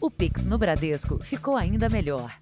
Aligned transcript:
O 0.00 0.08
Pix 0.08 0.46
no 0.46 0.56
Bradesco 0.56 1.18
ficou 1.18 1.56
ainda 1.56 1.88
melhor. 1.88 2.32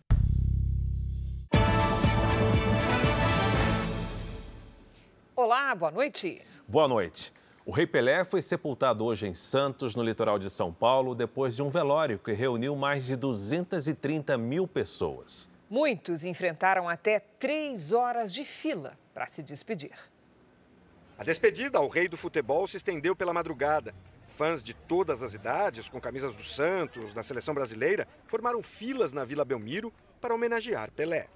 Olá, 5.35 5.75
boa 5.75 5.91
noite. 5.91 6.43
Boa 6.69 6.87
noite. 6.87 7.33
O 7.65 7.73
Rei 7.73 7.87
Pelé 7.87 8.25
foi 8.25 8.43
sepultado 8.43 9.07
hoje 9.07 9.27
em 9.27 9.35
Santos, 9.35 9.95
no 9.95 10.03
litoral 10.03 10.39
de 10.39 10.51
São 10.51 10.71
Paulo, 10.71 11.15
depois 11.15 11.57
de 11.57 11.63
um 11.63 11.71
velório 11.71 12.19
que 12.19 12.35
reuniu 12.35 12.77
mais 12.77 13.07
de 13.07 13.17
230 13.17 14.37
mil 14.37 14.69
pessoas. 14.69 15.49
Muitos 15.71 16.25
enfrentaram 16.25 16.87
até 16.87 17.21
três 17.21 17.91
horas 17.91 18.35
de 18.35 18.45
fila 18.45 18.99
para 19.15 19.27
se 19.29 19.43
despedir. 19.43 19.97
A 21.17 21.25
despedida 21.25 21.79
ao 21.79 21.89
rei 21.89 22.07
do 22.07 22.19
futebol 22.19 22.69
se 22.69 22.77
estendeu 22.77 23.17
pela 23.17 23.33
madrugada. 23.33 23.95
Fãs 24.37 24.63
de 24.63 24.75
todas 24.75 25.23
as 25.23 25.33
idades, 25.33 25.89
com 25.89 25.99
camisas 25.99 26.37
do 26.37 26.45
Santos, 26.45 27.15
da 27.15 27.23
seleção 27.23 27.55
brasileira, 27.55 28.07
formaram 28.27 28.63
filas 28.63 29.15
na 29.15 29.25
Vila 29.25 29.47
Belmiro 29.47 29.91
para 30.21 30.35
homenagear 30.35 30.93
Pelé. 30.93 31.27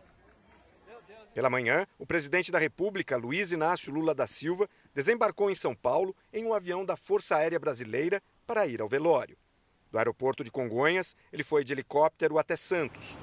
Pela 1.33 1.49
manhã, 1.49 1.87
o 1.99 2.05
presidente 2.05 2.53
da 2.53 2.59
República, 2.59 3.17
Luiz 3.17 3.53
Inácio 3.53 3.91
Lula 3.91 4.15
da 4.15 4.27
Silva, 4.27 4.69
desembarcou 4.95 5.51
em 5.51 5.55
São 5.55 5.75
Paulo 5.75 6.15
em 6.31 6.45
um 6.45 6.53
avião 6.53 6.85
da 6.85 6.95
Força 6.95 7.37
Aérea 7.37 7.59
Brasileira 7.59 8.23
para 8.47 8.67
ir 8.67 8.83
ao 8.83 8.89
velório. 8.89 9.39
Do 9.91 9.97
aeroporto 9.97 10.45
de 10.45 10.51
Congonhas, 10.51 11.17
ele 11.33 11.43
foi 11.43 11.65
de 11.65 11.73
helicóptero 11.73 12.39
até 12.39 12.55
Santos. 12.55 13.17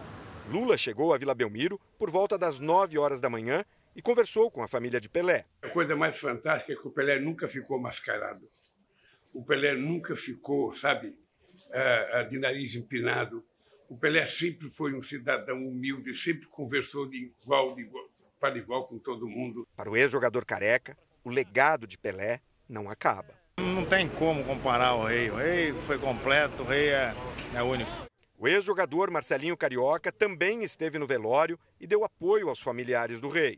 Lula 0.50 0.76
chegou 0.76 1.14
à 1.14 1.20
Vila 1.20 1.36
Belmiro 1.36 1.80
por 2.00 2.10
volta 2.10 2.36
das 2.36 2.60
9 2.60 2.98
horas 2.98 3.22
da 3.22 3.30
manhã 3.30 3.64
e 3.96 4.02
conversou 4.02 4.50
com 4.50 4.64
a 4.64 4.68
família 4.68 5.00
de 5.00 5.08
Pelé. 5.08 5.46
A 5.62 5.70
coisa 5.70 5.96
mais 5.96 6.18
fantástica 6.18 6.74
é 6.74 6.76
que 6.76 6.88
o 6.88 6.92
Pelé 6.92 7.20
nunca 7.20 7.48
ficou 7.48 7.80
mascarado. 7.80 8.50
O 9.38 9.44
Pelé 9.44 9.76
nunca 9.76 10.16
ficou, 10.16 10.74
sabe, 10.74 11.16
eh, 11.72 12.10
eh, 12.12 12.24
de 12.26 12.40
nariz 12.40 12.74
empinado 12.74 13.46
o 13.90 13.96
Pelé 13.98 14.26
sempre 14.28 14.70
foi 14.70 14.94
um 14.94 15.02
cidadão 15.02 15.66
humilde, 15.66 16.14
sempre 16.14 16.46
conversou 16.48 17.08
de 17.08 17.32
igual, 17.42 17.74
de 17.74 17.84
igual 17.84 18.04
para 18.40 18.58
igual 18.58 18.86
com 18.86 19.00
todo 19.00 19.28
mundo. 19.28 19.66
Para 19.76 19.90
o 19.90 19.96
ex-jogador 19.96 20.46
careca, 20.46 20.98
o 21.24 21.30
legado 21.30 21.88
de 21.88 21.98
Pelé 21.98 22.42
não 22.68 22.90
acaba. 22.90 23.34
Não 23.58 23.86
tem 23.86 24.10
como 24.10 24.44
comparar 24.44 24.94
o 24.96 25.06
rei. 25.06 25.30
O 25.30 25.36
rei 25.36 25.74
foi 25.86 25.98
completo, 25.98 26.64
o 26.64 26.66
rei 26.66 26.90
é, 26.90 27.16
é 27.56 27.64
único. 27.64 27.90
O 28.38 28.48
ex-jogador 28.48 29.10
Marcelinho 29.10 29.58
Carioca 29.58 30.12
também 30.12 30.64
esteve 30.64 31.00
no 31.00 31.08
velório 31.08 31.58
e 31.80 31.88
deu 31.88 32.04
apoio 32.04 32.50
aos 32.50 32.60
familiares 32.60 33.22
do 33.22 33.30
rei. 33.30 33.58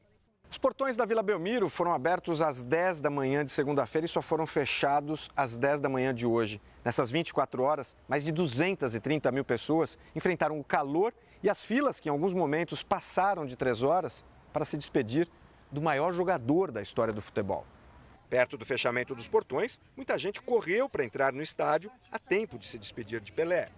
Os 0.51 0.57
portões 0.57 0.97
da 0.97 1.05
Vila 1.05 1.21
Belmiro 1.21 1.69
foram 1.69 1.93
abertos 1.93 2.41
às 2.41 2.63
10 2.63 3.01
da 3.01 3.09
manhã 3.09 3.45
de 3.45 3.51
segunda-feira 3.51 4.05
e 4.05 4.09
só 4.09 4.19
foram 4.19 4.47
fechados 4.47 5.29
às 5.37 5.55
10 5.55 5.79
da 5.79 5.87
manhã 5.87 6.13
de 6.13 6.25
hoje. 6.25 6.59
Nessas 6.83 7.11
24 7.11 7.61
horas, 7.61 7.95
mais 8.07 8.23
de 8.23 8.31
230 8.31 9.31
mil 9.31 9.45
pessoas 9.45 9.95
enfrentaram 10.15 10.59
o 10.59 10.63
calor 10.63 11.13
e 11.43 11.49
as 11.51 11.63
filas 11.63 11.99
que 11.99 12.09
em 12.09 12.11
alguns 12.11 12.33
momentos 12.33 12.81
passaram 12.81 13.45
de 13.45 13.55
três 13.55 13.83
horas 13.83 14.25
para 14.51 14.65
se 14.65 14.75
despedir 14.75 15.29
do 15.71 15.83
maior 15.83 16.11
jogador 16.11 16.71
da 16.71 16.81
história 16.81 17.13
do 17.13 17.21
futebol. 17.21 17.63
Perto 18.27 18.57
do 18.57 18.65
fechamento 18.65 19.13
dos 19.13 19.27
portões, 19.27 19.79
muita 19.95 20.17
gente 20.17 20.41
correu 20.41 20.89
para 20.89 21.03
entrar 21.03 21.31
no 21.31 21.43
estádio 21.43 21.91
a 22.11 22.17
tempo 22.17 22.57
de 22.57 22.65
se 22.65 22.79
despedir 22.79 23.21
de 23.21 23.31
Pelé. 23.31 23.69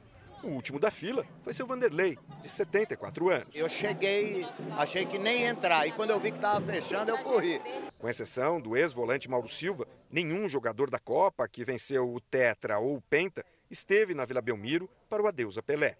O 0.43 0.47
último 0.47 0.79
da 0.79 0.89
fila 0.89 1.25
foi 1.43 1.53
seu 1.53 1.67
Vanderlei, 1.67 2.17
de 2.41 2.49
74 2.49 3.29
anos. 3.29 3.55
Eu 3.55 3.69
cheguei, 3.69 4.45
achei 4.77 5.05
que 5.05 5.19
nem 5.19 5.41
ia 5.41 5.49
entrar, 5.49 5.87
e 5.87 5.91
quando 5.91 6.09
eu 6.09 6.19
vi 6.19 6.31
que 6.31 6.37
estava 6.37 6.65
fechando, 6.65 7.11
eu 7.11 7.17
corri. 7.19 7.61
Com 7.99 8.09
exceção 8.09 8.59
do 8.59 8.75
ex-volante 8.75 9.29
Mauro 9.29 9.47
Silva, 9.47 9.87
nenhum 10.09 10.49
jogador 10.49 10.89
da 10.89 10.97
Copa 10.97 11.47
que 11.47 11.63
venceu 11.63 12.11
o 12.11 12.19
Tetra 12.19 12.79
ou 12.79 12.95
o 12.95 13.01
Penta 13.01 13.45
esteve 13.69 14.15
na 14.15 14.25
Vila 14.25 14.41
Belmiro 14.41 14.89
para 15.07 15.21
o 15.21 15.27
adeus 15.27 15.57
a 15.57 15.61
Pelé. 15.63 15.95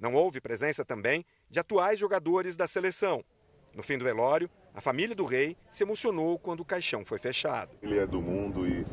Não 0.00 0.14
houve 0.14 0.40
presença 0.40 0.84
também 0.84 1.24
de 1.50 1.60
atuais 1.60 1.98
jogadores 1.98 2.56
da 2.56 2.66
seleção. 2.66 3.22
No 3.74 3.82
fim 3.82 3.98
do 3.98 4.04
velório, 4.04 4.50
a 4.74 4.80
família 4.80 5.14
do 5.14 5.24
rei 5.24 5.56
se 5.70 5.84
emocionou 5.84 6.38
quando 6.38 6.60
o 6.60 6.64
caixão 6.64 7.04
foi 7.04 7.18
fechado. 7.18 7.70
Ele 7.82 7.98
é 7.98 8.06
do 8.06 8.20
mundo 8.20 8.66
e, 8.66 8.86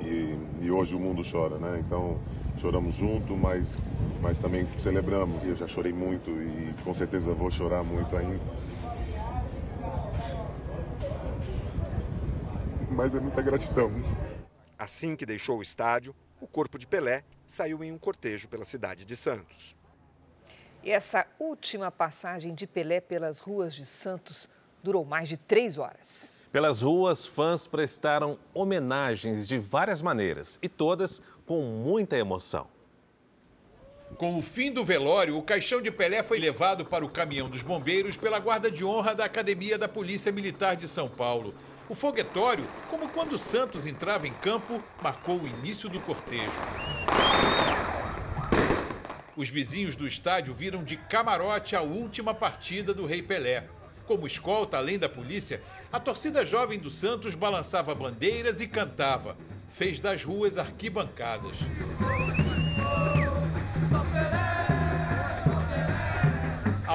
e, 0.00 0.64
e 0.66 0.70
hoje 0.70 0.94
o 0.94 0.98
mundo 0.98 1.22
chora, 1.30 1.58
né? 1.58 1.82
Então 1.86 2.20
choramos 2.58 2.94
junto, 2.94 3.36
mas, 3.36 3.78
mas 4.20 4.38
também 4.38 4.66
celebramos. 4.78 5.46
Eu 5.46 5.56
já 5.56 5.66
chorei 5.66 5.92
muito 5.92 6.30
e 6.30 6.74
com 6.84 6.92
certeza 6.92 7.32
vou 7.32 7.50
chorar 7.50 7.82
muito 7.82 8.16
ainda. 8.16 8.44
Mas 12.90 13.14
é 13.14 13.20
muita 13.20 13.42
gratidão. 13.42 13.92
Assim 14.78 15.14
que 15.14 15.26
deixou 15.26 15.58
o 15.58 15.62
estádio, 15.62 16.14
o 16.40 16.46
corpo 16.46 16.78
de 16.78 16.86
Pelé 16.86 17.24
saiu 17.46 17.82
em 17.82 17.92
um 17.92 17.98
cortejo 17.98 18.48
pela 18.48 18.64
cidade 18.64 19.04
de 19.04 19.16
Santos. 19.16 19.76
E 20.82 20.90
essa 20.90 21.26
última 21.38 21.90
passagem 21.90 22.54
de 22.54 22.66
Pelé 22.66 23.00
pelas 23.00 23.40
ruas 23.40 23.74
de 23.74 23.84
Santos 23.84 24.48
durou 24.82 25.04
mais 25.04 25.28
de 25.28 25.36
três 25.36 25.76
horas. 25.78 26.32
Pelas 26.50 26.82
ruas, 26.82 27.26
fãs 27.26 27.66
prestaram 27.66 28.38
homenagens 28.54 29.46
de 29.46 29.58
várias 29.58 30.00
maneiras 30.00 30.58
e 30.62 30.68
todas 30.68 31.20
com 31.44 31.62
muita 31.62 32.16
emoção. 32.16 32.68
Com 34.16 34.36
o 34.36 34.42
fim 34.42 34.72
do 34.72 34.84
velório, 34.84 35.36
o 35.36 35.42
caixão 35.42 35.80
de 35.80 35.90
Pelé 35.90 36.22
foi 36.22 36.38
levado 36.38 36.84
para 36.84 37.04
o 37.04 37.08
caminhão 37.08 37.48
dos 37.48 37.62
bombeiros 37.62 38.16
pela 38.16 38.40
guarda 38.40 38.70
de 38.70 38.84
honra 38.84 39.14
da 39.14 39.24
Academia 39.24 39.78
da 39.78 39.88
Polícia 39.88 40.32
Militar 40.32 40.74
de 40.76 40.88
São 40.88 41.08
Paulo. 41.08 41.54
O 41.88 41.94
foguetório, 41.94 42.66
como 42.90 43.08
quando 43.08 43.38
Santos 43.38 43.86
entrava 43.86 44.26
em 44.26 44.32
campo, 44.32 44.82
marcou 45.00 45.38
o 45.38 45.46
início 45.46 45.88
do 45.88 46.00
cortejo. 46.00 46.50
Os 49.36 49.48
vizinhos 49.48 49.94
do 49.94 50.06
estádio 50.06 50.52
viram 50.52 50.82
de 50.82 50.96
camarote 50.96 51.76
a 51.76 51.80
última 51.80 52.34
partida 52.34 52.92
do 52.92 53.06
Rei 53.06 53.22
Pelé. 53.22 53.68
Como 54.04 54.26
escolta, 54.26 54.78
além 54.78 54.98
da 54.98 55.08
polícia, 55.08 55.62
a 55.92 56.00
torcida 56.00 56.44
jovem 56.44 56.78
do 56.78 56.90
Santos 56.90 57.36
balançava 57.36 57.94
bandeiras 57.94 58.60
e 58.60 58.66
cantava. 58.66 59.36
Fez 59.72 60.00
das 60.00 60.24
ruas 60.24 60.58
arquibancadas. 60.58 61.56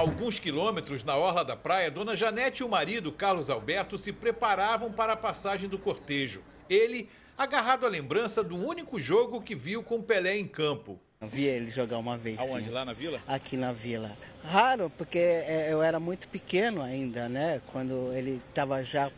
Alguns 0.03 0.37
quilômetros 0.37 1.01
na 1.01 1.15
orla 1.15 1.45
da 1.45 1.55
praia, 1.55 1.89
Dona 1.89 2.13
Janete 2.13 2.61
e 2.61 2.65
o 2.65 2.69
marido, 2.69 3.09
Carlos 3.09 3.49
Alberto, 3.49 3.97
se 3.97 4.11
preparavam 4.11 4.91
para 4.91 5.13
a 5.13 5.15
passagem 5.15 5.69
do 5.69 5.79
cortejo. 5.79 6.41
Ele, 6.69 7.09
agarrado 7.37 7.85
à 7.85 7.89
lembrança 7.89 8.43
do 8.43 8.57
único 8.57 8.99
jogo 8.99 9.41
que 9.41 9.55
viu 9.55 9.81
com 9.81 10.01
Pelé 10.01 10.37
em 10.37 10.45
campo. 10.45 10.99
Vi 11.21 11.45
ele 11.45 11.69
jogar 11.69 11.99
uma 11.99 12.17
vez. 12.17 12.37
Aonde? 12.37 12.65
Sim. 12.65 12.71
Lá 12.71 12.83
na 12.83 12.91
vila? 12.91 13.21
Aqui 13.25 13.55
na 13.55 13.71
vila. 13.71 14.11
Raro, 14.43 14.91
porque 14.97 15.19
é, 15.19 15.69
eu 15.71 15.81
era 15.81 16.01
muito 16.01 16.27
pequeno 16.27 16.81
ainda, 16.81 17.29
né? 17.29 17.61
Quando 17.71 18.11
ele 18.11 18.41
estava 18.49 18.83
já 18.83 19.09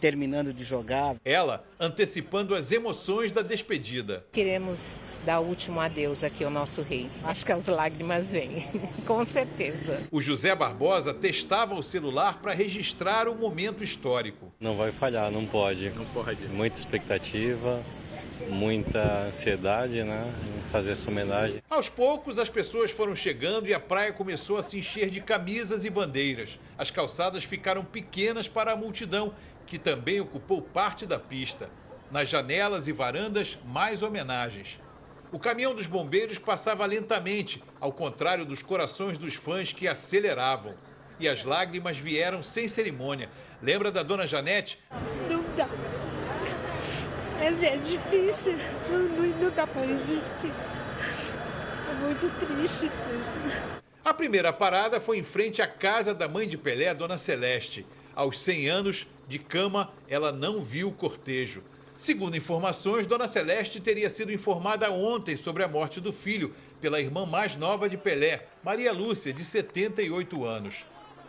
terminando 0.00 0.52
de 0.52 0.64
jogar. 0.64 1.16
Ela 1.24 1.64
antecipando 1.78 2.54
as 2.54 2.72
emoções 2.72 3.30
da 3.30 3.42
despedida. 3.42 4.24
Queremos 4.32 5.00
dar 5.24 5.40
o 5.40 5.44
último 5.46 5.78
adeus 5.78 6.24
aqui 6.24 6.42
ao 6.42 6.50
nosso 6.50 6.82
rei. 6.82 7.08
Acho 7.22 7.44
que 7.44 7.52
as 7.52 7.66
lágrimas 7.66 8.32
vêm, 8.32 8.66
com 9.06 9.24
certeza. 9.24 10.00
O 10.10 10.20
José 10.20 10.54
Barbosa 10.54 11.12
testava 11.12 11.74
o 11.74 11.82
celular 11.82 12.40
para 12.40 12.52
registrar 12.52 13.28
o 13.28 13.34
momento 13.34 13.84
histórico. 13.84 14.52
Não 14.58 14.76
vai 14.76 14.90
falhar, 14.90 15.30
não 15.30 15.44
pode. 15.44 15.90
Não 15.90 16.06
pode. 16.06 16.48
Muita 16.48 16.78
expectativa, 16.78 17.82
muita 18.48 19.26
ansiedade, 19.26 20.02
né? 20.02 20.32
Em 20.56 20.68
fazer 20.70 20.92
essa 20.92 21.10
homenagem. 21.10 21.62
Aos 21.68 21.88
poucos, 21.88 22.38
as 22.38 22.48
pessoas 22.48 22.90
foram 22.90 23.14
chegando 23.14 23.68
e 23.68 23.74
a 23.74 23.80
praia 23.80 24.12
começou 24.12 24.56
a 24.56 24.62
se 24.62 24.78
encher 24.78 25.10
de 25.10 25.20
camisas 25.20 25.84
e 25.84 25.90
bandeiras. 25.90 26.58
As 26.78 26.90
calçadas 26.90 27.44
ficaram 27.44 27.84
pequenas 27.84 28.48
para 28.48 28.72
a 28.72 28.76
multidão, 28.76 29.34
que 29.70 29.78
também 29.78 30.20
ocupou 30.20 30.60
parte 30.60 31.06
da 31.06 31.16
pista. 31.16 31.70
Nas 32.10 32.28
janelas 32.28 32.88
e 32.88 32.92
varandas, 32.92 33.56
mais 33.64 34.02
homenagens. 34.02 34.80
O 35.30 35.38
caminhão 35.38 35.72
dos 35.72 35.86
bombeiros 35.86 36.40
passava 36.40 36.84
lentamente, 36.84 37.62
ao 37.80 37.92
contrário 37.92 38.44
dos 38.44 38.64
corações 38.64 39.16
dos 39.16 39.36
fãs 39.36 39.72
que 39.72 39.86
aceleravam. 39.86 40.74
E 41.20 41.28
as 41.28 41.44
lágrimas 41.44 41.96
vieram 41.96 42.42
sem 42.42 42.66
cerimônia. 42.66 43.30
Lembra 43.62 43.92
da 43.92 44.02
dona 44.02 44.26
Janete? 44.26 44.76
Não 45.30 45.44
dá. 45.56 45.68
É, 47.40 47.46
é 47.46 47.76
difícil. 47.76 48.56
Não, 48.90 48.98
não, 49.40 49.50
dá 49.50 49.68
para 49.68 49.86
resistir. 49.86 50.52
É 51.88 51.94
muito 51.94 52.28
triste 52.44 52.90
mesmo. 53.08 53.80
A 54.04 54.12
primeira 54.12 54.52
parada 54.52 54.98
foi 54.98 55.18
em 55.18 55.24
frente 55.24 55.62
à 55.62 55.68
casa 55.68 56.12
da 56.12 56.26
mãe 56.26 56.48
de 56.48 56.58
Pelé, 56.58 56.92
dona 56.92 57.16
Celeste. 57.16 57.86
Aos 58.16 58.36
100 58.40 58.68
anos, 58.68 59.06
de 59.30 59.38
cama, 59.38 59.90
ela 60.08 60.32
não 60.32 60.62
viu 60.62 60.88
o 60.88 60.92
cortejo. 60.92 61.62
Segundo 61.96 62.36
informações, 62.36 63.06
Dona 63.06 63.28
Celeste 63.28 63.80
teria 63.80 64.10
sido 64.10 64.32
informada 64.32 64.90
ontem 64.90 65.36
sobre 65.36 65.62
a 65.62 65.68
morte 65.68 66.00
do 66.00 66.12
filho 66.12 66.52
pela 66.80 67.00
irmã 67.00 67.24
mais 67.24 67.54
nova 67.54 67.88
de 67.88 67.96
Pelé, 67.96 68.48
Maria 68.64 68.92
Lúcia, 68.92 69.32
de 69.32 69.44
78 69.44 70.44
anos. 70.44 70.84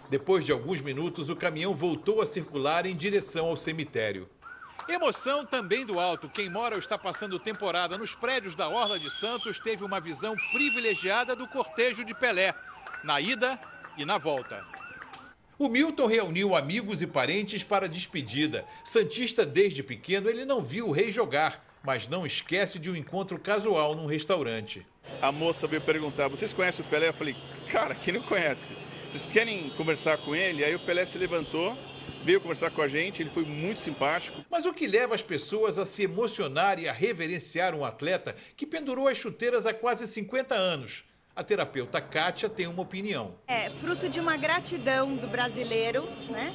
Depois 0.09 0.43
de 0.43 0.51
alguns 0.51 0.81
minutos, 0.81 1.29
o 1.29 1.35
caminhão 1.35 1.75
voltou 1.75 2.21
a 2.21 2.25
circular 2.25 2.85
em 2.85 2.95
direção 2.95 3.47
ao 3.47 3.55
cemitério. 3.55 4.27
Emoção 4.89 5.45
também 5.45 5.85
do 5.85 5.99
alto. 5.99 6.27
Quem 6.27 6.49
mora 6.49 6.75
ou 6.75 6.79
está 6.79 6.97
passando 6.97 7.37
temporada 7.37 7.97
nos 7.97 8.15
prédios 8.15 8.55
da 8.55 8.67
Orla 8.67 8.97
de 8.97 9.11
Santos 9.11 9.59
teve 9.59 9.83
uma 9.83 9.99
visão 9.99 10.35
privilegiada 10.51 11.35
do 11.35 11.47
cortejo 11.47 12.03
de 12.03 12.15
Pelé, 12.15 12.55
na 13.03 13.21
ida 13.21 13.59
e 13.95 14.03
na 14.03 14.17
volta. 14.17 14.80
O 15.61 15.69
Milton 15.69 16.07
reuniu 16.07 16.55
amigos 16.55 17.03
e 17.03 17.05
parentes 17.05 17.63
para 17.63 17.85
a 17.85 17.87
despedida. 17.87 18.65
Santista 18.83 19.45
desde 19.45 19.83
pequeno, 19.83 20.27
ele 20.27 20.43
não 20.43 20.63
viu 20.63 20.87
o 20.87 20.91
rei 20.91 21.11
jogar, 21.11 21.63
mas 21.83 22.07
não 22.07 22.25
esquece 22.25 22.79
de 22.79 22.89
um 22.89 22.95
encontro 22.95 23.37
casual 23.37 23.93
num 23.93 24.07
restaurante. 24.07 24.83
A 25.21 25.31
moça 25.31 25.67
veio 25.67 25.83
perguntar: 25.83 26.29
vocês 26.29 26.51
conhecem 26.51 26.83
o 26.83 26.89
Pelé? 26.89 27.09
Eu 27.09 27.13
falei: 27.13 27.35
cara, 27.71 27.93
quem 27.93 28.11
não 28.11 28.23
conhece? 28.23 28.75
Vocês 29.07 29.27
querem 29.27 29.69
conversar 29.77 30.17
com 30.17 30.33
ele? 30.33 30.65
Aí 30.65 30.73
o 30.73 30.79
Pelé 30.79 31.05
se 31.05 31.19
levantou, 31.19 31.77
veio 32.25 32.41
conversar 32.41 32.71
com 32.71 32.81
a 32.81 32.87
gente, 32.87 33.21
ele 33.21 33.29
foi 33.29 33.45
muito 33.45 33.79
simpático. 33.79 34.43
Mas 34.49 34.65
o 34.65 34.73
que 34.73 34.87
leva 34.87 35.13
as 35.13 35.21
pessoas 35.21 35.77
a 35.77 35.85
se 35.85 36.01
emocionar 36.01 36.79
e 36.79 36.89
a 36.89 36.91
reverenciar 36.91 37.75
um 37.75 37.85
atleta 37.85 38.35
que 38.57 38.65
pendurou 38.65 39.07
as 39.07 39.19
chuteiras 39.19 39.67
há 39.67 39.73
quase 39.75 40.07
50 40.07 40.55
anos? 40.55 41.03
A 41.41 41.43
terapeuta 41.43 41.99
Kátia 41.99 42.47
tem 42.47 42.67
uma 42.67 42.83
opinião. 42.83 43.33
É 43.47 43.67
fruto 43.67 44.07
de 44.07 44.19
uma 44.19 44.37
gratidão 44.37 45.15
do 45.15 45.27
brasileiro, 45.27 46.07
né? 46.29 46.53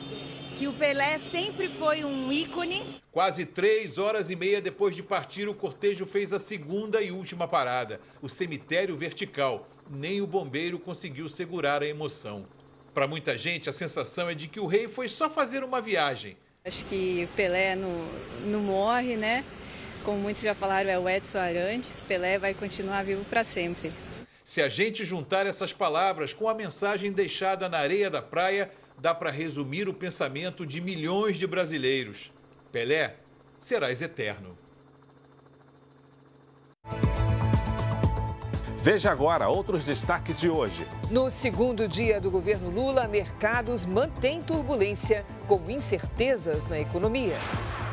Que 0.55 0.69
o 0.69 0.73
Pelé 0.73 1.19
sempre 1.19 1.69
foi 1.69 2.05
um 2.05 2.31
ícone. 2.31 3.03
Quase 3.11 3.45
três 3.45 3.99
horas 3.99 4.31
e 4.31 4.37
meia 4.37 4.61
depois 4.61 4.95
de 4.95 5.03
partir, 5.03 5.49
o 5.49 5.55
cortejo 5.55 6.07
fez 6.07 6.33
a 6.33 6.39
segunda 6.39 7.03
e 7.03 7.11
última 7.11 7.49
parada, 7.49 8.01
o 8.23 8.29
cemitério 8.29 8.97
vertical. 8.97 9.67
Nem 9.91 10.21
o 10.21 10.27
bombeiro 10.27 10.79
conseguiu 10.79 11.29
segurar 11.29 11.83
a 11.83 11.87
emoção. 11.89 12.47
Para 12.95 13.09
muita 13.09 13.37
gente, 13.37 13.69
a 13.69 13.73
sensação 13.73 14.29
é 14.29 14.37
de 14.37 14.47
que 14.47 14.61
o 14.61 14.67
rei 14.67 14.87
foi 14.87 15.09
só 15.09 15.29
fazer 15.29 15.65
uma 15.65 15.81
viagem. 15.81 16.37
Acho 16.65 16.85
que 16.85 17.29
o 17.29 17.35
Pelé 17.35 17.75
não, 17.75 18.09
não 18.45 18.61
morre, 18.61 19.17
né? 19.17 19.45
Como 20.05 20.21
muitos 20.21 20.45
já 20.45 20.55
falaram, 20.55 20.89
é 20.89 20.97
o 20.97 21.09
Edson 21.09 21.39
Arantes. 21.39 22.03
Pelé 22.03 22.39
vai 22.39 22.55
continuar 22.55 23.05
vivo 23.05 23.25
para 23.25 23.43
sempre. 23.43 23.91
Se 24.47 24.63
a 24.63 24.69
gente 24.69 25.05
juntar 25.05 25.45
essas 25.45 25.73
palavras 25.73 26.33
com 26.33 26.49
a 26.49 26.55
mensagem 26.55 27.11
deixada 27.11 27.69
na 27.69 27.79
areia 27.79 28.09
da 28.09 28.23
praia, 28.23 28.71
dá 28.97 29.13
para 29.13 29.29
resumir 29.29 29.89
o 29.89 29.93
pensamento 29.93 30.65
de 30.65 30.81
milhões 30.81 31.37
de 31.37 31.49
brasileiros. 31.49 32.33
Pelé, 32.71 33.17
serás 33.59 34.03
eterno. 34.03 34.57
Veja 38.77 39.11
agora 39.11 39.49
outros 39.49 39.85
destaques 39.85 40.39
de 40.39 40.49
hoje. 40.49 40.87
No 41.11 41.29
segundo 41.29 41.89
dia 41.89 42.21
do 42.21 42.31
governo 42.31 42.71
Lula, 42.71 43.09
mercados 43.09 43.85
mantêm 43.85 44.41
turbulência 44.41 45.27
com 45.47 45.61
incertezas 45.71 46.69
na 46.69 46.79
economia. 46.79 47.37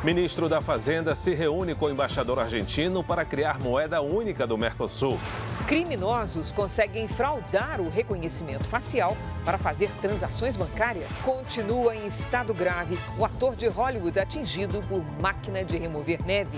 Ministro 0.03 0.50
da 0.50 0.59
Fazenda 0.59 1.15
se 1.15 1.33
reúne 1.33 1.73
com 1.73 1.85
o 1.85 1.89
embaixador 1.89 2.38
argentino 2.38 3.01
para 3.01 3.23
criar 3.23 3.57
moeda 3.59 4.01
única 4.01 4.45
do 4.45 4.57
Mercosul. 4.57 5.17
Criminosos 5.65 6.51
conseguem 6.51 7.07
fraudar 7.07 7.79
o 7.79 7.89
reconhecimento 7.89 8.65
facial 8.65 9.15
para 9.45 9.57
fazer 9.57 9.89
transações 10.01 10.57
bancárias. 10.57 11.07
Continua 11.23 11.95
em 11.95 12.05
estado 12.05 12.53
grave 12.53 13.00
o 13.17 13.23
ator 13.23 13.55
de 13.55 13.67
Hollywood 13.67 14.19
atingido 14.19 14.81
por 14.89 15.01
máquina 15.21 15.63
de 15.63 15.77
remover 15.77 16.21
neve. 16.25 16.57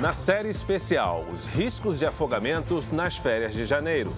Na 0.00 0.14
série 0.14 0.48
especial, 0.48 1.26
os 1.30 1.44
riscos 1.44 1.98
de 1.98 2.06
afogamentos 2.06 2.90
nas 2.90 3.18
férias 3.18 3.52
de 3.54 3.66
janeiro. 3.66 4.14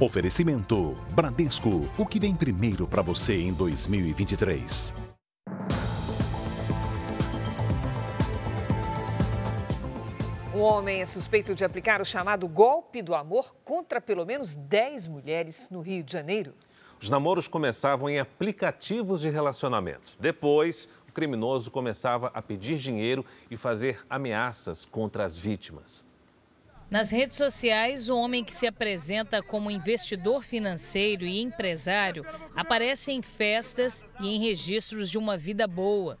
Oferecimento 0.00 0.94
Bradesco, 1.12 1.90
o 1.98 2.06
que 2.06 2.20
vem 2.20 2.32
primeiro 2.32 2.86
para 2.86 3.02
você 3.02 3.40
em 3.40 3.52
2023. 3.52 4.94
Um 10.54 10.62
homem 10.62 11.00
é 11.00 11.04
suspeito 11.04 11.52
de 11.52 11.64
aplicar 11.64 12.00
o 12.00 12.04
chamado 12.04 12.46
golpe 12.46 13.02
do 13.02 13.12
amor 13.12 13.56
contra 13.64 14.00
pelo 14.00 14.24
menos 14.24 14.54
10 14.54 15.08
mulheres 15.08 15.68
no 15.68 15.80
Rio 15.80 16.04
de 16.04 16.12
Janeiro. 16.12 16.54
Os 17.02 17.10
namoros 17.10 17.48
começavam 17.48 18.08
em 18.08 18.20
aplicativos 18.20 19.22
de 19.22 19.30
relacionamento. 19.30 20.12
Depois, 20.20 20.88
o 21.08 21.12
criminoso 21.12 21.72
começava 21.72 22.30
a 22.32 22.40
pedir 22.40 22.78
dinheiro 22.78 23.26
e 23.50 23.56
fazer 23.56 24.06
ameaças 24.08 24.86
contra 24.86 25.24
as 25.24 25.36
vítimas. 25.36 26.06
Nas 26.90 27.10
redes 27.10 27.36
sociais, 27.36 28.08
o 28.08 28.16
homem 28.16 28.42
que 28.42 28.54
se 28.54 28.66
apresenta 28.66 29.42
como 29.42 29.70
investidor 29.70 30.42
financeiro 30.42 31.26
e 31.26 31.42
empresário 31.42 32.24
aparece 32.56 33.12
em 33.12 33.20
festas 33.20 34.02
e 34.18 34.34
em 34.34 34.40
registros 34.40 35.10
de 35.10 35.18
uma 35.18 35.36
vida 35.36 35.66
boa. 35.66 36.18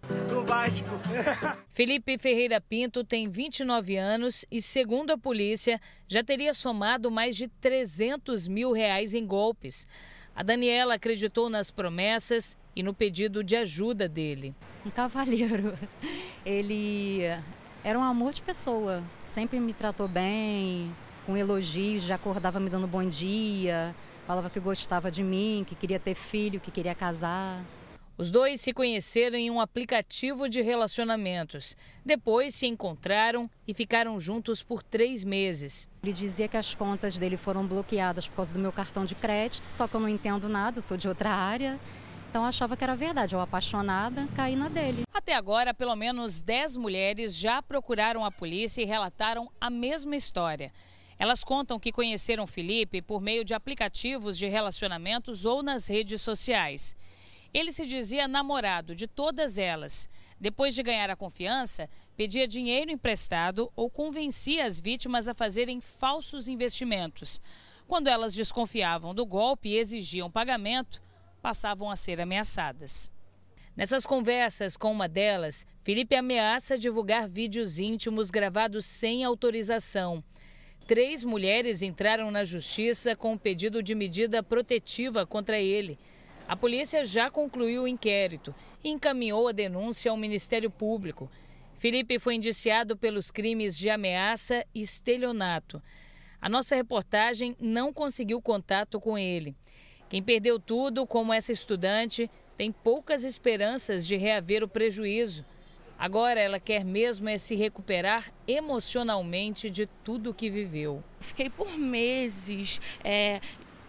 Felipe 1.72 2.18
Ferreira 2.18 2.60
Pinto 2.60 3.02
tem 3.02 3.30
29 3.30 3.96
anos 3.96 4.44
e, 4.50 4.60
segundo 4.60 5.10
a 5.10 5.16
polícia, 5.16 5.80
já 6.06 6.22
teria 6.22 6.52
somado 6.52 7.10
mais 7.10 7.34
de 7.34 7.48
300 7.48 8.46
mil 8.46 8.70
reais 8.70 9.14
em 9.14 9.26
golpes. 9.26 9.86
A 10.36 10.42
Daniela 10.42 10.94
acreditou 10.94 11.48
nas 11.48 11.70
promessas 11.70 12.58
e 12.76 12.82
no 12.82 12.92
pedido 12.92 13.42
de 13.42 13.56
ajuda 13.56 14.06
dele. 14.06 14.54
Um 14.84 14.90
cavalheiro. 14.90 15.76
Ele 16.44 17.22
era 17.84 17.98
um 17.98 18.02
amor 18.02 18.32
de 18.32 18.42
pessoa. 18.42 19.02
Sempre 19.18 19.60
me 19.60 19.72
tratou 19.72 20.08
bem, 20.08 20.94
com 21.26 21.36
elogios, 21.36 22.02
já 22.02 22.16
acordava 22.16 22.58
me 22.58 22.70
dando 22.70 22.86
bom 22.86 23.04
dia, 23.04 23.94
falava 24.26 24.50
que 24.50 24.60
gostava 24.60 25.10
de 25.10 25.22
mim, 25.22 25.64
que 25.66 25.74
queria 25.74 26.00
ter 26.00 26.14
filho, 26.14 26.60
que 26.60 26.70
queria 26.70 26.94
casar. 26.94 27.62
Os 28.16 28.32
dois 28.32 28.60
se 28.60 28.72
conheceram 28.72 29.38
em 29.38 29.48
um 29.48 29.60
aplicativo 29.60 30.48
de 30.48 30.60
relacionamentos. 30.60 31.76
Depois 32.04 32.52
se 32.52 32.66
encontraram 32.66 33.48
e 33.66 33.72
ficaram 33.72 34.18
juntos 34.18 34.60
por 34.60 34.82
três 34.82 35.22
meses. 35.22 35.88
Ele 36.02 36.12
dizia 36.12 36.48
que 36.48 36.56
as 36.56 36.74
contas 36.74 37.16
dele 37.16 37.36
foram 37.36 37.64
bloqueadas 37.64 38.26
por 38.26 38.34
causa 38.34 38.54
do 38.54 38.58
meu 38.58 38.72
cartão 38.72 39.04
de 39.04 39.14
crédito, 39.14 39.68
só 39.68 39.86
que 39.86 39.94
eu 39.94 40.00
não 40.00 40.08
entendo 40.08 40.48
nada, 40.48 40.80
sou 40.80 40.96
de 40.96 41.06
outra 41.06 41.30
área. 41.30 41.78
Então 42.28 42.44
achava 42.44 42.76
que 42.76 42.84
era 42.84 42.94
verdade, 42.94 43.34
eu 43.34 43.40
apaixonada, 43.40 44.28
caí 44.36 44.54
na 44.54 44.68
dele. 44.68 45.02
Até 45.12 45.34
agora, 45.34 45.72
pelo 45.72 45.96
menos 45.96 46.42
10 46.42 46.76
mulheres 46.76 47.34
já 47.34 47.62
procuraram 47.62 48.24
a 48.24 48.30
polícia 48.30 48.82
e 48.82 48.84
relataram 48.84 49.50
a 49.60 49.70
mesma 49.70 50.14
história. 50.14 50.72
Elas 51.18 51.42
contam 51.42 51.80
que 51.80 51.90
conheceram 51.90 52.46
Felipe 52.46 53.02
por 53.02 53.20
meio 53.20 53.44
de 53.44 53.54
aplicativos 53.54 54.36
de 54.36 54.46
relacionamentos 54.46 55.44
ou 55.44 55.62
nas 55.62 55.88
redes 55.88 56.20
sociais. 56.20 56.94
Ele 57.52 57.72
se 57.72 57.86
dizia 57.86 58.28
namorado 58.28 58.94
de 58.94 59.06
todas 59.06 59.56
elas. 59.56 60.08
Depois 60.38 60.74
de 60.74 60.82
ganhar 60.82 61.10
a 61.10 61.16
confiança, 61.16 61.88
pedia 62.14 62.46
dinheiro 62.46 62.90
emprestado 62.90 63.72
ou 63.74 63.90
convencia 63.90 64.66
as 64.66 64.78
vítimas 64.78 65.28
a 65.28 65.34
fazerem 65.34 65.80
falsos 65.80 66.46
investimentos. 66.46 67.40
Quando 67.86 68.08
elas 68.08 68.34
desconfiavam 68.34 69.14
do 69.14 69.24
golpe 69.24 69.70
e 69.70 69.78
exigiam 69.78 70.30
pagamento, 70.30 71.02
passavam 71.42 71.90
a 71.90 71.96
ser 71.96 72.20
ameaçadas. 72.20 73.10
Nessas 73.76 74.04
conversas 74.04 74.76
com 74.76 74.90
uma 74.90 75.08
delas, 75.08 75.64
Felipe 75.84 76.16
ameaça 76.16 76.76
divulgar 76.76 77.28
vídeos 77.28 77.78
íntimos 77.78 78.30
gravados 78.30 78.84
sem 78.84 79.22
autorização. 79.22 80.22
Três 80.86 81.22
mulheres 81.22 81.82
entraram 81.82 82.30
na 82.30 82.44
justiça 82.44 83.14
com 83.14 83.34
um 83.34 83.38
pedido 83.38 83.82
de 83.82 83.94
medida 83.94 84.42
protetiva 84.42 85.24
contra 85.26 85.60
ele. 85.60 85.98
A 86.48 86.56
polícia 86.56 87.04
já 87.04 87.30
concluiu 87.30 87.82
o 87.82 87.88
inquérito 87.88 88.54
e 88.82 88.88
encaminhou 88.88 89.46
a 89.48 89.52
denúncia 89.52 90.10
ao 90.10 90.16
Ministério 90.16 90.70
Público. 90.70 91.30
Felipe 91.76 92.18
foi 92.18 92.34
indiciado 92.34 92.96
pelos 92.96 93.30
crimes 93.30 93.78
de 93.78 93.90
ameaça 93.90 94.64
e 94.74 94.80
estelionato. 94.80 95.80
A 96.40 96.48
nossa 96.48 96.74
reportagem 96.74 97.54
não 97.60 97.92
conseguiu 97.92 98.40
contato 98.40 98.98
com 98.98 99.18
ele. 99.18 99.54
Quem 100.08 100.22
perdeu 100.22 100.58
tudo, 100.58 101.06
como 101.06 101.32
essa 101.32 101.52
estudante, 101.52 102.30
tem 102.56 102.72
poucas 102.72 103.24
esperanças 103.24 104.06
de 104.06 104.16
reaver 104.16 104.64
o 104.64 104.68
prejuízo. 104.68 105.44
Agora 105.98 106.40
ela 106.40 106.60
quer 106.60 106.84
mesmo 106.84 107.28
é 107.28 107.36
se 107.36 107.54
recuperar 107.54 108.32
emocionalmente 108.46 109.68
de 109.68 109.86
tudo 110.04 110.32
que 110.32 110.48
viveu. 110.48 111.02
Fiquei 111.20 111.50
por 111.50 111.76
meses 111.76 112.80
é, 113.02 113.40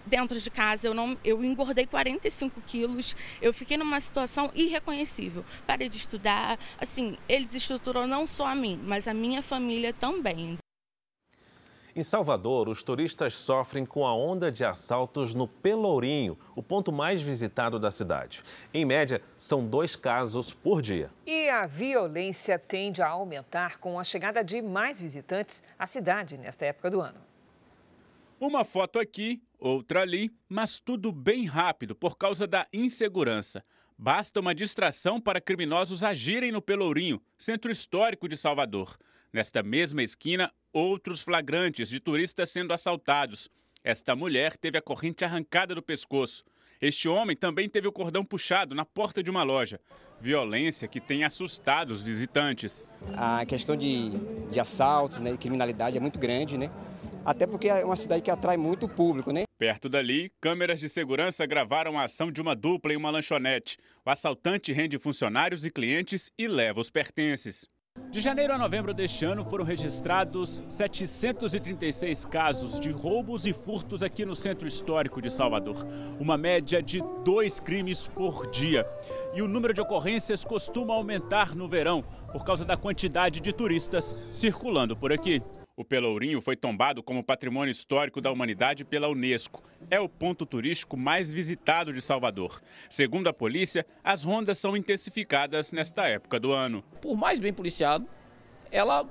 dentro 0.05 0.39
de 0.41 0.49
casa, 0.49 0.87
eu, 0.87 0.93
não, 0.93 1.17
eu 1.23 1.43
engordei 1.43 1.85
45 1.85 2.61
quilos, 2.61 3.15
eu 3.41 3.53
fiquei 3.53 3.77
numa 3.77 3.99
situação 3.99 4.51
irreconhecível. 4.55 5.45
Parei 5.67 5.87
de 5.87 5.97
estudar, 5.97 6.59
assim, 6.79 7.17
eles 7.29 7.53
estruturou 7.53 8.07
não 8.07 8.25
só 8.25 8.47
a 8.47 8.55
mim, 8.55 8.79
mas 8.83 9.07
a 9.07 9.13
minha 9.13 9.43
família 9.43 9.93
também. 9.93 10.57
Em 11.99 12.03
Salvador, 12.03 12.69
os 12.69 12.81
turistas 12.81 13.33
sofrem 13.33 13.85
com 13.85 14.07
a 14.07 14.15
onda 14.15 14.49
de 14.49 14.63
assaltos 14.63 15.33
no 15.33 15.49
Pelourinho, 15.49 16.39
o 16.55 16.63
ponto 16.63 16.93
mais 16.93 17.21
visitado 17.21 17.77
da 17.77 17.91
cidade. 17.91 18.41
Em 18.73 18.85
média, 18.85 19.21
são 19.37 19.67
dois 19.67 19.97
casos 19.97 20.53
por 20.53 20.81
dia. 20.81 21.11
E 21.27 21.49
a 21.49 21.67
violência 21.67 22.57
tende 22.57 23.01
a 23.01 23.09
aumentar 23.09 23.79
com 23.79 23.99
a 23.99 24.05
chegada 24.05 24.41
de 24.41 24.61
mais 24.61 25.01
visitantes 25.01 25.61
à 25.77 25.85
cidade 25.85 26.37
nesta 26.37 26.67
época 26.67 26.89
do 26.89 27.01
ano. 27.01 27.19
Uma 28.39 28.63
foto 28.63 28.97
aqui, 28.97 29.43
outra 29.59 30.01
ali, 30.03 30.31
mas 30.47 30.79
tudo 30.79 31.11
bem 31.11 31.47
rápido 31.47 31.93
por 31.93 32.17
causa 32.17 32.47
da 32.47 32.65
insegurança. 32.71 33.61
Basta 33.97 34.39
uma 34.39 34.55
distração 34.55 35.19
para 35.19 35.41
criminosos 35.41 36.01
agirem 36.01 36.49
no 36.49 36.61
Pelourinho, 36.61 37.21
centro 37.37 37.69
histórico 37.69 38.29
de 38.29 38.37
Salvador. 38.37 38.97
Nesta 39.33 39.61
mesma 39.61 40.01
esquina, 40.01 40.49
outros 40.73 41.21
flagrantes 41.21 41.89
de 41.89 41.99
turistas 41.99 42.49
sendo 42.49 42.73
assaltados. 42.73 43.49
Esta 43.83 44.15
mulher 44.15 44.57
teve 44.57 44.77
a 44.77 44.81
corrente 44.81 45.23
arrancada 45.23 45.73
do 45.73 45.81
pescoço. 45.81 46.43
Este 46.81 47.09
homem 47.09 47.35
também 47.35 47.67
teve 47.67 47.87
o 47.87 47.91
cordão 47.91 48.23
puxado 48.23 48.73
na 48.73 48.85
porta 48.85 49.21
de 49.21 49.29
uma 49.29 49.43
loja. 49.43 49.79
Violência 50.21 50.87
que 50.87 50.99
tem 50.99 51.23
assustado 51.23 51.91
os 51.91 52.01
visitantes. 52.01 52.85
A 53.15 53.45
questão 53.45 53.75
de, 53.75 54.11
de 54.51 54.59
assaltos, 54.59 55.19
né, 55.19 55.31
de 55.31 55.37
criminalidade 55.37 55.97
é 55.97 55.99
muito 55.99 56.19
grande, 56.19 56.57
né? 56.57 56.71
Até 57.25 57.45
porque 57.45 57.67
é 57.67 57.83
uma 57.83 57.95
cidade 57.95 58.21
que 58.21 58.31
atrai 58.31 58.57
muito 58.57 58.85
o 58.85 58.89
público, 58.89 59.31
né? 59.31 59.43
Perto 59.57 59.89
dali, 59.89 60.31
câmeras 60.39 60.79
de 60.79 60.87
segurança 60.87 61.45
gravaram 61.45 61.99
a 61.99 62.03
ação 62.03 62.31
de 62.31 62.41
uma 62.41 62.55
dupla 62.55 62.93
em 62.93 62.95
uma 62.95 63.09
lanchonete. 63.09 63.77
O 64.05 64.09
assaltante 64.09 64.71
rende 64.71 64.97
funcionários 64.97 65.65
e 65.65 65.69
clientes 65.69 66.31
e 66.37 66.47
leva 66.47 66.79
os 66.79 66.89
pertences. 66.89 67.67
De 68.11 68.21
janeiro 68.21 68.53
a 68.53 68.57
novembro 68.57 68.91
deste 68.91 69.23
ano 69.23 69.45
foram 69.45 69.63
registrados 69.63 70.63
736 70.67 72.25
casos 72.25 72.79
de 72.79 72.89
roubos 72.89 73.45
e 73.45 73.53
furtos 73.53 74.01
aqui 74.01 74.25
no 74.25 74.35
centro 74.35 74.67
histórico 74.67 75.21
de 75.21 75.29
Salvador. 75.29 75.85
Uma 76.19 76.35
média 76.35 76.81
de 76.81 77.03
dois 77.23 77.59
crimes 77.59 78.07
por 78.07 78.49
dia. 78.49 78.87
E 79.35 79.43
o 79.43 79.47
número 79.47 79.75
de 79.75 79.81
ocorrências 79.81 80.43
costuma 80.43 80.95
aumentar 80.95 81.55
no 81.55 81.67
verão 81.67 82.03
por 82.31 82.43
causa 82.43 82.65
da 82.65 82.75
quantidade 82.75 83.39
de 83.39 83.53
turistas 83.53 84.15
circulando 84.31 84.97
por 84.97 85.13
aqui. 85.13 85.41
O 85.79 85.85
Pelourinho 85.85 86.41
foi 86.41 86.57
tombado 86.57 87.01
como 87.01 87.23
Patrimônio 87.23 87.71
Histórico 87.71 88.19
da 88.19 88.29
Humanidade 88.29 88.83
pela 88.83 89.07
Unesco. 89.07 89.63
É 89.89 89.97
o 89.97 90.09
ponto 90.09 90.45
turístico 90.45 90.97
mais 90.97 91.31
visitado 91.31 91.93
de 91.93 92.01
Salvador. 92.01 92.59
Segundo 92.89 93.29
a 93.29 93.33
polícia, 93.33 93.85
as 94.03 94.25
rondas 94.25 94.57
são 94.57 94.75
intensificadas 94.75 95.71
nesta 95.71 96.05
época 96.05 96.37
do 96.37 96.51
ano. 96.51 96.83
Por 97.01 97.15
mais 97.15 97.39
bem 97.39 97.53
policiado, 97.53 98.05
ela, 98.69 99.07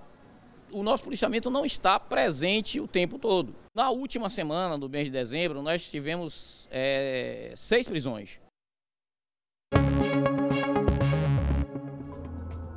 o 0.71 0.83
nosso 0.83 1.05
policiamento 1.05 1.49
não 1.49 1.65
está 1.65 1.99
presente 1.99 2.79
o 2.79 2.87
tempo 2.87 3.19
todo. 3.19 3.57
Na 3.75 3.89
última 3.89 4.29
semana 4.29 4.77
do 4.77 4.91
mês 4.91 5.07
de 5.07 5.13
dezembro, 5.13 5.63
nós 5.63 5.89
tivemos 5.89 6.69
é, 6.71 7.51
seis 7.57 7.89
prisões. 7.89 8.39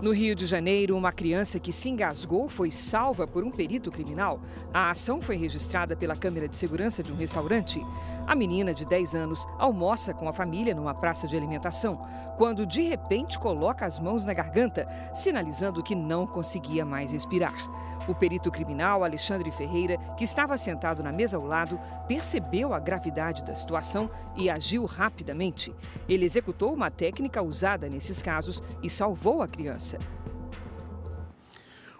No 0.01 0.11
Rio 0.11 0.33
de 0.33 0.47
Janeiro, 0.47 0.97
uma 0.97 1.11
criança 1.11 1.59
que 1.59 1.71
se 1.71 1.87
engasgou 1.87 2.49
foi 2.49 2.71
salva 2.71 3.27
por 3.27 3.43
um 3.43 3.51
perito 3.51 3.91
criminal. 3.91 4.41
A 4.73 4.89
ação 4.89 5.21
foi 5.21 5.37
registrada 5.37 5.95
pela 5.95 6.15
câmera 6.15 6.47
de 6.47 6.57
segurança 6.57 7.03
de 7.03 7.13
um 7.13 7.15
restaurante. 7.15 7.79
A 8.25 8.33
menina, 8.33 8.73
de 8.73 8.83
10 8.83 9.13
anos, 9.13 9.45
almoça 9.59 10.11
com 10.11 10.27
a 10.27 10.33
família 10.33 10.73
numa 10.73 10.95
praça 10.95 11.27
de 11.27 11.37
alimentação, 11.37 11.99
quando 12.35 12.65
de 12.65 12.81
repente 12.81 13.37
coloca 13.37 13.85
as 13.85 13.99
mãos 13.99 14.25
na 14.25 14.33
garganta, 14.33 14.87
sinalizando 15.13 15.83
que 15.83 15.93
não 15.93 16.25
conseguia 16.25 16.83
mais 16.83 17.11
respirar. 17.11 17.53
O 18.07 18.15
perito 18.15 18.49
criminal 18.49 19.03
Alexandre 19.03 19.51
Ferreira, 19.51 19.97
que 20.17 20.23
estava 20.23 20.57
sentado 20.57 21.03
na 21.03 21.11
mesa 21.11 21.37
ao 21.37 21.45
lado, 21.45 21.79
percebeu 22.07 22.73
a 22.73 22.79
gravidade 22.79 23.43
da 23.43 23.53
situação 23.53 24.09
e 24.35 24.49
agiu 24.49 24.85
rapidamente. 24.85 25.73
Ele 26.09 26.25
executou 26.25 26.73
uma 26.73 26.89
técnica 26.89 27.41
usada 27.41 27.87
nesses 27.87 28.21
casos 28.21 28.61
e 28.81 28.89
salvou 28.89 29.41
a 29.41 29.47
criança. 29.47 29.99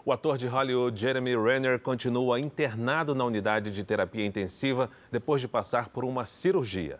O 0.03 0.11
ator 0.11 0.35
de 0.35 0.47
Hollywood 0.47 0.99
Jeremy 0.99 1.35
Renner 1.37 1.79
continua 1.79 2.39
internado 2.39 3.13
na 3.13 3.23
unidade 3.23 3.71
de 3.71 3.83
terapia 3.83 4.25
intensiva 4.25 4.89
depois 5.11 5.41
de 5.41 5.47
passar 5.47 5.89
por 5.89 6.03
uma 6.03 6.25
cirurgia. 6.25 6.99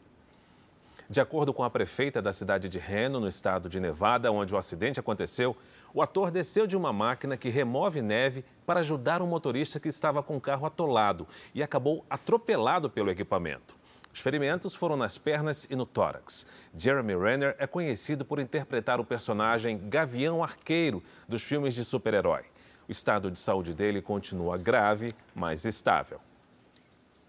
De 1.10 1.20
acordo 1.20 1.52
com 1.52 1.64
a 1.64 1.70
prefeita 1.70 2.22
da 2.22 2.32
cidade 2.32 2.70
de 2.70 2.80
Reno, 2.80 3.20
no 3.20 3.28
estado 3.28 3.68
de 3.68 3.80
Nevada, 3.80 4.32
onde 4.32 4.54
o 4.54 4.58
acidente 4.58 5.00
aconteceu, 5.00 5.58
o 5.94 6.02
ator 6.02 6.32
desceu 6.32 6.66
de 6.66 6.78
uma 6.78 6.94
máquina 6.94 7.36
que 7.36 7.50
remove 7.50 8.02
neve 8.02 8.46
para 8.66 8.80
ajudar 8.80 9.22
um 9.22 9.28
motorista 9.28 9.80
que 9.80 9.90
estava 9.90 10.24
com 10.24 10.38
o 10.38 10.42
carro 10.42 10.66
atolado 10.66 11.28
e 11.54 11.62
acabou 11.62 12.06
atropelado 12.10 12.90
pelo 12.90 13.10
equipamento. 13.10 13.76
Os 14.14 14.20
ferimentos 14.20 14.76
foram 14.76 14.98
nas 14.98 15.18
pernas 15.18 15.66
e 15.70 15.76
no 15.76 15.86
tórax. 15.86 16.46
Jeremy 16.76 17.16
Renner 17.16 17.56
é 17.58 17.66
conhecido 17.66 18.26
por 18.26 18.40
interpretar 18.40 19.00
o 19.00 19.06
personagem 19.06 19.78
Gavião 19.90 20.44
Arqueiro 20.44 21.02
dos 21.28 21.44
filmes 21.44 21.74
de 21.74 21.86
super-herói. 21.86 22.44
O 22.88 22.92
estado 22.92 23.32
de 23.32 23.40
saúde 23.40 23.74
dele 23.74 24.02
continua 24.02 24.58
grave, 24.58 25.14
mas 25.34 25.64
estável. 25.64 26.20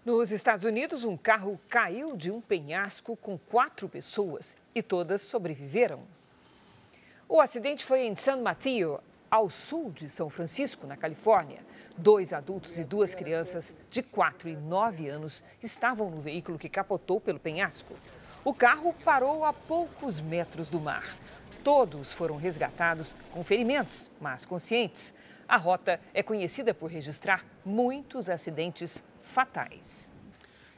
Nos 0.05 0.31
Estados 0.31 0.65
Unidos, 0.65 1.05
um 1.05 1.15
carro 1.15 1.57
caiu 1.69 2.17
de 2.17 2.29
um 2.29 2.41
penhasco 2.41 3.15
com 3.15 3.37
quatro 3.37 3.87
pessoas 3.87 4.57
e 4.75 4.83
todas 4.83 5.21
sobreviveram. 5.21 6.01
O 7.27 7.39
acidente 7.39 7.85
foi 7.85 8.01
em 8.01 8.15
San 8.15 8.37
Mateo, 8.37 8.99
ao 9.31 9.49
sul 9.49 9.91
de 9.91 10.09
São 10.09 10.29
Francisco, 10.29 10.85
na 10.85 10.97
Califórnia. 10.97 11.59
Dois 11.97 12.33
adultos 12.33 12.77
e 12.77 12.83
duas 12.83 13.15
crianças 13.15 13.75
de 13.89 14.03
4 14.03 14.49
e 14.49 14.55
9 14.55 15.07
anos 15.07 15.43
estavam 15.61 16.09
no 16.09 16.21
veículo 16.21 16.59
que 16.59 16.69
capotou 16.69 17.21
pelo 17.21 17.39
penhasco. 17.39 17.95
O 18.43 18.53
carro 18.53 18.93
parou 19.05 19.45
a 19.45 19.53
poucos 19.53 20.19
metros 20.19 20.67
do 20.67 20.79
mar. 20.79 21.17
Todos 21.63 22.11
foram 22.11 22.35
resgatados 22.35 23.15
com 23.31 23.43
ferimentos, 23.43 24.11
mas 24.19 24.43
conscientes. 24.43 25.15
A 25.47 25.55
rota 25.55 25.99
é 26.13 26.21
conhecida 26.21 26.73
por 26.73 26.91
registrar 26.91 27.45
muitos 27.65 28.29
acidentes 28.29 29.03
fatais. 29.23 30.11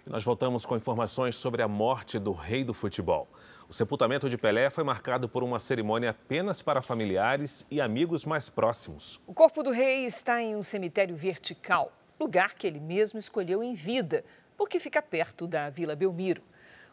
Nós 0.06 0.24
voltamos 0.24 0.66
com 0.66 0.78
informações 0.78 1.36
sobre 1.36 1.64
a 1.64 1.68
morte 1.68 2.20
do 2.20 2.32
rei 2.32 2.64
do 2.64 2.74
futebol. 2.74 3.28
O 3.68 3.74
sepultamento 3.74 4.30
de 4.30 4.38
Pelé 4.38 4.70
foi 4.70 4.84
marcado 4.84 5.28
por 5.28 5.44
uma 5.44 5.58
cerimônia 5.58 6.12
apenas 6.12 6.62
para 6.62 6.82
familiares 6.82 7.66
e 7.70 7.82
amigos 7.82 8.24
mais 8.24 8.48
próximos. 8.48 9.20
O 9.26 9.34
corpo 9.34 9.64
do 9.64 9.72
rei 9.72 10.06
está 10.06 10.40
em 10.40 10.56
um 10.56 10.62
cemitério 10.62 11.16
vertical, 11.16 11.92
lugar 12.20 12.54
que 12.54 12.68
ele 12.68 12.80
mesmo 12.80 13.20
escolheu 13.20 13.64
em 13.64 13.74
vida, 13.74 14.24
porque 14.56 14.80
fica 14.80 15.02
perto 15.02 15.48
da 15.48 15.70
Vila 15.70 15.96
Belmiro. 15.96 16.44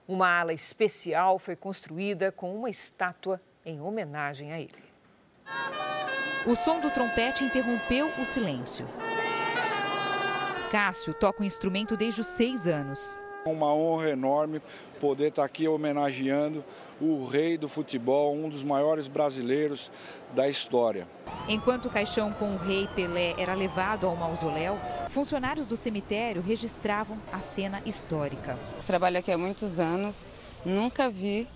Uma 0.08 0.40
ala 0.40 0.52
especial 0.52 1.38
foi 1.38 1.54
construída 1.54 2.32
com 2.32 2.54
uma 2.56 2.70
estátua 2.70 3.40
em 3.64 3.80
homenagem 3.80 4.52
a 4.52 4.58
ele. 4.58 4.82
O 6.46 6.56
som 6.56 6.80
do 6.80 6.90
trompete 6.90 7.44
interrompeu 7.44 8.08
o 8.18 8.24
silêncio. 8.24 8.86
Cássio 10.72 11.12
toca 11.12 11.42
o 11.42 11.46
instrumento 11.46 11.96
desde 11.96 12.22
os 12.22 12.26
seis 12.28 12.66
anos. 12.66 13.20
Uma 13.44 13.74
honra 13.74 14.10
enorme 14.10 14.62
poder 15.00 15.28
estar 15.28 15.44
aqui 15.44 15.66
homenageando 15.66 16.64
o 17.00 17.26
rei 17.26 17.58
do 17.58 17.68
futebol, 17.68 18.32
um 18.36 18.48
dos 18.48 18.62
maiores 18.62 19.08
brasileiros 19.08 19.90
da 20.32 20.48
história. 20.48 21.08
Enquanto 21.48 21.86
o 21.86 21.90
caixão 21.90 22.32
com 22.32 22.54
o 22.54 22.56
rei 22.56 22.88
Pelé 22.94 23.34
era 23.36 23.52
levado 23.52 24.06
ao 24.06 24.14
mausoléu, 24.14 24.78
funcionários 25.10 25.66
do 25.66 25.76
cemitério 25.76 26.40
registravam 26.40 27.18
a 27.32 27.40
cena 27.40 27.82
histórica. 27.84 28.56
Trabalho 28.86 29.18
aqui 29.18 29.32
há 29.32 29.38
muitos 29.38 29.80
anos, 29.80 30.24
nunca 30.64 31.10
vi 31.10 31.48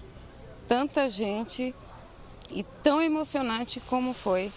tanta 0.67 1.09
gente 1.09 1.73
e 2.51 2.65
tão 2.83 3.01
emocionante 3.01 3.79
como 3.79 4.13
foi 4.13 4.51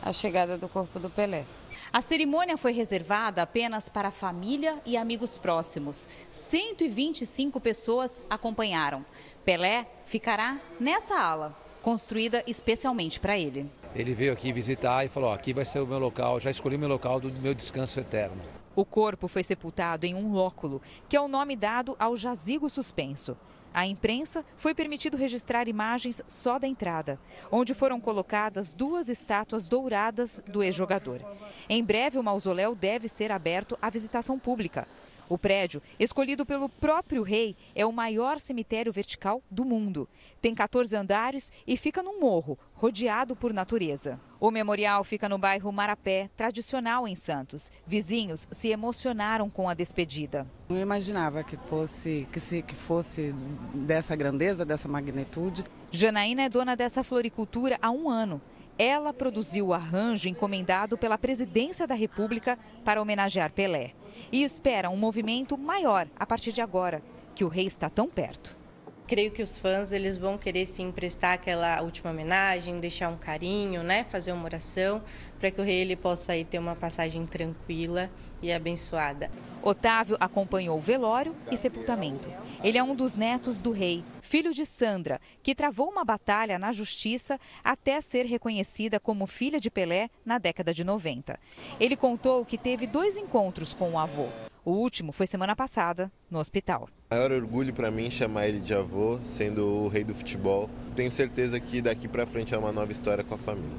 a 0.00 0.12
chegada 0.12 0.56
do 0.56 0.68
corpo 0.68 1.00
do 1.00 1.10
Pelé. 1.10 1.44
A 1.92 2.00
cerimônia 2.00 2.56
foi 2.56 2.72
reservada 2.72 3.42
apenas 3.42 3.90
para 3.90 4.08
a 4.08 4.10
família 4.10 4.80
e 4.86 4.96
amigos 4.96 5.38
próximos. 5.38 6.08
125 6.26 7.60
pessoas 7.60 8.22
acompanharam. 8.30 9.04
Pelé 9.44 9.86
ficará 10.06 10.58
nessa 10.80 11.20
ala, 11.20 11.54
construída 11.82 12.42
especialmente 12.46 13.20
para 13.20 13.38
ele. 13.38 13.70
Ele 13.94 14.14
veio 14.14 14.32
aqui 14.32 14.50
visitar 14.54 15.04
e 15.04 15.10
falou: 15.10 15.30
aqui 15.30 15.52
vai 15.52 15.66
ser 15.66 15.80
o 15.80 15.86
meu 15.86 15.98
local, 15.98 16.40
já 16.40 16.50
escolhi 16.50 16.76
o 16.76 16.78
meu 16.78 16.88
local 16.88 17.20
do 17.20 17.30
meu 17.30 17.52
descanso 17.52 18.00
eterno. 18.00 18.40
O 18.74 18.86
corpo 18.86 19.28
foi 19.28 19.42
sepultado 19.42 20.06
em 20.06 20.14
um 20.14 20.32
lóculo, 20.32 20.80
que 21.10 21.14
é 21.14 21.20
o 21.20 21.28
nome 21.28 21.54
dado 21.54 21.94
ao 21.98 22.16
jazigo 22.16 22.70
suspenso. 22.70 23.36
À 23.74 23.86
imprensa 23.86 24.44
foi 24.56 24.74
permitido 24.74 25.16
registrar 25.16 25.66
imagens 25.66 26.22
só 26.26 26.58
da 26.58 26.68
entrada, 26.68 27.18
onde 27.50 27.72
foram 27.72 28.00
colocadas 28.00 28.74
duas 28.74 29.08
estátuas 29.08 29.68
douradas 29.68 30.42
do 30.46 30.62
ex-jogador. 30.62 31.20
Em 31.68 31.82
breve, 31.82 32.18
o 32.18 32.22
mausoléu 32.22 32.74
deve 32.74 33.08
ser 33.08 33.32
aberto 33.32 33.78
à 33.80 33.88
visitação 33.88 34.38
pública. 34.38 34.86
O 35.28 35.38
prédio, 35.38 35.82
escolhido 35.98 36.44
pelo 36.44 36.68
próprio 36.68 37.22
rei, 37.22 37.56
é 37.74 37.86
o 37.86 37.92
maior 37.92 38.38
cemitério 38.38 38.92
vertical 38.92 39.42
do 39.50 39.64
mundo. 39.64 40.08
Tem 40.40 40.54
14 40.54 40.94
andares 40.96 41.52
e 41.66 41.76
fica 41.76 42.02
num 42.02 42.20
morro, 42.20 42.58
rodeado 42.74 43.34
por 43.34 43.52
natureza. 43.52 44.20
O 44.40 44.50
memorial 44.50 45.04
fica 45.04 45.28
no 45.28 45.38
bairro 45.38 45.70
Marapé, 45.70 46.28
tradicional 46.36 47.06
em 47.06 47.14
Santos. 47.14 47.70
Vizinhos 47.86 48.48
se 48.50 48.70
emocionaram 48.70 49.48
com 49.48 49.68
a 49.68 49.74
despedida. 49.74 50.46
Não 50.68 50.78
imaginava 50.78 51.44
que 51.44 51.56
fosse, 51.56 52.26
que, 52.32 52.40
se, 52.40 52.60
que 52.60 52.74
fosse 52.74 53.32
dessa 53.72 54.16
grandeza, 54.16 54.64
dessa 54.64 54.88
magnitude. 54.88 55.64
Janaína 55.92 56.42
é 56.42 56.48
dona 56.48 56.74
dessa 56.74 57.04
floricultura 57.04 57.78
há 57.80 57.90
um 57.90 58.08
ano 58.08 58.40
Ela 58.78 59.12
produziu 59.12 59.68
o 59.68 59.74
arranjo 59.74 60.28
encomendado 60.28 60.98
pela 60.98 61.18
Presidência 61.18 61.86
da 61.86 61.94
República 61.94 62.58
para 62.84 63.00
homenagear 63.00 63.52
Pelé. 63.52 63.94
E 64.30 64.42
espera 64.42 64.90
um 64.90 64.96
movimento 64.96 65.56
maior 65.56 66.08
a 66.16 66.26
partir 66.26 66.52
de 66.52 66.60
agora, 66.60 67.02
que 67.34 67.44
o 67.44 67.48
rei 67.48 67.66
está 67.66 67.88
tão 67.88 68.08
perto. 68.08 68.60
Creio 69.06 69.30
que 69.30 69.42
os 69.42 69.58
fãs 69.58 69.92
eles 69.92 70.16
vão 70.16 70.38
querer 70.38 70.64
sim 70.64 70.90
prestar 70.90 71.34
aquela 71.34 71.82
última 71.82 72.10
homenagem, 72.10 72.80
deixar 72.80 73.08
um 73.10 73.16
carinho, 73.16 73.82
né, 73.82 74.04
fazer 74.04 74.32
uma 74.32 74.44
oração 74.44 75.02
para 75.38 75.50
que 75.50 75.60
o 75.60 75.64
rei 75.64 75.80
ele 75.80 75.96
possa 75.96 76.32
aí 76.32 76.44
ter 76.44 76.58
uma 76.58 76.74
passagem 76.74 77.26
tranquila 77.26 78.10
e 78.40 78.52
abençoada. 78.52 79.30
Otávio 79.60 80.16
acompanhou 80.18 80.78
o 80.78 80.80
velório 80.80 81.36
e 81.50 81.56
sepultamento. 81.56 82.30
Ele 82.64 82.78
é 82.78 82.82
um 82.82 82.94
dos 82.94 83.14
netos 83.14 83.60
do 83.60 83.70
rei, 83.70 84.02
filho 84.32 84.54
de 84.54 84.64
Sandra, 84.64 85.20
que 85.42 85.54
travou 85.54 85.90
uma 85.90 86.06
batalha 86.06 86.58
na 86.58 86.72
justiça 86.72 87.38
até 87.62 88.00
ser 88.00 88.24
reconhecida 88.24 88.98
como 88.98 89.26
filha 89.26 89.60
de 89.60 89.70
Pelé 89.70 90.08
na 90.24 90.38
década 90.38 90.72
de 90.72 90.82
90. 90.82 91.38
Ele 91.78 91.94
contou 91.94 92.42
que 92.42 92.56
teve 92.56 92.86
dois 92.86 93.18
encontros 93.18 93.74
com 93.74 93.90
o 93.90 93.98
avô. 93.98 94.28
O 94.64 94.70
último 94.70 95.12
foi 95.12 95.26
semana 95.26 95.54
passada, 95.54 96.10
no 96.30 96.38
hospital. 96.38 96.88
Maior 97.10 97.30
orgulho 97.30 97.74
para 97.74 97.90
mim 97.90 98.10
chamar 98.10 98.48
ele 98.48 98.60
de 98.60 98.72
avô, 98.72 99.18
sendo 99.22 99.66
o 99.66 99.88
rei 99.88 100.02
do 100.02 100.14
futebol. 100.14 100.70
Tenho 100.96 101.10
certeza 101.10 101.60
que 101.60 101.82
daqui 101.82 102.08
para 102.08 102.26
frente 102.26 102.54
é 102.54 102.58
uma 102.58 102.72
nova 102.72 102.90
história 102.90 103.22
com 103.22 103.34
a 103.34 103.38
família. 103.38 103.76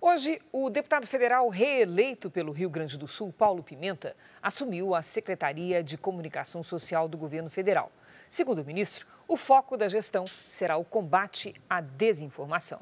Hoje, 0.00 0.40
o 0.52 0.70
deputado 0.70 1.08
federal 1.08 1.48
reeleito 1.48 2.30
pelo 2.30 2.52
Rio 2.52 2.70
Grande 2.70 2.96
do 2.96 3.08
Sul, 3.08 3.32
Paulo 3.32 3.64
Pimenta, 3.64 4.14
assumiu 4.40 4.94
a 4.94 5.02
Secretaria 5.02 5.82
de 5.82 5.98
Comunicação 5.98 6.62
Social 6.62 7.08
do 7.08 7.18
governo 7.18 7.50
federal. 7.50 7.90
Segundo 8.32 8.62
o 8.62 8.64
ministro, 8.64 9.06
o 9.28 9.36
foco 9.36 9.76
da 9.76 9.90
gestão 9.90 10.24
será 10.48 10.78
o 10.78 10.84
combate 10.86 11.54
à 11.68 11.82
desinformação. 11.82 12.80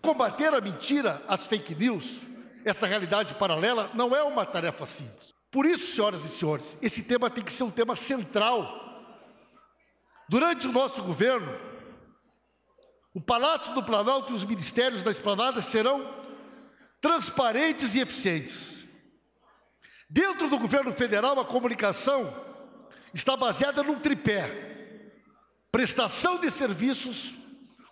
Combater 0.00 0.54
a 0.54 0.60
mentira, 0.60 1.20
as 1.26 1.48
fake 1.48 1.74
news, 1.74 2.20
essa 2.64 2.86
realidade 2.86 3.34
paralela, 3.34 3.90
não 3.92 4.14
é 4.14 4.22
uma 4.22 4.46
tarefa 4.46 4.86
simples. 4.86 5.34
Por 5.50 5.66
isso, 5.66 5.96
senhoras 5.96 6.24
e 6.24 6.28
senhores, 6.28 6.78
esse 6.80 7.02
tema 7.02 7.28
tem 7.28 7.42
que 7.42 7.52
ser 7.52 7.64
um 7.64 7.72
tema 7.72 7.96
central. 7.96 8.64
Durante 10.28 10.68
o 10.68 10.72
nosso 10.72 11.02
governo, 11.02 11.52
o 13.12 13.20
Palácio 13.20 13.74
do 13.74 13.82
Planalto 13.82 14.32
e 14.32 14.36
os 14.36 14.44
ministérios 14.44 15.02
da 15.02 15.10
Esplanada 15.10 15.60
serão 15.60 16.08
transparentes 17.00 17.96
e 17.96 18.00
eficientes. 18.00 18.86
Dentro 20.08 20.48
do 20.48 20.56
governo 20.56 20.92
federal, 20.92 21.40
a 21.40 21.44
comunicação 21.44 22.51
está 23.14 23.36
baseada 23.36 23.82
num 23.82 23.98
tripé: 23.98 25.10
prestação 25.70 26.38
de 26.38 26.50
serviços, 26.50 27.32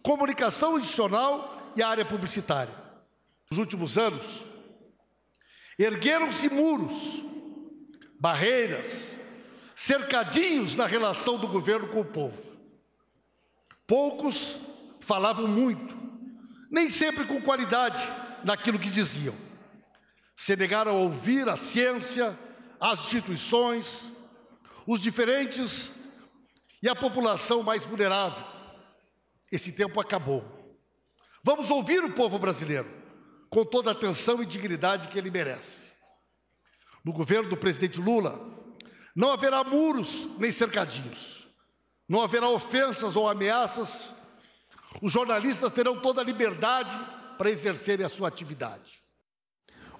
comunicação 0.03 0.79
institucional 0.79 1.73
e 1.77 1.83
área 1.83 2.05
publicitária. 2.05 2.75
Nos 3.51 3.59
últimos 3.59 3.99
anos, 3.99 4.47
ergueram-se 5.79 6.49
muros 6.49 7.25
barreiras, 8.19 9.15
cercadinhos 9.75 10.75
na 10.75 10.87
relação 10.87 11.39
do 11.39 11.49
governo 11.49 11.89
com 11.89 12.01
o 12.01 12.05
povo. 12.05 12.39
Poucos 13.87 14.57
falavam 15.01 15.49
muito, 15.49 15.97
nem 16.71 16.89
sempre 16.89 17.25
com 17.25 17.41
qualidade 17.41 18.01
naquilo 18.45 18.79
que 18.79 18.91
diziam. 18.91 19.35
Se 20.37 20.55
negaram 20.55 20.93
a 20.93 20.99
ouvir 20.99 21.49
a 21.49 21.57
ciência, 21.57 22.39
as 22.79 23.01
instituições, 23.01 24.05
os 24.93 25.01
diferentes 25.01 25.91
e 26.83 26.89
a 26.89 26.97
população 26.97 27.63
mais 27.63 27.85
vulnerável. 27.85 28.45
Esse 29.53 29.73
tempo 29.73 30.01
acabou. 30.01 30.45
Vamos 31.43 31.71
ouvir 31.71 32.03
o 32.03 32.13
povo 32.13 32.39
brasileiro 32.39 32.91
com 33.49 33.65
toda 33.65 33.91
a 33.91 33.93
atenção 33.93 34.43
e 34.43 34.47
dignidade 34.47 35.09
que 35.09 35.19
ele 35.19 35.31
merece 35.31 35.91
no 37.05 37.13
governo 37.13 37.49
do 37.49 37.57
presidente 37.57 38.01
Lula, 38.01 38.39
não 39.15 39.33
haverá 39.33 39.65
muros 39.65 40.29
nem 40.39 40.53
cercadinhos, 40.53 41.49
não 42.09 42.23
haverá 42.23 42.49
ofensas 42.49 43.17
ou 43.17 43.29
ameaças. 43.29 44.13
Os 45.01 45.13
jornalistas 45.13 45.73
terão 45.73 46.01
toda 46.01 46.21
a 46.21 46.25
liberdade 46.25 46.95
para 47.39 47.51
exercerem 47.51 48.05
a 48.05 48.09
sua 48.09 48.29
atividade. 48.29 49.03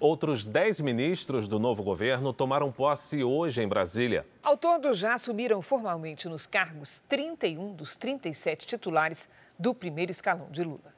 Outros 0.01 0.47
10 0.47 0.81
ministros 0.81 1.47
do 1.47 1.59
novo 1.59 1.83
governo 1.83 2.33
tomaram 2.33 2.73
posse 2.73 3.23
hoje 3.23 3.61
em 3.61 3.69
Brasília. 3.69 4.27
Ao 4.43 4.57
todo, 4.57 4.95
já 4.95 5.13
assumiram 5.13 5.61
formalmente 5.61 6.27
nos 6.27 6.47
cargos 6.47 7.01
31 7.01 7.75
dos 7.75 7.99
37 7.99 8.67
titulares 8.67 9.29
do 9.59 9.75
primeiro 9.75 10.11
escalão 10.11 10.51
de 10.51 10.65
Lula. 10.65 10.95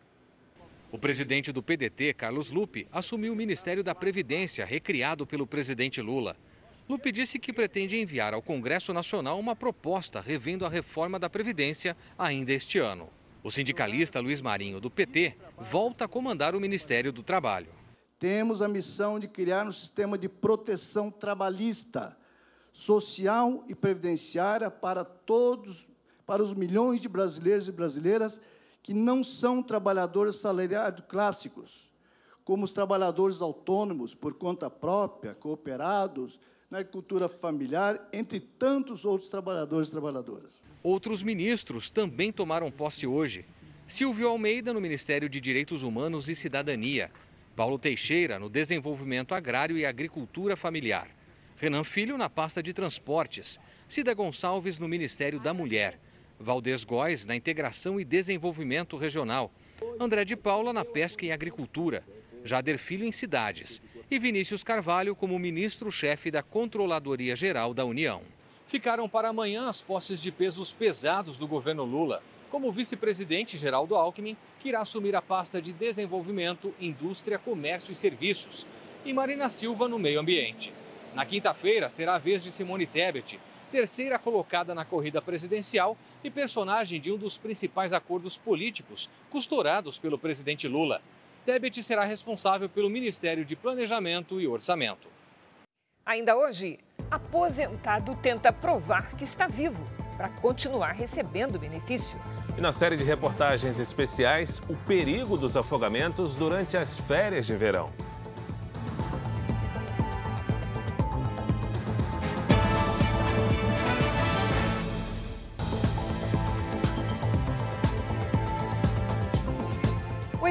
O 0.93 0.99
presidente 0.99 1.51
do 1.51 1.61
PDT, 1.61 2.15
Carlos 2.15 2.53
Lupe, 2.53 2.87
assumiu 2.93 3.33
o 3.33 3.37
Ministério 3.37 3.83
da 3.83 3.93
Previdência, 3.93 4.65
recriado 4.65 5.27
pelo 5.27 5.49
presidente 5.49 6.01
Lula. 6.01 6.37
Lupe 6.88 7.11
disse 7.11 7.41
que 7.41 7.53
pretende 7.53 8.01
enviar 8.01 8.33
ao 8.33 8.41
Congresso 8.41 8.93
Nacional 8.93 9.37
uma 9.37 9.57
proposta 9.57 10.21
revendo 10.21 10.65
a 10.65 10.69
reforma 10.69 11.19
da 11.19 11.29
Previdência 11.29 11.97
ainda 12.17 12.53
este 12.53 12.79
ano. 12.79 13.09
O 13.43 13.51
sindicalista 13.51 14.21
Luiz 14.21 14.41
Marinho, 14.41 14.81
do 14.81 14.88
PT, 14.88 15.35
volta 15.59 16.05
a 16.05 16.09
comandar 16.09 16.55
o 16.55 16.61
Ministério 16.61 17.11
do 17.11 17.25
Trabalho. 17.25 17.82
Temos 18.23 18.63
a 18.63 18.69
missão 18.69 19.19
de 19.19 19.27
criar 19.27 19.67
um 19.67 19.73
sistema 19.73 20.17
de 20.17 20.29
proteção 20.29 21.11
trabalhista, 21.11 22.17
social 22.71 23.65
e 23.69 23.75
previdenciária 23.75 24.71
para 24.71 25.05
todos, 25.05 25.89
para 26.25 26.41
os 26.41 26.55
milhões 26.55 27.01
de 27.01 27.09
brasileiros 27.09 27.67
e 27.67 27.73
brasileiras 27.73 28.41
que 28.81 28.95
não 28.95 29.25
são 29.25 29.61
trabalhadores 29.61 30.37
salariados 30.37 31.05
clássicos, 31.09 31.91
como 32.45 32.63
os 32.63 32.71
trabalhadores 32.71 33.43
autônomos 33.43 34.15
por 34.15 34.35
conta 34.35 34.71
própria, 34.71 35.35
cooperados, 35.35 36.39
na 36.71 36.79
agricultura 36.79 37.29
familiar, 37.29 38.09
entre 38.13 38.39
tantos 38.39 39.05
outros 39.05 39.29
trabalhadores 39.29 39.89
e 39.89 39.91
trabalhadoras. 39.91 40.63
Outros 40.81 41.25
ministros 41.25 41.91
também 41.91 42.31
tomaram 42.31 42.71
posse 42.71 43.05
hoje. 43.05 43.45
Silvio 43.85 44.29
Almeida, 44.29 44.73
no 44.73 44.81
Ministério 44.81 45.29
de 45.29 45.41
Direitos 45.41 45.83
Humanos 45.83 46.29
e 46.29 46.37
Cidadania. 46.37 47.11
Paulo 47.55 47.79
Teixeira, 47.79 48.38
no 48.38 48.49
Desenvolvimento 48.49 49.35
Agrário 49.35 49.77
e 49.77 49.85
Agricultura 49.85 50.57
Familiar. 50.57 51.09
Renan 51.57 51.85
Filho, 51.85 52.17
na 52.17 52.31
pasta 52.31 52.62
de 52.62 52.73
Transportes. 52.73 53.59
Cida 53.88 54.15
Gonçalves, 54.15 54.79
no 54.79 54.88
Ministério 54.88 55.38
da 55.38 55.53
Mulher. 55.53 55.99
Valdez 56.41 56.85
Góes, 56.85 57.25
na 57.25 57.37
Integração 57.37 58.01
e 58.01 58.05
Desenvolvimento 58.05 58.97
Regional, 58.97 59.53
André 60.01 60.25
de 60.25 60.37
Paula, 60.37 60.73
na 60.73 60.85
Pesca 60.85 61.25
e 61.25 61.31
Agricultura, 61.31 62.03
Jader 62.45 62.79
Filho, 62.79 63.05
em 63.05 63.12
Cidades 63.12 63.81
e 64.11 64.19
Vinícius 64.19 64.65
Carvalho 64.65 65.15
como 65.15 65.38
ministro-chefe 65.38 66.31
da 66.31 66.43
Controladoria 66.43 67.37
Geral 67.37 67.73
da 67.73 67.85
União. 67.85 68.23
Ficaram 68.67 69.09
para 69.09 69.29
amanhã 69.29 69.69
as 69.69 69.81
posses 69.81 70.21
de 70.21 70.33
pesos 70.33 70.73
pesados 70.73 71.38
do 71.38 71.47
governo 71.47 71.85
Lula, 71.85 72.23
como 72.53 72.69
o 72.69 72.73
vice-presidente 72.73 73.57
Geraldo 73.57 73.95
Alckmin, 73.95 74.37
que 74.61 74.69
irá 74.69 74.83
assumir 74.83 75.17
a 75.17 75.23
pasta 75.23 75.61
de 75.61 75.73
Desenvolvimento, 75.73 76.75
Indústria, 76.79 77.38
Comércio 77.38 77.93
e 77.93 77.97
Serviços, 77.97 78.67
e 79.07 79.12
Marina 79.15 79.49
Silva 79.49 79.88
no 79.88 79.99
Meio 79.99 80.21
Ambiente. 80.21 80.71
Na 81.15 81.25
quinta-feira 81.25 81.88
será 81.88 82.17
a 82.17 82.19
vez 82.19 82.45
de 82.45 82.53
Simone 82.53 82.85
Tebet, 82.85 83.41
terceira 83.73 84.19
colocada 84.19 84.75
na 84.75 84.85
corrida 84.85 85.23
presidencial 85.23 85.97
e 86.23 86.31
personagem 86.31 87.01
de 87.01 87.11
um 87.11 87.17
dos 87.17 87.38
principais 87.38 87.95
acordos 87.95 88.37
políticos 88.37 89.09
costurados 89.31 89.99
pelo 89.99 90.19
presidente 90.19 90.69
Lula. 90.69 91.01
Tebet 91.47 91.83
será 91.83 92.05
responsável 92.05 92.69
pelo 92.69 92.91
Ministério 92.91 93.47
de 93.47 93.57
Planejamento 93.57 94.38
e 94.38 94.47
Orçamento. 94.47 95.09
Ainda 96.05 96.37
hoje, 96.37 96.79
aposentado 97.11 98.15
tenta 98.17 98.53
provar 98.53 99.17
que 99.17 99.25
está 99.25 99.47
vivo 99.47 99.83
para 100.17 100.29
continuar 100.29 100.93
recebendo 100.93 101.59
benefício. 101.59 102.21
E 102.57 102.61
na 102.61 102.73
série 102.73 102.97
de 102.97 103.05
reportagens 103.05 103.79
especiais, 103.79 104.61
o 104.69 104.77
perigo 104.77 105.37
dos 105.37 105.57
afogamentos 105.57 106.37
durante 106.37 106.77
as 106.77 106.99
férias 106.99 107.47
de 107.47 107.57
verão. 107.57 107.91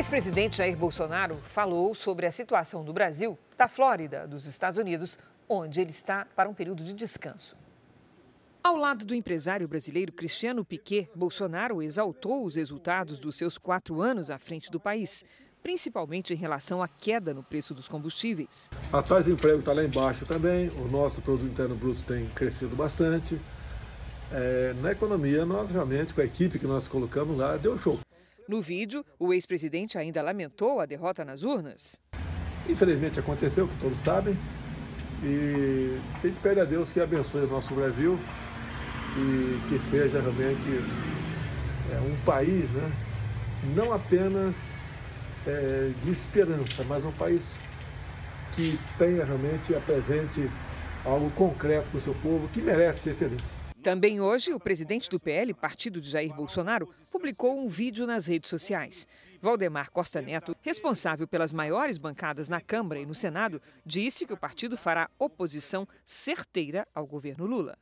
ex-presidente 0.02 0.58
Jair 0.58 0.76
Bolsonaro 0.76 1.36
falou 1.54 1.94
sobre 1.94 2.26
a 2.26 2.32
situação 2.32 2.84
do 2.84 2.92
Brasil, 2.92 3.38
da 3.56 3.68
Flórida, 3.68 4.28
dos 4.28 4.48
Estados 4.48 4.78
Unidos, 4.78 5.18
onde 5.48 5.80
ele 5.80 5.92
está 5.92 6.26
para 6.36 6.50
um 6.50 6.56
período 6.56 6.84
de 6.84 6.92
descanso. 6.92 7.56
Ao 8.64 8.76
lado 8.76 9.04
do 9.06 9.16
empresário 9.16 9.68
brasileiro 9.68 10.12
Cristiano 10.12 10.64
Piquet, 10.64 11.10
Bolsonaro 11.16 11.82
exaltou 11.82 12.46
os 12.46 12.56
resultados 12.56 13.20
dos 13.20 13.36
seus 13.36 13.58
quatro 13.58 14.04
anos 14.04 14.30
à 14.30 14.38
frente 14.38 14.70
do 14.70 14.80
país, 14.80 15.26
principalmente 15.64 16.32
em 16.32 16.38
relação 16.38 16.82
à 16.82 16.88
queda 16.88 17.34
no 17.34 17.42
preço 17.42 17.74
dos 17.74 17.88
combustíveis. 17.88 18.70
A 18.94 19.02
taxa 19.02 19.24
de 19.24 19.32
emprego 19.32 19.60
está 19.60 19.74
lá 19.74 19.84
embaixo 19.84 20.28
também, 20.28 20.70
o 20.78 20.88
nosso 20.88 21.24
produto 21.24 21.50
interno 21.50 21.76
bruto 21.76 22.04
tem 22.04 22.28
crescido 22.30 22.76
bastante. 22.76 23.42
É, 24.32 24.76
na 24.80 24.92
economia, 24.92 25.44
nós 25.44 25.72
realmente, 25.72 26.14
com 26.14 26.22
a 26.22 26.26
equipe 26.26 26.60
que 26.60 26.68
nós 26.68 26.88
colocamos 26.88 27.36
lá, 27.36 27.58
deu 27.58 27.80
show. 27.80 28.00
No 28.48 28.62
vídeo, 28.62 29.04
o 29.18 29.34
ex-presidente 29.34 29.98
ainda 29.98 30.22
lamentou 30.22 30.80
a 30.80 30.86
derrota 30.86 31.26
nas 31.26 31.42
urnas. 31.42 32.00
Infelizmente 32.70 33.20
aconteceu, 33.20 33.68
que 33.68 33.78
todos 33.80 33.98
sabem, 34.00 34.38
e 35.24 36.00
a 36.16 36.28
gente 36.28 36.40
pede 36.40 36.60
a 36.60 36.66
Deus 36.66 36.92
que 36.92 37.00
abençoe 37.00 37.42
o 37.42 37.48
nosso 37.48 37.74
Brasil 37.74 38.20
e 39.18 39.60
que 39.68 39.80
seja 39.90 40.22
realmente 40.22 40.70
é, 41.92 42.00
um 42.00 42.16
país, 42.26 42.70
né, 42.72 42.92
não 43.76 43.94
apenas 43.94 44.56
é, 45.46 45.92
de 46.04 46.10
esperança, 46.10 46.84
mas 46.88 47.06
um 47.06 47.12
país 47.12 47.44
que 48.56 48.80
tenha 48.98 49.24
realmente, 49.26 49.74
apresente 49.74 50.50
algo 51.06 51.30
concreto 51.32 51.90
para 51.90 51.98
o 51.98 52.02
seu 52.02 52.14
povo, 52.16 52.48
que 52.50 52.62
merece 52.62 53.02
ser 53.02 53.16
feliz. 53.16 53.42
Também 53.82 54.22
hoje, 54.22 54.54
o 54.54 54.60
presidente 54.60 55.10
do 55.10 55.20
PL, 55.20 55.56
partido 55.56 56.00
de 56.00 56.08
Jair 56.08 56.32
Bolsonaro, 56.36 56.88
publicou 57.10 57.58
um 57.58 57.68
vídeo 57.68 58.06
nas 58.06 58.28
redes 58.28 58.48
sociais. 58.48 59.08
Valdemar 59.42 59.90
Costa 59.90 60.22
Neto, 60.22 60.56
responsável 60.62 61.28
pelas 61.28 61.52
maiores 61.52 61.98
bancadas 61.98 62.48
na 62.48 62.62
Câmara 62.62 63.00
e 63.00 63.08
no 63.08 63.16
Senado, 63.16 63.60
disse 63.84 64.24
que 64.28 64.34
o 64.34 64.38
partido 64.38 64.78
fará 64.78 65.10
oposição 65.18 65.88
certeira 66.06 66.88
ao 66.94 67.08
governo 67.08 67.48
Lula. 67.48 67.76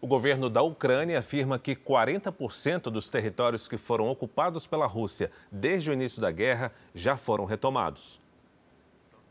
O 0.00 0.06
governo 0.06 0.48
da 0.48 0.62
Ucrânia 0.62 1.18
afirma 1.18 1.58
que 1.58 1.74
40% 1.74 2.82
dos 2.82 3.08
territórios 3.08 3.66
que 3.66 3.76
foram 3.76 4.08
ocupados 4.08 4.64
pela 4.64 4.86
Rússia 4.86 5.28
desde 5.50 5.90
o 5.90 5.92
início 5.92 6.20
da 6.20 6.30
guerra 6.30 6.72
já 6.94 7.16
foram 7.16 7.44
retomados. 7.44 8.20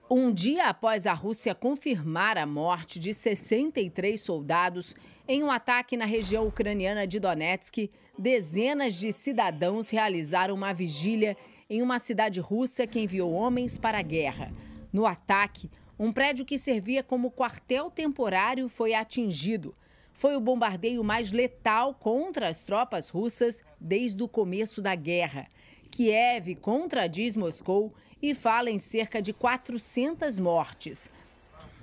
Um 0.09 0.31
dia 0.31 0.67
após 0.67 1.05
a 1.05 1.13
Rússia 1.13 1.55
confirmar 1.55 2.37
a 2.37 2.45
morte 2.45 2.99
de 2.99 3.13
63 3.13 4.19
soldados 4.19 4.93
em 5.25 5.41
um 5.41 5.49
ataque 5.49 5.95
na 5.95 6.05
região 6.05 6.45
ucraniana 6.47 7.07
de 7.07 7.17
Donetsk, 7.17 7.89
dezenas 8.17 8.95
de 8.95 9.13
cidadãos 9.13 9.89
realizaram 9.89 10.53
uma 10.53 10.73
vigília 10.73 11.37
em 11.69 11.81
uma 11.81 11.97
cidade 11.97 12.41
russa 12.41 12.85
que 12.85 12.99
enviou 12.99 13.31
homens 13.31 13.77
para 13.77 13.99
a 13.99 14.03
guerra. 14.03 14.51
No 14.91 15.05
ataque, 15.05 15.69
um 15.97 16.11
prédio 16.11 16.45
que 16.45 16.57
servia 16.57 17.03
como 17.03 17.31
quartel 17.31 17.89
temporário 17.89 18.67
foi 18.67 18.93
atingido. 18.93 19.73
Foi 20.17 20.35
o 20.35 20.39
bombardeio 20.41 21.03
mais 21.03 21.31
letal 21.31 21.93
contra 21.93 22.47
as 22.47 22.63
tropas 22.63 23.07
russas 23.07 23.63
desde 23.79 24.23
o 24.23 24.27
começo 24.27 24.81
da 24.81 24.95
guerra. 24.95 25.47
Kiev 25.91 26.55
contradiz 26.55 27.35
Moscou 27.35 27.93
e 28.19 28.33
fala 28.33 28.71
em 28.71 28.79
cerca 28.79 29.21
de 29.21 29.31
400 29.31 30.39
mortes. 30.39 31.11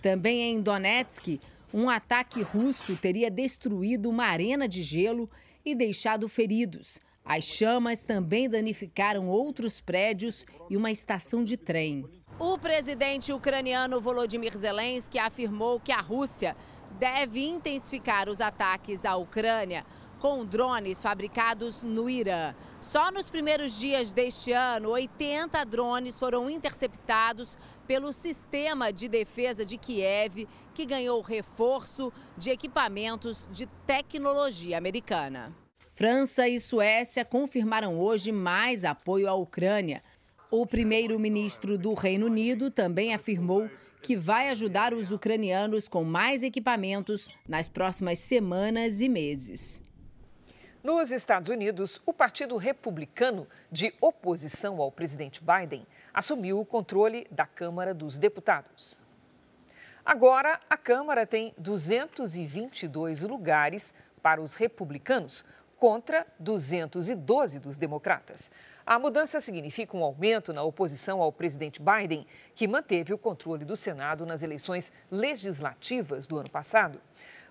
Também 0.03 0.40
em 0.51 0.61
Donetsk, 0.61 1.40
um 1.73 1.88
ataque 1.88 2.42
russo 2.42 2.97
teria 2.97 3.31
destruído 3.31 4.11
uma 4.11 4.25
arena 4.25 4.66
de 4.66 4.83
gelo 4.83 5.31
e 5.64 5.73
deixado 5.73 6.29
feridos. 6.29 6.99
As 7.25 7.44
chamas 7.44 8.03
também 8.03 8.51
danificaram 8.51 9.29
outros 9.29 9.81
prédios 9.81 10.44
e 10.68 10.77
uma 10.77 10.90
estação 10.90 11.44
de 11.44 11.57
trem. 11.57 12.05
O 12.38 12.59
presidente 12.59 13.33
ucraniano 13.33 14.01
Volodymyr 14.01 14.57
Zelensky 14.57 15.20
afirmou 15.20 15.79
que 15.79 15.92
a 15.92 16.01
Rússia 16.01 16.57
deve 16.98 17.44
intensificar 17.46 18.28
os 18.28 18.40
ataques 18.40 19.04
à 19.04 19.16
Ucrânia 19.16 19.85
com 20.18 20.44
drones 20.44 21.02
fabricados 21.02 21.83
no 21.83 22.09
Irã. 22.09 22.54
Só 22.80 23.11
nos 23.11 23.28
primeiros 23.28 23.78
dias 23.78 24.12
deste 24.12 24.52
ano, 24.52 24.90
80 24.90 25.62
drones 25.64 26.18
foram 26.18 26.48
interceptados 26.48 27.59
pelo 27.87 28.12
sistema 28.12 28.90
de 28.90 29.09
defesa 29.09 29.64
de 29.64 29.76
Kiev, 29.76 30.48
que 30.72 30.87
ganhou 30.87 31.20
reforço 31.20 32.12
de 32.38 32.50
equipamentos 32.50 33.46
de 33.50 33.66
tecnologia 33.87 34.78
americana. 34.78 35.52
França 35.92 36.48
e 36.48 36.59
Suécia 36.59 37.24
confirmaram 37.24 38.00
hoje 38.00 38.33
mais 38.33 38.85
apoio 38.85 39.28
à 39.28 39.35
Ucrânia. 39.35 40.02
O 40.57 40.64
primeiro-ministro 40.64 41.77
do 41.77 41.95
Reino 41.95 42.27
Unido 42.27 42.71
também 42.71 43.12
afirmou 43.12 43.69
que 44.01 44.14
vai 44.14 44.51
ajudar 44.51 44.95
os 44.95 45.11
ucranianos 45.11 45.88
com 45.88 46.05
mais 46.05 46.45
equipamentos 46.45 47.29
nas 47.49 47.69
próximas 47.69 48.21
semanas 48.21 49.01
e 49.01 49.09
meses. 49.09 49.83
Nos 50.81 51.11
Estados 51.11 51.49
Unidos, 51.49 52.01
o 52.07 52.12
Partido 52.12 52.57
Republicano, 52.57 53.49
de 53.69 53.93
oposição 54.01 54.81
ao 54.81 54.93
presidente 54.93 55.40
Biden, 55.43 55.85
assumiu 56.14 56.61
o 56.61 56.64
controle 56.64 57.27
da 57.33 57.47
Câmara 57.47 57.93
dos 57.93 58.17
Deputados. 58.17 58.97
Agora, 60.07 60.61
a 60.71 60.77
Câmara 60.77 61.27
tem 61.27 61.53
222 61.59 63.23
lugares 63.23 63.93
para 64.23 64.40
os 64.40 64.55
republicanos 64.55 65.45
contra 65.85 66.27
212 66.38 67.59
dos 67.59 67.77
democratas. 67.77 68.51
A 68.87 68.99
mudança 68.99 69.38
significa 69.38 69.94
um 69.94 70.03
aumento 70.03 70.51
na 70.51 70.62
oposição 70.62 71.20
ao 71.20 71.31
presidente 71.31 71.79
Biden, 71.79 72.27
que 72.55 72.66
manteve 72.66 73.12
o 73.12 73.18
controle 73.18 73.66
do 73.66 73.77
Senado 73.77 74.25
nas 74.25 74.42
eleições 74.42 74.90
legislativas 75.11 76.27
do 76.27 76.38
ano 76.38 76.49
passado. 76.49 76.99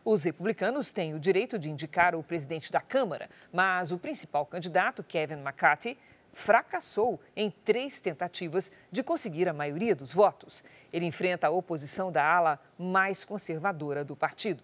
Os 0.03 0.23
republicanos 0.23 0.91
têm 0.91 1.13
o 1.13 1.19
direito 1.19 1.59
de 1.59 1.69
indicar 1.69 2.15
o 2.15 2.23
presidente 2.23 2.71
da 2.71 2.81
Câmara, 2.81 3.29
mas 3.51 3.91
o 3.91 3.99
principal 3.99 4.47
candidato, 4.47 5.03
Kevin 5.03 5.35
McCarthy, 5.35 5.95
fracassou 6.31 7.19
em 7.35 7.51
três 7.51 8.01
tentativas 8.01 8.71
de 8.91 9.03
conseguir 9.03 9.47
a 9.47 9.53
maioria 9.53 9.95
dos 9.95 10.11
votos. 10.11 10.63
Ele 10.91 11.05
enfrenta 11.05 11.45
a 11.45 11.51
oposição 11.51 12.11
da 12.11 12.25
ala 12.25 12.59
mais 12.79 13.23
conservadora 13.23 14.03
do 14.03 14.15
partido. 14.15 14.63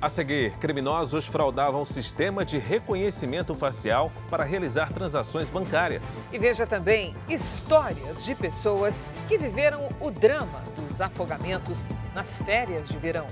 A 0.00 0.08
seguir, 0.08 0.56
criminosos 0.58 1.26
fraudavam 1.26 1.82
o 1.82 1.84
sistema 1.84 2.44
de 2.44 2.56
reconhecimento 2.56 3.52
facial 3.52 4.12
para 4.30 4.44
realizar 4.44 4.92
transações 4.92 5.50
bancárias. 5.50 6.20
E 6.32 6.38
veja 6.38 6.64
também 6.64 7.14
histórias 7.28 8.24
de 8.24 8.32
pessoas 8.36 9.04
que 9.26 9.36
viveram 9.36 9.88
o 10.00 10.08
drama 10.08 10.62
dos 10.76 11.00
afogamentos 11.00 11.88
nas 12.14 12.36
férias 12.38 12.88
de 12.88 12.96
verão. 12.96 13.26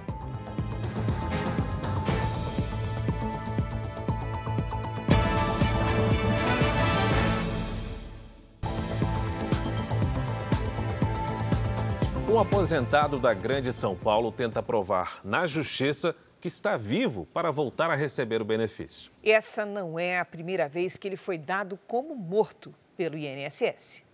Um 12.29 12.41
aposentado 12.41 13.21
da 13.21 13.33
Grande 13.33 13.73
São 13.73 13.95
Paulo 13.95 14.33
tenta 14.33 14.61
provar 14.61 15.21
na 15.25 15.47
justiça 15.47 16.13
que 16.47 16.49
está 16.49 16.77
vivo 16.77 17.27
para 17.35 17.51
voltar 17.51 17.91
a 17.91 17.97
receber 17.97 18.41
o 18.41 18.45
benefício. 18.45 19.11
Essa 19.21 19.67
não 19.67 19.99
é 19.99 20.21
a 20.21 20.25
primeira 20.25 20.69
vez 20.69 20.97
que 20.97 21.09
ele 21.09 21.17
foi 21.17 21.37
dado 21.37 21.77
como 21.89 22.15
morto 22.15 22.73
pelo 22.97 23.19
INSS. 23.19 24.05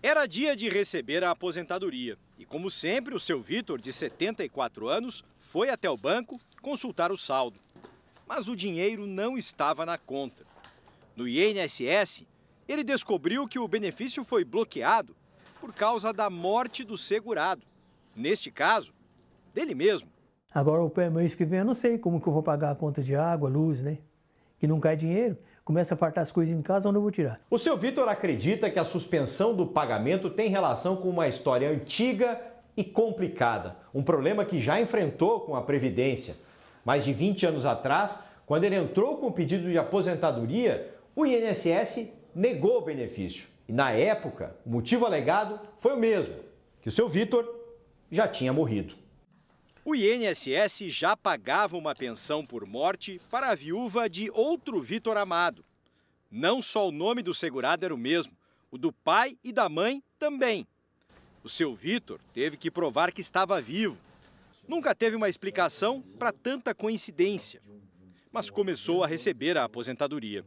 Era 0.00 0.24
dia 0.24 0.54
de 0.54 0.68
receber 0.68 1.24
a 1.24 1.32
aposentadoria 1.32 2.16
e, 2.38 2.46
como 2.46 2.70
sempre, 2.70 3.12
o 3.12 3.18
seu 3.18 3.42
Vitor, 3.42 3.80
de 3.80 3.92
74 3.92 4.88
anos, 4.88 5.24
foi 5.40 5.68
até 5.68 5.90
o 5.90 5.96
banco 5.96 6.38
consultar 6.62 7.10
o 7.10 7.16
saldo. 7.16 7.58
Mas 8.24 8.46
o 8.46 8.54
dinheiro 8.54 9.04
não 9.04 9.36
estava 9.36 9.84
na 9.84 9.98
conta. 9.98 10.46
No 11.16 11.26
INSS, 11.26 12.24
ele 12.68 12.84
descobriu 12.84 13.48
que 13.48 13.58
o 13.58 13.66
benefício 13.66 14.22
foi 14.22 14.44
bloqueado 14.44 15.16
por 15.60 15.74
causa 15.74 16.12
da 16.12 16.30
morte 16.30 16.84
do 16.84 16.96
segurado. 16.96 17.66
Neste 18.14 18.52
caso, 18.52 18.94
dele 19.52 19.74
mesmo. 19.74 20.19
Agora, 20.52 20.82
o 20.82 21.10
mês 21.12 21.34
que 21.34 21.44
vem, 21.44 21.60
eu 21.60 21.64
não 21.64 21.74
sei 21.74 21.96
como 21.96 22.20
que 22.20 22.26
eu 22.26 22.32
vou 22.32 22.42
pagar 22.42 22.72
a 22.72 22.74
conta 22.74 23.00
de 23.00 23.14
água, 23.14 23.48
luz, 23.48 23.82
né? 23.82 23.98
Que 24.58 24.66
não 24.66 24.80
cai 24.80 24.96
dinheiro, 24.96 25.38
começa 25.64 25.94
a 25.94 25.96
faltar 25.96 26.22
as 26.22 26.32
coisas 26.32 26.54
em 26.54 26.60
casa, 26.60 26.88
onde 26.88 26.98
eu 26.98 27.02
vou 27.02 27.10
tirar? 27.10 27.40
O 27.48 27.56
seu 27.56 27.76
Vitor 27.76 28.08
acredita 28.08 28.68
que 28.68 28.78
a 28.78 28.84
suspensão 28.84 29.54
do 29.54 29.64
pagamento 29.64 30.28
tem 30.28 30.48
relação 30.48 30.96
com 30.96 31.08
uma 31.08 31.28
história 31.28 31.70
antiga 31.70 32.40
e 32.76 32.82
complicada. 32.82 33.76
Um 33.94 34.02
problema 34.02 34.44
que 34.44 34.58
já 34.58 34.80
enfrentou 34.80 35.40
com 35.40 35.54
a 35.54 35.62
Previdência. 35.62 36.34
Mais 36.84 37.04
de 37.04 37.12
20 37.12 37.46
anos 37.46 37.64
atrás, 37.64 38.28
quando 38.44 38.64
ele 38.64 38.74
entrou 38.74 39.18
com 39.18 39.28
o 39.28 39.32
pedido 39.32 39.70
de 39.70 39.78
aposentadoria, 39.78 40.92
o 41.14 41.24
INSS 41.24 42.12
negou 42.34 42.78
o 42.78 42.84
benefício. 42.84 43.46
E 43.68 43.72
na 43.72 43.92
época, 43.92 44.56
o 44.66 44.70
motivo 44.70 45.06
alegado 45.06 45.60
foi 45.78 45.92
o 45.92 45.96
mesmo, 45.96 46.34
que 46.80 46.88
o 46.88 46.92
seu 46.92 47.08
Vitor 47.08 47.48
já 48.10 48.26
tinha 48.26 48.52
morrido. 48.52 48.99
O 49.82 49.94
INSS 49.94 50.90
já 50.90 51.16
pagava 51.16 51.76
uma 51.76 51.94
pensão 51.94 52.44
por 52.44 52.66
morte 52.66 53.18
para 53.30 53.48
a 53.48 53.54
viúva 53.54 54.10
de 54.10 54.30
outro 54.30 54.78
Vitor 54.80 55.16
Amado. 55.16 55.62
Não 56.30 56.60
só 56.60 56.86
o 56.86 56.92
nome 56.92 57.22
do 57.22 57.32
segurado 57.32 57.84
era 57.84 57.94
o 57.94 57.98
mesmo, 57.98 58.32
o 58.70 58.76
do 58.76 58.92
pai 58.92 59.38
e 59.42 59.52
da 59.52 59.70
mãe 59.70 60.02
também. 60.18 60.66
O 61.42 61.48
seu 61.48 61.74
Vitor 61.74 62.20
teve 62.34 62.58
que 62.58 62.70
provar 62.70 63.10
que 63.10 63.22
estava 63.22 63.58
vivo. 63.58 63.98
Nunca 64.68 64.94
teve 64.94 65.16
uma 65.16 65.30
explicação 65.30 66.02
para 66.18 66.30
tanta 66.30 66.74
coincidência, 66.74 67.62
mas 68.30 68.50
começou 68.50 69.02
a 69.02 69.06
receber 69.06 69.56
a 69.56 69.64
aposentadoria. 69.64 70.44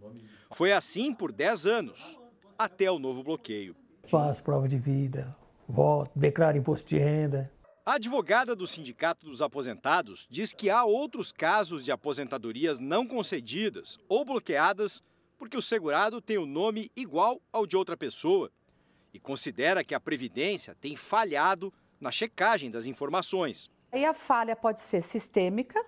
Foi 0.52 0.72
assim 0.72 1.12
por 1.12 1.32
10 1.32 1.66
anos, 1.66 2.20
até 2.58 2.90
o 2.90 3.00
novo 3.00 3.24
bloqueio. 3.24 3.76
Faz 4.06 4.40
prova 4.40 4.68
de 4.68 4.78
vida, 4.78 5.36
voto, 5.68 6.12
declara 6.16 6.56
imposto 6.56 6.88
de 6.88 7.00
renda. 7.00 7.52
A 7.86 7.96
advogada 7.96 8.56
do 8.56 8.66
Sindicato 8.66 9.26
dos 9.26 9.42
Aposentados 9.42 10.26
diz 10.30 10.54
que 10.54 10.70
há 10.70 10.86
outros 10.86 11.34
casos 11.34 11.84
de 11.84 11.92
aposentadorias 11.92 12.80
não 12.80 13.06
concedidas 13.06 14.00
ou 14.08 14.24
bloqueadas 14.24 15.04
porque 15.38 15.58
o 15.58 15.62
segurado 15.62 16.22
tem 16.22 16.38
o 16.38 16.46
nome 16.46 16.90
igual 16.96 17.42
ao 17.52 17.68
de 17.68 17.76
outra 17.76 17.98
pessoa 17.98 18.50
e 19.14 19.20
considera 19.20 19.84
que 19.84 19.94
a 19.94 20.00
Previdência 20.00 20.74
tem 20.80 20.96
falhado 20.96 21.74
na 22.00 22.10
checagem 22.10 22.72
das 22.72 22.86
informações. 22.86 23.70
Aí 23.92 24.06
a 24.06 24.14
falha 24.14 24.56
pode 24.56 24.80
ser 24.80 25.02
sistêmica 25.02 25.86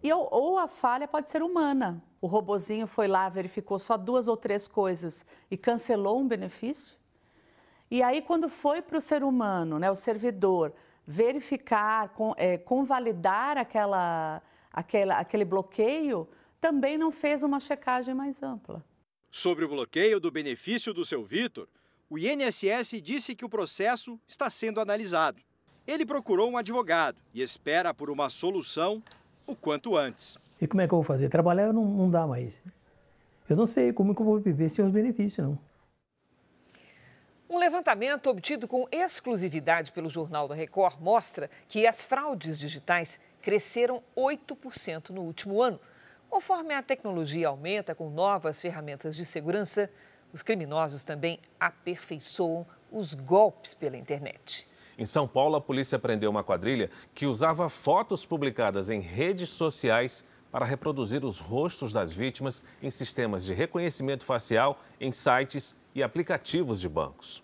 e, 0.00 0.12
ou 0.12 0.56
a 0.56 0.68
falha 0.68 1.08
pode 1.08 1.28
ser 1.28 1.42
humana. 1.42 2.00
O 2.20 2.28
robozinho 2.28 2.86
foi 2.86 3.08
lá, 3.08 3.28
verificou 3.28 3.80
só 3.80 3.96
duas 3.96 4.28
ou 4.28 4.36
três 4.36 4.68
coisas 4.68 5.26
e 5.50 5.56
cancelou 5.56 6.20
um 6.20 6.28
benefício. 6.28 6.96
E 7.90 8.04
aí, 8.04 8.22
quando 8.22 8.48
foi 8.48 8.80
para 8.80 8.96
o 8.96 9.00
ser 9.00 9.22
humano, 9.24 9.78
né, 9.78 9.90
o 9.90 9.94
servidor, 9.94 10.72
verificar, 11.06 12.10
com, 12.10 12.34
é, 12.36 12.58
convalidar 12.58 13.58
aquela, 13.58 14.42
aquela, 14.72 15.18
aquele 15.18 15.44
bloqueio, 15.44 16.28
também 16.60 16.96
não 16.96 17.10
fez 17.10 17.42
uma 17.42 17.58
checagem 17.58 18.14
mais 18.14 18.42
ampla. 18.42 18.84
Sobre 19.30 19.64
o 19.64 19.68
bloqueio 19.68 20.20
do 20.20 20.30
benefício 20.30 20.92
do 20.92 21.04
seu 21.04 21.24
Vitor, 21.24 21.66
o 22.08 22.18
INSS 22.18 23.00
disse 23.02 23.34
que 23.34 23.44
o 23.44 23.48
processo 23.48 24.20
está 24.28 24.50
sendo 24.50 24.80
analisado. 24.80 25.40
Ele 25.86 26.06
procurou 26.06 26.50
um 26.50 26.56
advogado 26.56 27.18
e 27.34 27.42
espera 27.42 27.92
por 27.92 28.10
uma 28.10 28.28
solução 28.28 29.02
o 29.46 29.56
quanto 29.56 29.96
antes. 29.96 30.38
E 30.60 30.66
como 30.66 30.80
é 30.80 30.86
que 30.86 30.94
eu 30.94 30.98
vou 30.98 31.04
fazer? 31.04 31.28
Trabalhar 31.28 31.72
não, 31.72 31.84
não 31.84 32.10
dá 32.10 32.26
mais. 32.26 32.52
Eu 33.48 33.56
não 33.56 33.66
sei 33.66 33.92
como 33.92 34.14
que 34.14 34.20
eu 34.20 34.26
vou 34.26 34.38
viver 34.38 34.68
sem 34.68 34.84
os 34.84 34.92
benefícios, 34.92 35.46
não. 35.46 35.58
Um 37.52 37.58
levantamento 37.58 38.30
obtido 38.30 38.66
com 38.66 38.88
exclusividade 38.90 39.92
pelo 39.92 40.08
Jornal 40.08 40.48
da 40.48 40.54
Record 40.54 40.98
mostra 41.02 41.50
que 41.68 41.86
as 41.86 42.02
fraudes 42.02 42.58
digitais 42.58 43.20
cresceram 43.42 44.02
8% 44.16 45.10
no 45.10 45.20
último 45.20 45.60
ano. 45.60 45.78
Conforme 46.30 46.72
a 46.72 46.82
tecnologia 46.82 47.48
aumenta 47.48 47.94
com 47.94 48.08
novas 48.08 48.58
ferramentas 48.58 49.14
de 49.14 49.26
segurança, 49.26 49.90
os 50.32 50.42
criminosos 50.42 51.04
também 51.04 51.40
aperfeiçoam 51.60 52.66
os 52.90 53.12
golpes 53.12 53.74
pela 53.74 53.98
internet. 53.98 54.66
Em 54.96 55.04
São 55.04 55.28
Paulo, 55.28 55.56
a 55.56 55.60
polícia 55.60 55.98
prendeu 55.98 56.30
uma 56.30 56.42
quadrilha 56.42 56.88
que 57.14 57.26
usava 57.26 57.68
fotos 57.68 58.24
publicadas 58.24 58.88
em 58.88 59.00
redes 59.00 59.50
sociais 59.50 60.24
para 60.50 60.64
reproduzir 60.64 61.22
os 61.22 61.38
rostos 61.38 61.92
das 61.92 62.12
vítimas 62.12 62.64
em 62.82 62.90
sistemas 62.90 63.44
de 63.44 63.52
reconhecimento 63.52 64.24
facial 64.24 64.78
em 64.98 65.12
sites 65.12 65.76
e 65.94 66.02
aplicativos 66.02 66.80
de 66.80 66.88
bancos. 66.88 67.42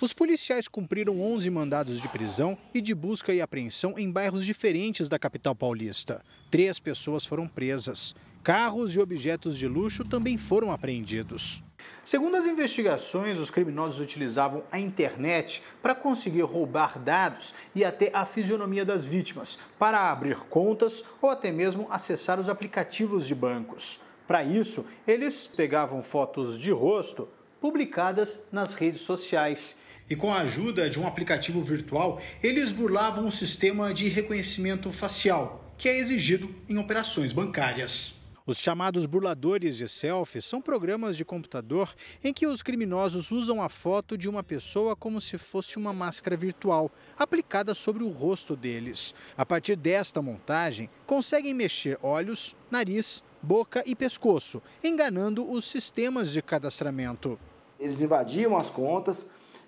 Os 0.00 0.12
policiais 0.12 0.68
cumpriram 0.68 1.20
11 1.20 1.50
mandados 1.50 2.00
de 2.00 2.08
prisão 2.08 2.56
e 2.72 2.80
de 2.80 2.94
busca 2.94 3.34
e 3.34 3.40
apreensão 3.40 3.94
em 3.98 4.10
bairros 4.10 4.44
diferentes 4.44 5.08
da 5.08 5.18
capital 5.18 5.56
paulista. 5.56 6.22
Três 6.50 6.78
pessoas 6.78 7.26
foram 7.26 7.48
presas. 7.48 8.14
Carros 8.44 8.94
e 8.94 9.00
objetos 9.00 9.58
de 9.58 9.66
luxo 9.66 10.04
também 10.04 10.38
foram 10.38 10.70
apreendidos. 10.70 11.64
Segundo 12.04 12.36
as 12.36 12.46
investigações, 12.46 13.38
os 13.38 13.50
criminosos 13.50 14.00
utilizavam 14.00 14.62
a 14.70 14.78
internet 14.78 15.62
para 15.82 15.94
conseguir 15.94 16.42
roubar 16.42 16.98
dados 16.98 17.52
e 17.74 17.84
até 17.84 18.10
a 18.14 18.24
fisionomia 18.24 18.84
das 18.84 19.04
vítimas, 19.04 19.58
para 19.78 20.10
abrir 20.10 20.38
contas 20.44 21.04
ou 21.20 21.28
até 21.28 21.50
mesmo 21.50 21.86
acessar 21.90 22.38
os 22.38 22.48
aplicativos 22.48 23.26
de 23.26 23.34
bancos. 23.34 24.00
Para 24.28 24.44
isso, 24.44 24.84
eles 25.06 25.46
pegavam 25.46 26.02
fotos 26.02 26.60
de 26.60 26.70
rosto 26.70 27.26
publicadas 27.58 28.38
nas 28.52 28.74
redes 28.74 29.00
sociais. 29.00 29.78
E 30.10 30.14
com 30.14 30.30
a 30.30 30.40
ajuda 30.40 30.90
de 30.90 31.00
um 31.00 31.06
aplicativo 31.06 31.62
virtual, 31.64 32.20
eles 32.42 32.70
burlavam 32.70 33.26
o 33.26 33.32
sistema 33.32 33.94
de 33.94 34.06
reconhecimento 34.08 34.92
facial, 34.92 35.72
que 35.78 35.88
é 35.88 35.98
exigido 35.98 36.54
em 36.68 36.76
operações 36.76 37.32
bancárias. 37.32 38.18
Os 38.44 38.58
chamados 38.58 39.04
burladores 39.06 39.76
de 39.76 39.86
selfies 39.88 40.44
são 40.44 40.60
programas 40.60 41.16
de 41.16 41.24
computador 41.24 41.94
em 42.24 42.32
que 42.32 42.46
os 42.46 42.62
criminosos 42.62 43.30
usam 43.30 43.62
a 43.62 43.68
foto 43.68 44.16
de 44.16 44.28
uma 44.28 44.42
pessoa 44.42 44.96
como 44.96 45.20
se 45.20 45.36
fosse 45.36 45.76
uma 45.76 45.92
máscara 45.92 46.34
virtual, 46.34 46.90
aplicada 47.18 47.74
sobre 47.74 48.02
o 48.02 48.08
rosto 48.08 48.56
deles. 48.56 49.14
A 49.36 49.44
partir 49.44 49.76
desta 49.76 50.22
montagem, 50.22 50.88
conseguem 51.06 51.52
mexer 51.52 51.98
olhos, 52.02 52.56
nariz, 52.70 53.22
boca 53.42 53.82
e 53.86 53.94
pescoço, 53.94 54.62
enganando 54.82 55.48
os 55.50 55.64
sistemas 55.64 56.30
de 56.30 56.42
cadastramento. 56.42 57.38
Eles 57.78 58.00
invadiam 58.00 58.56
as 58.56 58.70
contas, 58.70 59.24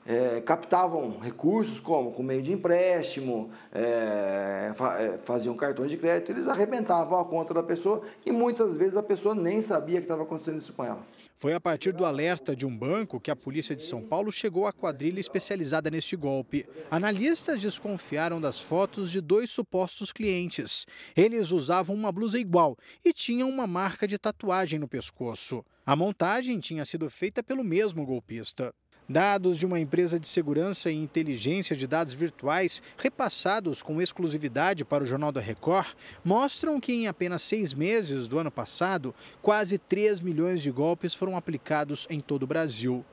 é, 0.06 0.40
captavam 0.40 1.18
recursos 1.18 1.78
como 1.78 2.12
com 2.12 2.22
meio 2.22 2.42
de 2.42 2.52
empréstimo, 2.52 3.50
é, 3.72 4.72
fa 4.74 5.18
faziam 5.24 5.54
cartões 5.54 5.90
de 5.90 5.96
crédito, 5.96 6.32
eles 6.32 6.48
arrebentavam 6.48 7.20
a 7.20 7.24
conta 7.24 7.54
da 7.54 7.62
pessoa 7.62 8.02
e 8.24 8.32
muitas 8.32 8.76
vezes 8.76 8.96
a 8.96 9.02
pessoa 9.02 9.34
nem 9.34 9.62
sabia 9.62 9.98
que 9.98 10.04
estava 10.04 10.22
acontecendo 10.22 10.58
isso 10.58 10.72
com 10.72 10.84
ela. 10.84 11.04
Foi 11.40 11.54
a 11.54 11.60
partir 11.60 11.94
do 11.94 12.04
alerta 12.04 12.54
de 12.54 12.66
um 12.66 12.76
banco 12.76 13.18
que 13.18 13.30
a 13.30 13.34
polícia 13.34 13.74
de 13.74 13.82
São 13.82 14.02
Paulo 14.02 14.30
chegou 14.30 14.66
à 14.66 14.74
quadrilha 14.74 15.20
especializada 15.20 15.90
neste 15.90 16.14
golpe. 16.14 16.68
Analistas 16.90 17.62
desconfiaram 17.62 18.38
das 18.38 18.60
fotos 18.60 19.10
de 19.10 19.22
dois 19.22 19.48
supostos 19.48 20.12
clientes. 20.12 20.86
Eles 21.16 21.50
usavam 21.50 21.96
uma 21.96 22.12
blusa 22.12 22.38
igual 22.38 22.76
e 23.02 23.10
tinham 23.14 23.48
uma 23.48 23.66
marca 23.66 24.06
de 24.06 24.18
tatuagem 24.18 24.78
no 24.78 24.86
pescoço. 24.86 25.64
A 25.86 25.96
montagem 25.96 26.60
tinha 26.60 26.84
sido 26.84 27.08
feita 27.08 27.42
pelo 27.42 27.64
mesmo 27.64 28.04
golpista. 28.04 28.74
Dados 29.10 29.58
de 29.58 29.66
uma 29.66 29.80
empresa 29.80 30.20
de 30.20 30.28
segurança 30.28 30.88
e 30.88 30.94
inteligência 30.94 31.74
de 31.74 31.84
dados 31.84 32.14
virtuais, 32.14 32.80
repassados 32.96 33.82
com 33.82 34.00
exclusividade 34.00 34.84
para 34.84 35.02
o 35.02 35.06
Jornal 35.06 35.32
da 35.32 35.40
Record, 35.40 35.88
mostram 36.24 36.78
que 36.78 36.92
em 36.92 37.08
apenas 37.08 37.42
seis 37.42 37.74
meses 37.74 38.28
do 38.28 38.38
ano 38.38 38.52
passado, 38.52 39.12
quase 39.42 39.78
3 39.78 40.20
milhões 40.20 40.62
de 40.62 40.70
golpes 40.70 41.12
foram 41.12 41.36
aplicados 41.36 42.06
em 42.08 42.20
todo 42.20 42.44
o 42.44 42.46
Brasil. 42.46 43.04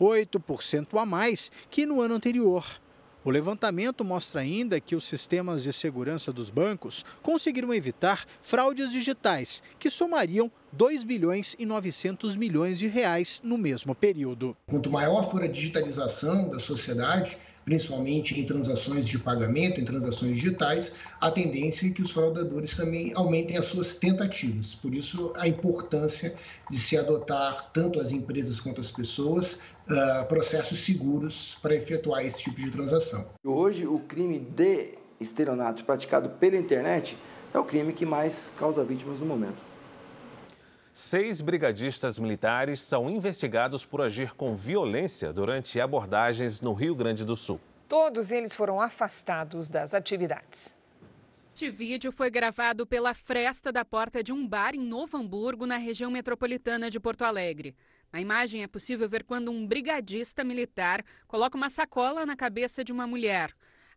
8% 0.00 0.96
a 0.96 1.04
mais 1.04 1.50
que 1.68 1.84
no 1.84 2.00
ano 2.00 2.14
anterior. 2.14 2.64
O 3.24 3.30
levantamento 3.30 4.04
mostra 4.04 4.42
ainda 4.42 4.80
que 4.80 4.94
os 4.94 5.02
sistemas 5.02 5.64
de 5.64 5.72
segurança 5.72 6.32
dos 6.32 6.48
bancos 6.48 7.04
conseguiram 7.22 7.74
evitar 7.74 8.24
fraudes 8.40 8.92
digitais, 8.92 9.64
que 9.80 9.90
somariam 9.90 10.48
2 10.72 11.02
bilhões 11.02 11.56
e 11.58 11.66
900 11.66 12.36
milhões 12.36 12.78
de 12.78 12.86
reais 12.86 13.40
no 13.42 13.58
mesmo 13.58 13.94
período. 13.94 14.56
Quanto 14.68 14.90
maior 14.90 15.28
for 15.28 15.42
a 15.42 15.48
digitalização 15.48 16.48
da 16.48 16.60
sociedade, 16.60 17.36
principalmente 17.64 18.38
em 18.38 18.44
transações 18.44 19.06
de 19.06 19.18
pagamento, 19.18 19.80
em 19.80 19.84
transações 19.84 20.36
digitais, 20.36 20.92
a 21.20 21.30
tendência 21.30 21.88
é 21.88 21.90
que 21.90 22.02
os 22.02 22.12
fraudadores 22.12 22.76
também 22.76 23.12
aumentem 23.14 23.56
as 23.56 23.64
suas 23.64 23.94
tentativas. 23.96 24.74
Por 24.74 24.94
isso, 24.94 25.32
a 25.36 25.48
importância 25.48 26.34
de 26.70 26.78
se 26.78 26.96
adotar, 26.96 27.70
tanto 27.72 28.00
as 28.00 28.12
empresas 28.12 28.60
quanto 28.60 28.80
as 28.80 28.90
pessoas, 28.90 29.54
uh, 29.54 30.26
processos 30.28 30.80
seguros 30.84 31.56
para 31.60 31.74
efetuar 31.74 32.24
esse 32.24 32.42
tipo 32.42 32.60
de 32.60 32.70
transação. 32.70 33.26
Hoje, 33.44 33.86
o 33.86 33.98
crime 34.00 34.38
de 34.38 34.94
estelionato 35.20 35.84
praticado 35.84 36.30
pela 36.30 36.56
internet 36.56 37.16
é 37.52 37.58
o 37.58 37.64
crime 37.64 37.92
que 37.92 38.06
mais 38.06 38.50
causa 38.56 38.84
vítimas 38.84 39.18
no 39.18 39.26
momento. 39.26 39.69
Seis 40.92 41.40
brigadistas 41.40 42.18
militares 42.18 42.80
são 42.80 43.08
investigados 43.08 43.86
por 43.86 44.02
agir 44.02 44.34
com 44.34 44.56
violência 44.56 45.32
durante 45.32 45.80
abordagens 45.80 46.60
no 46.60 46.72
Rio 46.72 46.96
Grande 46.96 47.24
do 47.24 47.36
Sul. 47.36 47.60
Todos 47.88 48.32
eles 48.32 48.54
foram 48.54 48.80
afastados 48.80 49.68
das 49.68 49.94
atividades. 49.94 50.76
Este 51.54 51.70
vídeo 51.70 52.10
foi 52.10 52.30
gravado 52.30 52.86
pela 52.86 53.14
fresta 53.14 53.70
da 53.70 53.84
porta 53.84 54.22
de 54.22 54.32
um 54.32 54.46
bar 54.46 54.74
em 54.74 54.80
Novo 54.80 55.16
Hamburgo, 55.16 55.66
na 55.66 55.76
região 55.76 56.10
metropolitana 56.10 56.90
de 56.90 56.98
Porto 56.98 57.22
Alegre. 57.22 57.76
Na 58.12 58.20
imagem 58.20 58.62
é 58.62 58.66
possível 58.66 59.08
ver 59.08 59.24
quando 59.24 59.50
um 59.50 59.66
brigadista 59.66 60.42
militar 60.42 61.04
coloca 61.28 61.56
uma 61.56 61.68
sacola 61.68 62.26
na 62.26 62.34
cabeça 62.34 62.82
de 62.82 62.90
uma 62.90 63.06
mulher. 63.06 63.52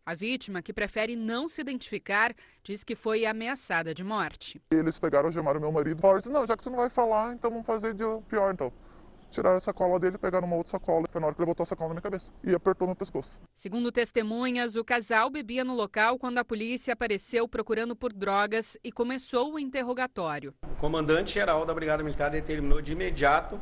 A 0.06 0.14
vítima, 0.14 0.60
que 0.60 0.70
prefere 0.70 1.16
não 1.16 1.48
se 1.48 1.62
identificar, 1.62 2.34
diz 2.62 2.84
que 2.84 2.94
foi 2.94 3.24
ameaçada 3.24 3.94
de 3.94 4.04
morte. 4.04 4.60
Eles 4.70 4.98
pegaram, 4.98 5.28
algemaram 5.28 5.58
meu 5.58 5.72
marido 5.72 5.98
e 5.98 6.00
falaram 6.02 6.18
assim, 6.18 6.30
não, 6.30 6.46
já 6.46 6.54
que 6.54 6.62
você 6.62 6.68
não 6.68 6.76
vai 6.76 6.90
falar, 6.90 7.32
então 7.32 7.50
vamos 7.50 7.66
fazer 7.66 7.94
de 7.94 8.04
pior 8.28 8.52
então. 8.52 8.70
Tiraram 9.30 9.56
a 9.56 9.60
sacola 9.60 9.98
dele, 9.98 10.18
pegaram 10.18 10.46
uma 10.46 10.56
outra 10.56 10.72
sacola. 10.72 11.06
Foi 11.10 11.18
na 11.22 11.26
hora 11.26 11.34
que 11.34 11.40
ele 11.40 11.46
botou 11.46 11.64
a 11.64 11.66
sacola 11.66 11.88
na 11.88 11.94
minha 11.94 12.02
cabeça 12.02 12.30
e 12.44 12.54
apertou 12.54 12.86
meu 12.86 12.94
pescoço. 12.94 13.40
Segundo 13.54 13.90
testemunhas, 13.90 14.76
o 14.76 14.84
casal 14.84 15.30
bebia 15.30 15.64
no 15.64 15.74
local 15.74 16.18
quando 16.18 16.36
a 16.36 16.44
polícia 16.44 16.92
apareceu 16.92 17.48
procurando 17.48 17.96
por 17.96 18.12
drogas 18.12 18.76
e 18.84 18.92
começou 18.92 19.54
o 19.54 19.58
interrogatório. 19.58 20.54
O 20.62 20.76
comandante-geral 20.76 21.64
da 21.64 21.72
Brigada 21.72 22.02
Militar 22.02 22.30
determinou 22.30 22.82
de 22.82 22.92
imediato 22.92 23.58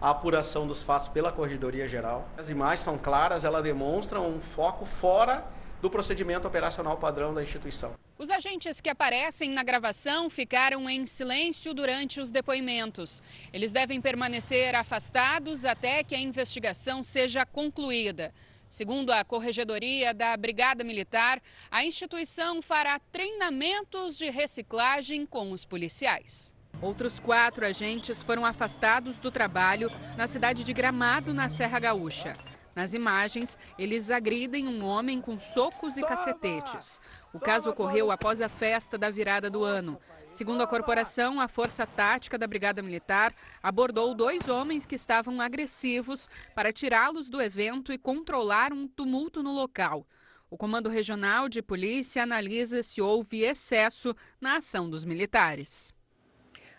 a 0.00 0.08
apuração 0.10 0.66
dos 0.66 0.82
fatos 0.82 1.08
pela 1.08 1.30
Corregedoria 1.30 1.86
Geral. 1.86 2.26
As 2.38 2.48
imagens 2.48 2.80
são 2.80 2.96
claras, 2.96 3.44
elas 3.44 3.62
demonstram 3.62 4.26
um 4.26 4.40
foco 4.40 4.86
fora 4.86 5.44
do 5.82 5.90
procedimento 5.90 6.46
operacional 6.46 6.96
padrão 6.96 7.34
da 7.34 7.42
instituição. 7.42 7.94
Os 8.16 8.30
agentes 8.30 8.80
que 8.80 8.88
aparecem 8.88 9.50
na 9.50 9.64
gravação 9.64 10.30
ficaram 10.30 10.88
em 10.88 11.04
silêncio 11.04 11.74
durante 11.74 12.20
os 12.20 12.30
depoimentos. 12.30 13.20
Eles 13.52 13.72
devem 13.72 14.00
permanecer 14.00 14.76
afastados 14.76 15.64
até 15.64 16.04
que 16.04 16.14
a 16.14 16.20
investigação 16.20 17.02
seja 17.02 17.44
concluída. 17.44 18.32
Segundo 18.68 19.10
a 19.10 19.24
Corregedoria 19.24 20.14
da 20.14 20.36
Brigada 20.36 20.84
Militar, 20.84 21.42
a 21.70 21.84
instituição 21.84 22.62
fará 22.62 22.98
treinamentos 23.10 24.16
de 24.16 24.30
reciclagem 24.30 25.26
com 25.26 25.50
os 25.50 25.64
policiais. 25.64 26.54
Outros 26.80 27.18
quatro 27.18 27.66
agentes 27.66 28.22
foram 28.22 28.46
afastados 28.46 29.16
do 29.16 29.30
trabalho 29.30 29.90
na 30.16 30.26
cidade 30.26 30.64
de 30.64 30.72
Gramado, 30.72 31.34
na 31.34 31.48
Serra 31.48 31.78
Gaúcha. 31.78 32.34
Nas 32.74 32.94
imagens, 32.94 33.58
eles 33.78 34.10
agridem 34.10 34.66
um 34.66 34.84
homem 34.84 35.20
com 35.20 35.38
socos 35.38 35.98
e 35.98 36.02
cacetetes. 36.02 37.00
O 37.32 37.38
caso 37.38 37.70
ocorreu 37.70 38.10
após 38.10 38.40
a 38.40 38.48
festa 38.48 38.96
da 38.96 39.10
virada 39.10 39.50
do 39.50 39.62
ano. 39.62 40.00
Segundo 40.30 40.62
a 40.62 40.66
corporação, 40.66 41.40
a 41.40 41.48
Força 41.48 41.86
Tática 41.86 42.38
da 42.38 42.46
Brigada 42.46 42.82
Militar 42.82 43.34
abordou 43.62 44.14
dois 44.14 44.48
homens 44.48 44.86
que 44.86 44.94
estavam 44.94 45.40
agressivos 45.40 46.28
para 46.54 46.72
tirá-los 46.72 47.28
do 47.28 47.40
evento 47.40 47.92
e 47.92 47.98
controlar 47.98 48.72
um 48.72 48.88
tumulto 48.88 49.42
no 49.42 49.52
local. 49.52 50.06
O 50.48 50.56
Comando 50.56 50.88
Regional 50.88 51.48
de 51.48 51.60
Polícia 51.62 52.22
analisa 52.22 52.82
se 52.82 53.00
houve 53.00 53.42
excesso 53.42 54.14
na 54.40 54.56
ação 54.56 54.88
dos 54.88 55.04
militares. 55.04 55.94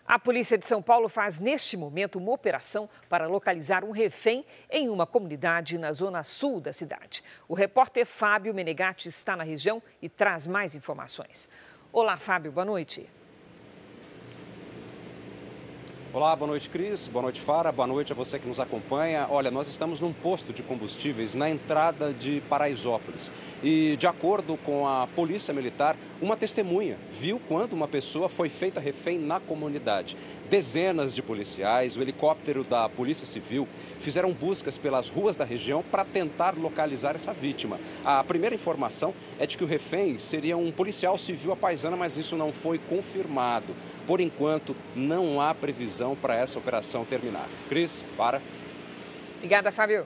A 0.05 0.19
polícia 0.19 0.57
de 0.57 0.65
São 0.65 0.81
Paulo 0.81 1.07
faz 1.07 1.39
neste 1.39 1.77
momento 1.77 2.19
uma 2.19 2.33
operação 2.33 2.89
para 3.07 3.25
localizar 3.25 3.85
um 3.85 3.91
refém 3.91 4.45
em 4.69 4.89
uma 4.89 5.07
comunidade 5.07 5.77
na 5.77 5.93
zona 5.93 6.23
sul 6.23 6.59
da 6.59 6.73
cidade. 6.73 7.23
O 7.47 7.53
repórter 7.53 8.05
Fábio 8.05 8.53
Menegatti 8.53 9.07
está 9.07 9.35
na 9.35 9.43
região 9.43 9.81
e 10.01 10.09
traz 10.09 10.45
mais 10.45 10.75
informações. 10.75 11.49
Olá, 11.91 12.17
Fábio, 12.17 12.51
boa 12.51 12.65
noite. 12.65 13.09
Olá, 16.15 16.35
boa 16.35 16.47
noite, 16.47 16.69
Cris. 16.69 17.07
Boa 17.07 17.23
noite, 17.23 17.41
Fara. 17.41 17.71
Boa 17.71 17.87
noite 17.87 18.11
a 18.11 18.15
você 18.15 18.37
que 18.37 18.47
nos 18.47 18.59
acompanha. 18.59 19.25
Olha, 19.31 19.49
nós 19.49 19.67
estamos 19.67 19.99
num 19.99 20.13
posto 20.13 20.53
de 20.53 20.61
combustíveis 20.61 21.33
na 21.33 21.49
entrada 21.49 22.13
de 22.13 22.39
Paraisópolis. 22.47 23.31
E, 23.63 23.97
de 23.97 24.05
acordo 24.05 24.55
com 24.57 24.87
a 24.87 25.07
Polícia 25.07 25.51
Militar, 25.51 25.97
uma 26.21 26.37
testemunha 26.37 26.99
viu 27.09 27.41
quando 27.47 27.73
uma 27.73 27.87
pessoa 27.87 28.29
foi 28.29 28.47
feita 28.47 28.79
refém 28.79 29.17
na 29.17 29.39
comunidade. 29.39 30.15
Dezenas 30.53 31.15
de 31.15 31.23
policiais, 31.23 31.97
o 31.97 32.01
helicóptero 32.03 32.63
da 32.63 32.87
Polícia 32.87 33.25
Civil 33.25 33.67
fizeram 33.99 34.31
buscas 34.31 34.77
pelas 34.77 35.09
ruas 35.09 35.35
da 35.35 35.43
região 35.43 35.81
para 35.81 36.05
tentar 36.05 36.55
localizar 36.55 37.15
essa 37.15 37.33
vítima. 37.33 37.79
A 38.05 38.23
primeira 38.23 38.53
informação 38.53 39.15
é 39.39 39.47
de 39.47 39.57
que 39.57 39.63
o 39.63 39.67
refém 39.67 40.19
seria 40.19 40.55
um 40.55 40.71
policial 40.71 41.17
civil 41.17 41.53
apaisana, 41.53 41.97
mas 41.97 42.17
isso 42.17 42.35
não 42.35 42.53
foi 42.53 42.77
confirmado. 42.77 43.73
Por 44.05 44.21
enquanto, 44.21 44.75
não 44.95 45.41
há 45.41 45.55
previsão 45.55 46.15
para 46.15 46.35
essa 46.35 46.59
operação 46.59 47.03
terminar. 47.03 47.49
Cris, 47.67 48.05
para. 48.15 48.39
Obrigada, 49.37 49.71
Fábio. 49.71 50.05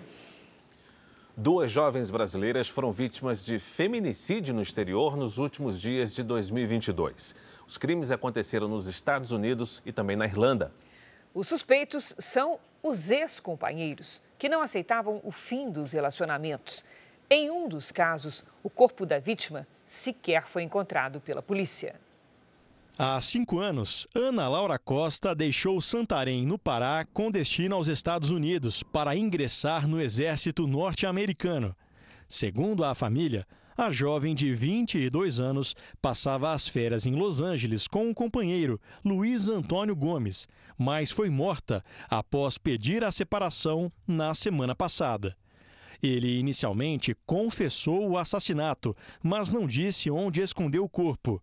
Duas 1.39 1.71
jovens 1.71 2.09
brasileiras 2.09 2.67
foram 2.67 2.91
vítimas 2.91 3.45
de 3.45 3.59
feminicídio 3.59 4.55
no 4.55 4.61
exterior 4.63 5.15
nos 5.15 5.37
últimos 5.37 5.79
dias 5.79 6.15
de 6.15 6.23
2022. 6.23 7.35
Os 7.67 7.77
crimes 7.77 8.11
aconteceram 8.11 8.67
nos 8.69 8.87
Estados 8.87 9.31
Unidos 9.31 9.81
e 9.85 9.91
também 9.91 10.15
na 10.15 10.25
Irlanda. 10.25 10.71
Os 11.33 11.49
suspeitos 11.49 12.15
são 12.17 12.59
os 12.81 13.11
ex-companheiros, 13.11 14.23
que 14.39 14.47
não 14.47 14.61
aceitavam 14.61 15.19
o 15.23 15.31
fim 15.31 15.69
dos 15.69 15.91
relacionamentos. 15.91 16.85
Em 17.29 17.51
um 17.51 17.67
dos 17.67 17.91
casos, 17.91 18.45
o 18.63 18.69
corpo 18.69 19.05
da 19.05 19.19
vítima 19.19 19.67
sequer 19.85 20.47
foi 20.47 20.63
encontrado 20.63 21.19
pela 21.19 21.41
polícia. 21.41 21.99
Há 22.97 23.19
cinco 23.21 23.59
anos, 23.59 24.07
Ana 24.15 24.47
Laura 24.47 24.79
Costa 24.79 25.35
deixou 25.35 25.79
Santarém, 25.81 26.45
no 26.45 26.57
Pará, 26.57 27.05
com 27.13 27.29
destino 27.29 27.75
aos 27.75 27.87
Estados 27.87 28.31
Unidos 28.31 28.81
para 28.81 29.15
ingressar 29.15 29.87
no 29.87 30.01
exército 30.01 30.65
norte-americano. 30.65 31.75
Segundo 32.27 32.83
a 32.83 32.95
família, 32.95 33.45
a 33.77 33.91
jovem 33.91 34.33
de 34.33 34.51
22 34.53 35.39
anos 35.39 35.75
passava 36.01 36.51
as 36.51 36.67
férias 36.67 37.05
em 37.05 37.13
Los 37.13 37.39
Angeles 37.39 37.87
com 37.87 38.07
um 38.07 38.13
companheiro, 38.13 38.81
Luiz 39.05 39.47
Antônio 39.47 39.95
Gomes, 39.95 40.47
mas 40.75 41.11
foi 41.11 41.29
morta 41.29 41.85
após 42.09 42.57
pedir 42.57 43.03
a 43.03 43.11
separação 43.11 43.91
na 44.07 44.33
semana 44.33 44.75
passada. 44.75 45.37
Ele 46.01 46.39
inicialmente 46.39 47.15
confessou 47.25 48.09
o 48.09 48.17
assassinato, 48.17 48.95
mas 49.21 49.51
não 49.51 49.67
disse 49.67 50.09
onde 50.09 50.41
escondeu 50.41 50.83
o 50.83 50.89
corpo. 50.89 51.41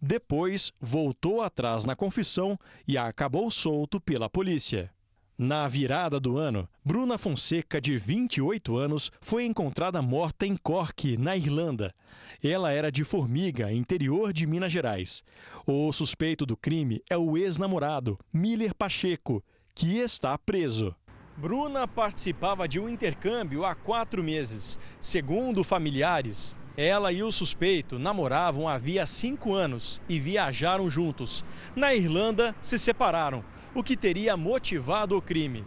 Depois, 0.00 0.72
voltou 0.80 1.42
atrás 1.42 1.84
na 1.84 1.94
confissão 1.94 2.58
e 2.86 2.98
acabou 2.98 3.50
solto 3.50 4.00
pela 4.00 4.28
polícia. 4.28 4.92
Na 5.38 5.68
virada 5.68 6.18
do 6.18 6.38
ano, 6.38 6.66
Bruna 6.82 7.18
Fonseca, 7.18 7.78
de 7.78 7.98
28 7.98 8.74
anos, 8.78 9.12
foi 9.20 9.44
encontrada 9.44 10.00
morta 10.00 10.46
em 10.46 10.56
Cork, 10.56 11.18
na 11.18 11.36
Irlanda. 11.36 11.94
Ela 12.42 12.72
era 12.72 12.90
de 12.90 13.04
Formiga, 13.04 13.70
interior 13.70 14.32
de 14.32 14.46
Minas 14.46 14.72
Gerais. 14.72 15.22
O 15.66 15.92
suspeito 15.92 16.46
do 16.46 16.56
crime 16.56 17.02
é 17.10 17.18
o 17.18 17.36
ex-namorado, 17.36 18.18
Miller 18.32 18.74
Pacheco, 18.74 19.44
que 19.74 19.98
está 19.98 20.38
preso. 20.38 20.96
Bruna 21.36 21.86
participava 21.86 22.66
de 22.66 22.80
um 22.80 22.88
intercâmbio 22.88 23.66
há 23.66 23.74
quatro 23.74 24.24
meses. 24.24 24.78
Segundo 25.02 25.62
familiares, 25.62 26.56
ela 26.78 27.12
e 27.12 27.22
o 27.22 27.30
suspeito 27.30 27.98
namoravam 27.98 28.66
havia 28.66 29.04
cinco 29.04 29.52
anos 29.52 30.00
e 30.08 30.18
viajaram 30.18 30.88
juntos. 30.88 31.44
Na 31.74 31.94
Irlanda, 31.94 32.54
se 32.62 32.78
separaram, 32.78 33.44
o 33.76 33.82
que 33.82 33.94
teria 33.94 34.38
motivado 34.38 35.14
o 35.18 35.20
crime. 35.20 35.62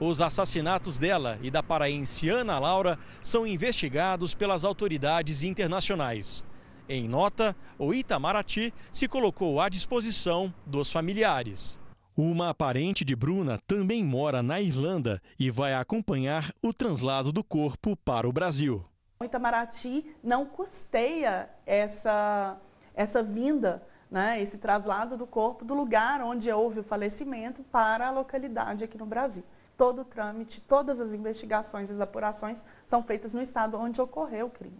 Os 0.00 0.20
assassinatos 0.20 0.98
dela 0.98 1.38
e 1.40 1.48
da 1.48 1.62
paraense 1.62 2.28
Ana 2.28 2.58
Laura 2.58 2.98
são 3.22 3.46
investigados 3.46 4.34
pelas 4.34 4.64
autoridades 4.64 5.44
internacionais. 5.44 6.44
Em 6.88 7.08
nota, 7.08 7.54
o 7.78 7.94
Itamaraty 7.94 8.74
se 8.90 9.06
colocou 9.06 9.60
à 9.60 9.68
disposição 9.68 10.52
dos 10.66 10.90
familiares. 10.90 11.78
Uma 12.16 12.52
parente 12.52 13.04
de 13.04 13.14
Bruna 13.14 13.60
também 13.64 14.04
mora 14.04 14.42
na 14.42 14.60
Irlanda 14.60 15.22
e 15.38 15.48
vai 15.48 15.72
acompanhar 15.72 16.52
o 16.60 16.74
translado 16.74 17.30
do 17.30 17.44
corpo 17.44 17.96
para 18.04 18.28
o 18.28 18.32
Brasil. 18.32 18.84
O 19.20 19.24
Itamaraty 19.24 20.04
não 20.20 20.44
custeia 20.44 21.48
essa, 21.64 22.60
essa 22.92 23.22
vinda, 23.22 23.86
né, 24.12 24.42
esse 24.42 24.58
traslado 24.58 25.16
do 25.16 25.26
corpo 25.26 25.64
do 25.64 25.72
lugar 25.72 26.20
onde 26.20 26.52
houve 26.52 26.80
o 26.80 26.82
falecimento 26.82 27.62
para 27.62 28.08
a 28.08 28.10
localidade 28.10 28.84
aqui 28.84 28.98
no 28.98 29.06
Brasil. 29.06 29.42
Todo 29.74 30.02
o 30.02 30.04
trâmite, 30.04 30.60
todas 30.60 31.00
as 31.00 31.14
investigações, 31.14 31.90
as 31.90 31.98
apurações 31.98 32.62
são 32.86 33.02
feitas 33.02 33.32
no 33.32 33.40
estado 33.40 33.78
onde 33.78 34.02
ocorreu 34.02 34.46
o 34.48 34.50
crime. 34.50 34.76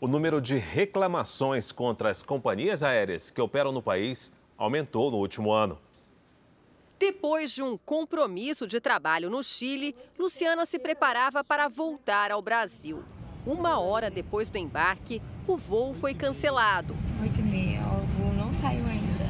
O 0.00 0.08
número 0.08 0.40
de 0.40 0.56
reclamações 0.56 1.70
contra 1.70 2.08
as 2.08 2.22
companhias 2.22 2.82
aéreas 2.82 3.30
que 3.30 3.38
operam 3.38 3.70
no 3.70 3.82
país 3.82 4.32
aumentou 4.56 5.10
no 5.10 5.18
último 5.18 5.52
ano. 5.52 5.78
Depois 6.98 7.50
de 7.50 7.62
um 7.62 7.76
compromisso 7.76 8.66
de 8.66 8.80
trabalho 8.80 9.28
no 9.28 9.42
Chile, 9.42 9.94
Luciana 10.18 10.64
se 10.64 10.78
preparava 10.78 11.44
para 11.44 11.68
voltar 11.68 12.32
ao 12.32 12.40
Brasil. 12.40 13.04
Uma 13.46 13.78
hora 13.78 14.10
depois 14.10 14.48
do 14.48 14.56
embarque, 14.56 15.20
o 15.50 15.56
voo 15.56 15.92
foi 15.92 16.14
cancelado. 16.14 16.94
Oito 17.20 17.40
e 17.40 17.42
meia, 17.42 17.80
o 17.80 18.06
voo 18.16 18.32
não 18.32 18.52
saiu 18.54 18.86
ainda. 18.86 19.28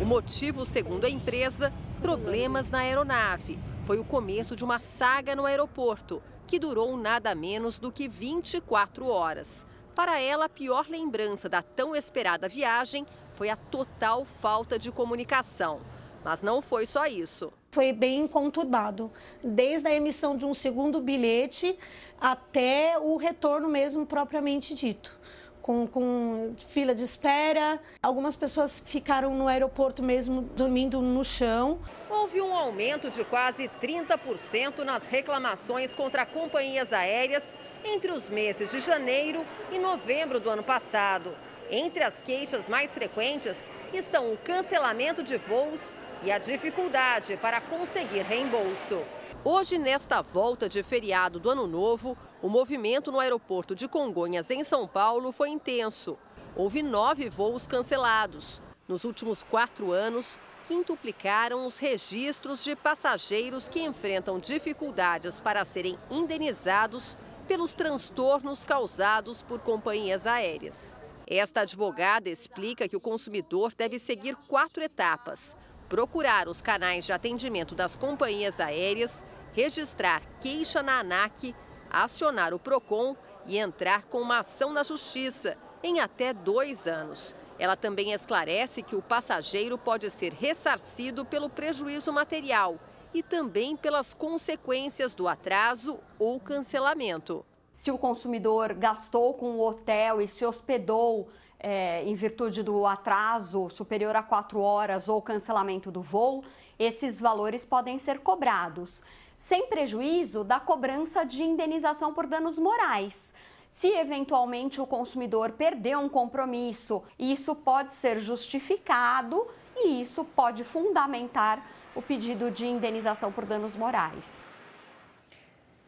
O 0.00 0.06
motivo, 0.06 0.64
segundo 0.64 1.04
a 1.06 1.10
empresa, 1.10 1.72
problemas 2.00 2.70
na 2.70 2.78
aeronave. 2.78 3.58
Foi 3.84 3.98
o 3.98 4.04
começo 4.04 4.54
de 4.54 4.62
uma 4.62 4.78
saga 4.78 5.34
no 5.34 5.46
aeroporto, 5.46 6.22
que 6.46 6.56
durou 6.58 6.96
nada 6.96 7.34
menos 7.34 7.78
do 7.78 7.90
que 7.90 8.06
24 8.06 9.08
horas. 9.08 9.66
Para 9.92 10.20
ela, 10.20 10.44
a 10.44 10.48
pior 10.48 10.86
lembrança 10.88 11.48
da 11.48 11.62
tão 11.62 11.96
esperada 11.96 12.48
viagem 12.48 13.04
foi 13.34 13.50
a 13.50 13.56
total 13.56 14.24
falta 14.24 14.78
de 14.78 14.92
comunicação. 14.92 15.80
Mas 16.24 16.42
não 16.42 16.62
foi 16.62 16.86
só 16.86 17.06
isso. 17.06 17.52
Foi 17.72 17.92
bem 17.92 18.28
conturbado, 18.28 19.10
desde 19.42 19.88
a 19.88 19.94
emissão 19.94 20.36
de 20.36 20.44
um 20.44 20.54
segundo 20.54 21.00
bilhete 21.00 21.76
até 22.20 22.96
o 22.98 23.16
retorno 23.16 23.68
mesmo 23.68 24.06
propriamente 24.06 24.74
dito. 24.74 25.19
Com, 25.62 25.86
com, 25.86 26.54
fila 26.68 26.94
de 26.94 27.02
espera. 27.02 27.78
Algumas 28.02 28.34
pessoas 28.34 28.82
ficaram 28.84 29.34
no 29.34 29.46
aeroporto 29.46 30.02
mesmo 30.02 30.42
dormindo 30.42 31.00
no 31.00 31.24
chão. 31.24 31.78
Houve 32.08 32.40
um 32.40 32.54
aumento 32.54 33.10
de 33.10 33.24
quase 33.24 33.70
30% 33.80 34.78
nas 34.84 35.06
reclamações 35.06 35.94
contra 35.94 36.26
companhias 36.26 36.92
aéreas 36.92 37.44
entre 37.84 38.10
os 38.10 38.28
meses 38.28 38.70
de 38.70 38.80
janeiro 38.80 39.44
e 39.70 39.78
novembro 39.78 40.40
do 40.40 40.50
ano 40.50 40.62
passado. 40.62 41.34
Entre 41.70 42.02
as 42.02 42.14
queixas 42.22 42.68
mais 42.68 42.92
frequentes 42.92 43.56
estão 43.92 44.32
o 44.32 44.36
cancelamento 44.36 45.22
de 45.22 45.36
voos 45.36 45.94
e 46.22 46.32
a 46.32 46.38
dificuldade 46.38 47.36
para 47.36 47.60
conseguir 47.60 48.22
reembolso. 48.22 49.02
Hoje, 49.42 49.78
nesta 49.78 50.20
volta 50.20 50.68
de 50.68 50.82
feriado 50.82 51.40
do 51.40 51.48
Ano 51.48 51.66
Novo, 51.66 52.14
o 52.42 52.48
movimento 52.50 53.10
no 53.10 53.18
aeroporto 53.18 53.74
de 53.74 53.88
Congonhas, 53.88 54.50
em 54.50 54.62
São 54.64 54.86
Paulo, 54.86 55.32
foi 55.32 55.48
intenso. 55.48 56.18
Houve 56.54 56.82
nove 56.82 57.30
voos 57.30 57.66
cancelados. 57.66 58.60
Nos 58.86 59.02
últimos 59.02 59.42
quatro 59.42 59.92
anos, 59.92 60.38
quintuplicaram 60.68 61.66
os 61.66 61.78
registros 61.78 62.62
de 62.62 62.76
passageiros 62.76 63.66
que 63.66 63.80
enfrentam 63.80 64.38
dificuldades 64.38 65.40
para 65.40 65.64
serem 65.64 65.98
indenizados 66.10 67.16
pelos 67.48 67.72
transtornos 67.72 68.62
causados 68.62 69.40
por 69.40 69.58
companhias 69.60 70.26
aéreas. 70.26 70.98
Esta 71.26 71.62
advogada 71.62 72.28
explica 72.28 72.86
que 72.86 72.96
o 72.96 73.00
consumidor 73.00 73.72
deve 73.72 73.98
seguir 73.98 74.36
quatro 74.48 74.82
etapas: 74.82 75.56
procurar 75.90 76.46
os 76.46 76.62
canais 76.62 77.04
de 77.04 77.12
atendimento 77.12 77.74
das 77.74 77.96
companhias 77.96 78.60
aéreas, 78.60 79.24
registrar 79.52 80.22
queixa 80.38 80.84
na 80.84 81.00
ANAC, 81.00 81.52
acionar 81.90 82.54
o 82.54 82.60
PROCON 82.60 83.16
e 83.44 83.58
entrar 83.58 84.04
com 84.04 84.18
uma 84.20 84.38
ação 84.38 84.72
na 84.72 84.84
Justiça 84.84 85.58
em 85.82 85.98
até 85.98 86.32
dois 86.32 86.86
anos. 86.86 87.34
Ela 87.58 87.76
também 87.76 88.12
esclarece 88.12 88.84
que 88.84 88.94
o 88.94 89.02
passageiro 89.02 89.76
pode 89.76 90.08
ser 90.12 90.32
ressarcido 90.32 91.24
pelo 91.24 91.50
prejuízo 91.50 92.12
material 92.12 92.76
e 93.12 93.20
também 93.20 93.76
pelas 93.76 94.14
consequências 94.14 95.12
do 95.12 95.26
atraso 95.26 95.98
ou 96.20 96.38
cancelamento. 96.38 97.44
Se 97.74 97.90
o 97.90 97.98
consumidor 97.98 98.74
gastou 98.74 99.34
com 99.34 99.56
o 99.56 99.66
hotel 99.66 100.22
e 100.22 100.28
se 100.28 100.46
hospedou 100.46 101.28
é, 101.60 102.02
em 102.04 102.14
virtude 102.14 102.62
do 102.62 102.86
atraso 102.86 103.68
superior 103.68 104.16
a 104.16 104.22
quatro 104.22 104.60
horas 104.60 105.08
ou 105.08 105.20
cancelamento 105.20 105.90
do 105.90 106.02
voo, 106.02 106.42
esses 106.78 107.20
valores 107.20 107.64
podem 107.64 107.98
ser 107.98 108.20
cobrados, 108.20 109.02
sem 109.36 109.66
prejuízo 109.68 110.42
da 110.42 110.58
cobrança 110.58 111.24
de 111.24 111.42
indenização 111.42 112.12
por 112.12 112.26
danos 112.26 112.58
morais. 112.58 113.34
Se 113.68 113.88
eventualmente 113.88 114.80
o 114.80 114.86
consumidor 114.86 115.52
perdeu 115.52 116.00
um 116.00 116.08
compromisso, 116.08 117.02
isso 117.18 117.54
pode 117.54 117.92
ser 117.92 118.18
justificado 118.18 119.46
e 119.76 120.00
isso 120.00 120.24
pode 120.24 120.64
fundamentar 120.64 121.64
o 121.94 122.02
pedido 122.02 122.50
de 122.50 122.66
indenização 122.66 123.30
por 123.30 123.44
danos 123.44 123.76
morais. 123.76 124.49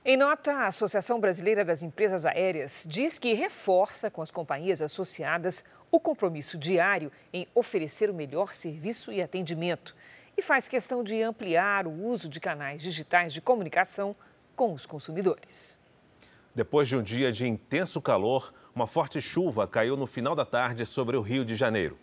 Em 0.05 0.17
nota, 0.17 0.53
a 0.53 0.67
Associação 0.67 1.21
Brasileira 1.21 1.65
das 1.65 1.81
Empresas 1.81 2.27
Aéreas 2.27 2.85
diz 2.89 3.21
que 3.21 3.35
reforça 3.35 4.11
com 4.11 4.21
as 4.21 4.33
companhias 4.33 4.83
associadas 4.83 5.65
o 5.93 6.01
compromisso 6.01 6.59
diário 6.59 7.13
em 7.33 7.47
oferecer 7.55 8.11
o 8.11 8.15
melhor 8.15 8.53
serviço 8.53 9.13
e 9.13 9.23
atendimento 9.23 9.95
e 10.37 10.43
faz 10.43 10.67
questão 10.67 11.05
de 11.05 11.23
ampliar 11.23 11.87
o 11.87 11.93
uso 11.93 12.29
de 12.29 12.41
canais 12.41 12.83
digitais 12.83 13.33
de 13.33 13.41
comunicação 13.41 14.17
com 14.57 14.73
os 14.73 14.85
consumidores. 14.85 15.79
Depois 16.53 16.89
de 16.89 16.97
um 16.97 17.03
dia 17.03 17.31
de 17.31 17.47
intenso 17.47 18.03
calor, 18.03 18.53
uma 18.75 18.89
forte 18.89 19.21
chuva 19.21 19.69
caiu 19.69 19.97
no 19.97 20.09
final 20.09 20.35
da 20.35 20.45
tarde 20.45 20.85
sobre 20.85 21.17
o 21.17 21.21
Rio 21.21 21.45
de 21.45 21.55
Janeiro. 21.55 21.97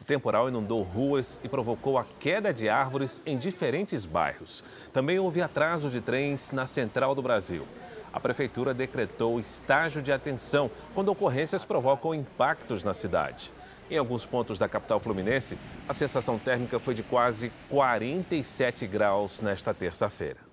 O 0.00 0.04
temporal 0.04 0.48
inundou 0.48 0.82
ruas 0.82 1.40
e 1.42 1.48
provocou 1.48 1.98
a 1.98 2.04
queda 2.20 2.52
de 2.52 2.68
árvores 2.68 3.22
em 3.24 3.38
diferentes 3.38 4.04
bairros. 4.04 4.62
Também 4.92 5.18
houve 5.18 5.40
atraso 5.40 5.88
de 5.88 6.00
trens 6.00 6.52
na 6.52 6.66
central 6.66 7.14
do 7.14 7.22
Brasil. 7.22 7.66
A 8.12 8.20
prefeitura 8.20 8.72
decretou 8.72 9.40
estágio 9.40 10.00
de 10.00 10.12
atenção 10.12 10.70
quando 10.94 11.08
ocorrências 11.08 11.64
provocam 11.64 12.14
impactos 12.14 12.84
na 12.84 12.94
cidade. 12.94 13.52
Em 13.90 13.98
alguns 13.98 14.24
pontos 14.24 14.58
da 14.58 14.68
capital 14.68 15.00
fluminense, 15.00 15.58
a 15.88 15.92
sensação 15.92 16.38
térmica 16.38 16.78
foi 16.78 16.94
de 16.94 17.02
quase 17.02 17.50
47 17.68 18.86
graus 18.86 19.40
nesta 19.40 19.74
terça-feira. 19.74 20.43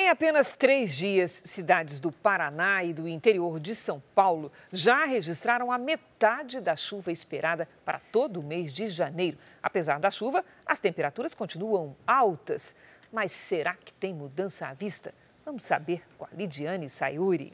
Em 0.00 0.08
apenas 0.08 0.54
três 0.54 0.96
dias, 0.96 1.42
cidades 1.44 2.00
do 2.00 2.10
Paraná 2.10 2.82
e 2.82 2.90
do 2.90 3.06
interior 3.06 3.60
de 3.60 3.74
São 3.74 4.02
Paulo 4.14 4.50
já 4.72 5.04
registraram 5.04 5.70
a 5.70 5.76
metade 5.76 6.58
da 6.58 6.74
chuva 6.74 7.12
esperada 7.12 7.68
para 7.84 8.00
todo 8.10 8.40
o 8.40 8.42
mês 8.42 8.72
de 8.72 8.88
janeiro. 8.88 9.36
Apesar 9.62 10.00
da 10.00 10.10
chuva, 10.10 10.42
as 10.64 10.80
temperaturas 10.80 11.34
continuam 11.34 11.94
altas. 12.06 12.74
Mas 13.12 13.32
será 13.32 13.74
que 13.74 13.92
tem 13.92 14.14
mudança 14.14 14.68
à 14.68 14.72
vista? 14.72 15.12
Vamos 15.44 15.64
saber 15.64 16.02
com 16.16 16.24
a 16.24 16.28
Lidiane 16.32 16.88
Sayuri. 16.88 17.52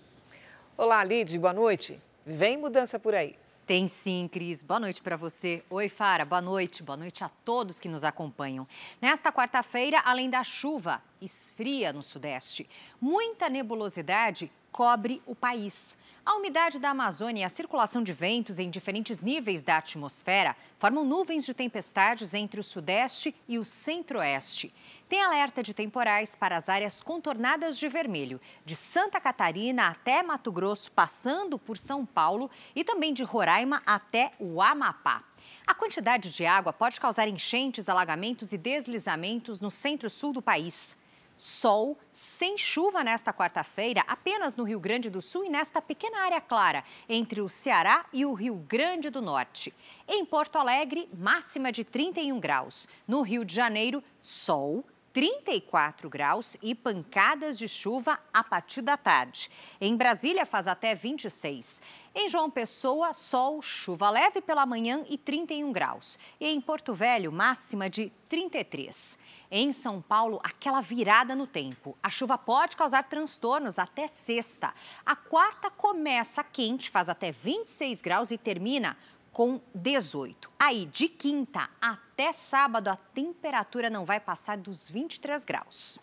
Olá, 0.78 1.02
Lid, 1.02 1.36
boa 1.40 1.52
noite. 1.52 2.00
Vem 2.24 2.56
mudança 2.56 2.96
por 2.96 3.12
aí. 3.12 3.36
Tem 3.66 3.88
sim, 3.88 4.28
Cris. 4.30 4.62
Boa 4.62 4.78
noite 4.78 5.02
para 5.02 5.16
você. 5.16 5.60
Oi, 5.68 5.88
Fara. 5.88 6.24
Boa 6.24 6.40
noite. 6.40 6.84
Boa 6.84 6.96
noite 6.96 7.24
a 7.24 7.28
todos 7.28 7.80
que 7.80 7.88
nos 7.88 8.04
acompanham. 8.04 8.64
Nesta 9.02 9.32
quarta-feira, 9.32 10.00
além 10.04 10.30
da 10.30 10.44
chuva, 10.44 11.02
esfria 11.20 11.92
no 11.92 12.00
Sudeste. 12.00 12.70
Muita 13.00 13.48
nebulosidade 13.48 14.52
cobre 14.70 15.20
o 15.26 15.34
país. 15.34 15.98
A 16.26 16.34
umidade 16.34 16.80
da 16.80 16.90
Amazônia 16.90 17.42
e 17.42 17.44
a 17.44 17.48
circulação 17.48 18.02
de 18.02 18.12
ventos 18.12 18.58
em 18.58 18.68
diferentes 18.68 19.20
níveis 19.20 19.62
da 19.62 19.76
atmosfera 19.76 20.56
formam 20.76 21.04
nuvens 21.04 21.46
de 21.46 21.54
tempestades 21.54 22.34
entre 22.34 22.58
o 22.58 22.64
Sudeste 22.64 23.32
e 23.46 23.60
o 23.60 23.64
Centro-Oeste. 23.64 24.74
Tem 25.08 25.22
alerta 25.22 25.62
de 25.62 25.72
temporais 25.72 26.34
para 26.34 26.56
as 26.56 26.68
áreas 26.68 27.00
contornadas 27.00 27.78
de 27.78 27.88
vermelho, 27.88 28.40
de 28.64 28.74
Santa 28.74 29.20
Catarina 29.20 29.86
até 29.86 30.20
Mato 30.20 30.50
Grosso, 30.50 30.90
passando 30.90 31.60
por 31.60 31.78
São 31.78 32.04
Paulo 32.04 32.50
e 32.74 32.82
também 32.82 33.14
de 33.14 33.22
Roraima 33.22 33.80
até 33.86 34.32
o 34.40 34.60
Amapá. 34.60 35.22
A 35.64 35.74
quantidade 35.74 36.32
de 36.32 36.44
água 36.44 36.72
pode 36.72 37.00
causar 37.00 37.28
enchentes, 37.28 37.88
alagamentos 37.88 38.52
e 38.52 38.58
deslizamentos 38.58 39.60
no 39.60 39.70
centro-sul 39.70 40.32
do 40.32 40.42
país. 40.42 40.98
Sol 41.36 41.98
sem 42.10 42.56
chuva 42.56 43.04
nesta 43.04 43.32
quarta-feira, 43.32 44.02
apenas 44.08 44.56
no 44.56 44.64
Rio 44.64 44.80
Grande 44.80 45.10
do 45.10 45.20
Sul 45.20 45.44
e 45.44 45.50
nesta 45.50 45.82
pequena 45.82 46.20
área 46.20 46.40
clara 46.40 46.82
entre 47.08 47.42
o 47.42 47.48
Ceará 47.48 48.06
e 48.12 48.24
o 48.24 48.32
Rio 48.32 48.56
Grande 48.66 49.10
do 49.10 49.20
Norte. 49.20 49.72
Em 50.08 50.24
Porto 50.24 50.56
Alegre, 50.56 51.08
máxima 51.12 51.70
de 51.70 51.84
31 51.84 52.40
graus. 52.40 52.88
No 53.06 53.20
Rio 53.20 53.44
de 53.44 53.54
Janeiro, 53.54 54.02
sol 54.20 54.82
34 55.16 56.10
graus 56.10 56.58
e 56.62 56.74
pancadas 56.74 57.56
de 57.56 57.66
chuva 57.66 58.20
a 58.34 58.44
partir 58.44 58.82
da 58.82 58.98
tarde. 58.98 59.50
Em 59.80 59.96
Brasília 59.96 60.44
faz 60.44 60.66
até 60.66 60.94
26. 60.94 61.80
Em 62.14 62.28
João 62.28 62.50
Pessoa, 62.50 63.14
sol, 63.14 63.62
chuva 63.62 64.10
leve 64.10 64.42
pela 64.42 64.66
manhã 64.66 65.06
e 65.08 65.16
31 65.16 65.72
graus. 65.72 66.18
E 66.38 66.46
em 66.46 66.60
Porto 66.60 66.92
Velho, 66.92 67.32
máxima 67.32 67.88
de 67.88 68.12
33. 68.28 69.18
Em 69.50 69.72
São 69.72 70.02
Paulo, 70.02 70.38
aquela 70.44 70.82
virada 70.82 71.34
no 71.34 71.46
tempo. 71.46 71.96
A 72.02 72.10
chuva 72.10 72.36
pode 72.36 72.76
causar 72.76 73.04
transtornos 73.04 73.78
até 73.78 74.06
sexta. 74.06 74.74
A 75.06 75.16
quarta 75.16 75.70
começa 75.70 76.44
quente, 76.44 76.90
faz 76.90 77.08
até 77.08 77.32
26 77.32 78.02
graus 78.02 78.30
e 78.30 78.36
termina 78.36 78.98
com 79.36 79.60
18. 79.74 80.50
Aí, 80.58 80.86
de 80.86 81.10
quinta 81.10 81.68
até 81.78 82.32
sábado, 82.32 82.88
a 82.88 82.96
temperatura 82.96 83.90
não 83.90 84.06
vai 84.06 84.18
passar 84.18 84.56
dos 84.56 84.88
23 84.88 85.44
graus. 85.44 85.98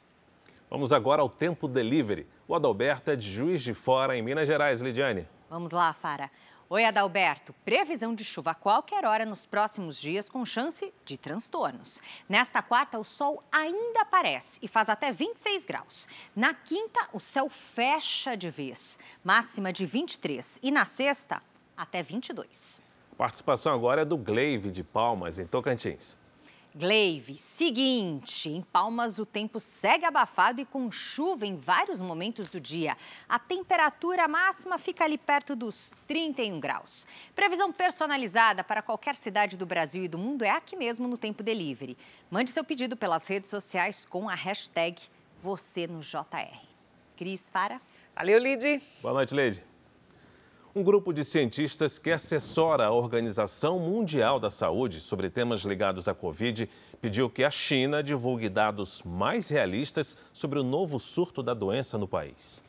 Vamos 0.69 0.93
agora 0.93 1.19
ao 1.19 1.27
tempo 1.27 1.67
delivery. 1.67 2.27
O 2.47 2.53
Adalberto 2.53 3.09
é 3.09 3.15
de 3.15 3.27
Juiz 3.27 3.63
de 3.63 3.73
Fora, 3.73 4.15
em 4.15 4.21
Minas 4.21 4.47
Gerais. 4.47 4.83
Lidiane. 4.83 5.27
Vamos 5.49 5.71
lá, 5.71 5.91
Fara. 5.93 6.29
Oi, 6.69 6.85
Adalberto. 6.85 7.53
Previsão 7.65 8.13
de 8.13 8.23
chuva 8.23 8.51
a 8.51 8.53
qualquer 8.53 9.03
hora 9.03 9.25
nos 9.25 9.47
próximos 9.47 9.99
dias, 9.99 10.29
com 10.29 10.45
chance 10.45 10.93
de 11.03 11.17
transtornos. 11.17 12.03
Nesta 12.29 12.61
quarta, 12.61 12.99
o 12.99 13.03
sol 13.03 13.41
ainda 13.51 14.01
aparece 14.01 14.59
e 14.61 14.67
faz 14.67 14.89
até 14.89 15.11
26 15.11 15.65
graus. 15.65 16.07
Na 16.35 16.53
quinta, 16.53 17.09
o 17.11 17.19
céu 17.19 17.49
fecha 17.49 18.37
de 18.37 18.51
vez, 18.51 18.99
máxima 19.23 19.73
de 19.73 19.87
23. 19.87 20.59
E 20.61 20.69
na 20.69 20.85
sexta, 20.85 21.41
até 21.75 22.03
22. 22.03 22.83
Participação 23.17 23.73
agora 23.73 24.01
é 24.01 24.05
do 24.05 24.17
Gleive 24.17 24.71
de 24.71 24.83
Palmas, 24.83 25.39
em 25.39 25.45
Tocantins. 25.45 26.17
Gleive, 26.75 27.35
seguinte, 27.35 28.49
em 28.49 28.59
Palmas 28.59 29.19
o 29.19 29.27
tempo 29.27 29.59
segue 29.59 30.05
abafado 30.05 30.59
e 30.59 30.65
com 30.65 30.91
chuva 30.91 31.45
em 31.45 31.55
vários 31.55 32.01
momentos 32.01 32.47
do 32.47 32.59
dia. 32.59 32.97
A 33.29 33.37
temperatura 33.37 34.27
máxima 34.27 34.79
fica 34.79 35.03
ali 35.03 35.15
perto 35.15 35.55
dos 35.55 35.93
31 36.07 36.59
graus. 36.59 37.05
Previsão 37.35 37.71
personalizada 37.71 38.63
para 38.63 38.81
qualquer 38.81 39.13
cidade 39.13 39.55
do 39.55 39.67
Brasil 39.67 40.03
e 40.03 40.07
do 40.07 40.17
mundo 40.17 40.43
é 40.43 40.49
aqui 40.49 40.75
mesmo 40.75 41.07
no 41.07 41.15
Tempo 41.15 41.43
Delivery. 41.43 41.95
Mande 42.31 42.49
seu 42.49 42.63
pedido 42.63 42.97
pelas 42.97 43.27
redes 43.27 43.51
sociais 43.51 44.03
com 44.03 44.27
a 44.27 44.33
hashtag 44.33 44.99
você 45.43 45.85
no 45.85 45.99
JR. 45.99 46.57
Cris, 47.15 47.51
para. 47.51 47.79
Valeu, 48.15 48.39
Lid. 48.39 48.81
Boa 48.99 49.13
noite, 49.13 49.35
Leide. 49.35 49.72
Um 50.75 50.81
grupo 50.81 51.13
de 51.13 51.23
cientistas 51.23 51.99
que 51.99 52.09
assessora 52.09 52.87
a 52.87 52.91
Organização 52.91 53.77
Mundial 53.77 54.39
da 54.39 54.49
Saúde 54.49 55.01
sobre 55.01 55.29
temas 55.29 55.61
ligados 55.61 56.07
à 56.07 56.15
Covid 56.15 56.67
pediu 56.99 57.29
que 57.29 57.43
a 57.43 57.51
China 57.51 58.01
divulgue 58.01 58.49
dados 58.49 59.03
mais 59.05 59.49
realistas 59.49 60.17
sobre 60.33 60.57
o 60.57 60.63
novo 60.63 60.99
surto 60.99 61.43
da 61.43 61.53
doença 61.53 61.95
no 61.95 62.07
país. 62.07 62.63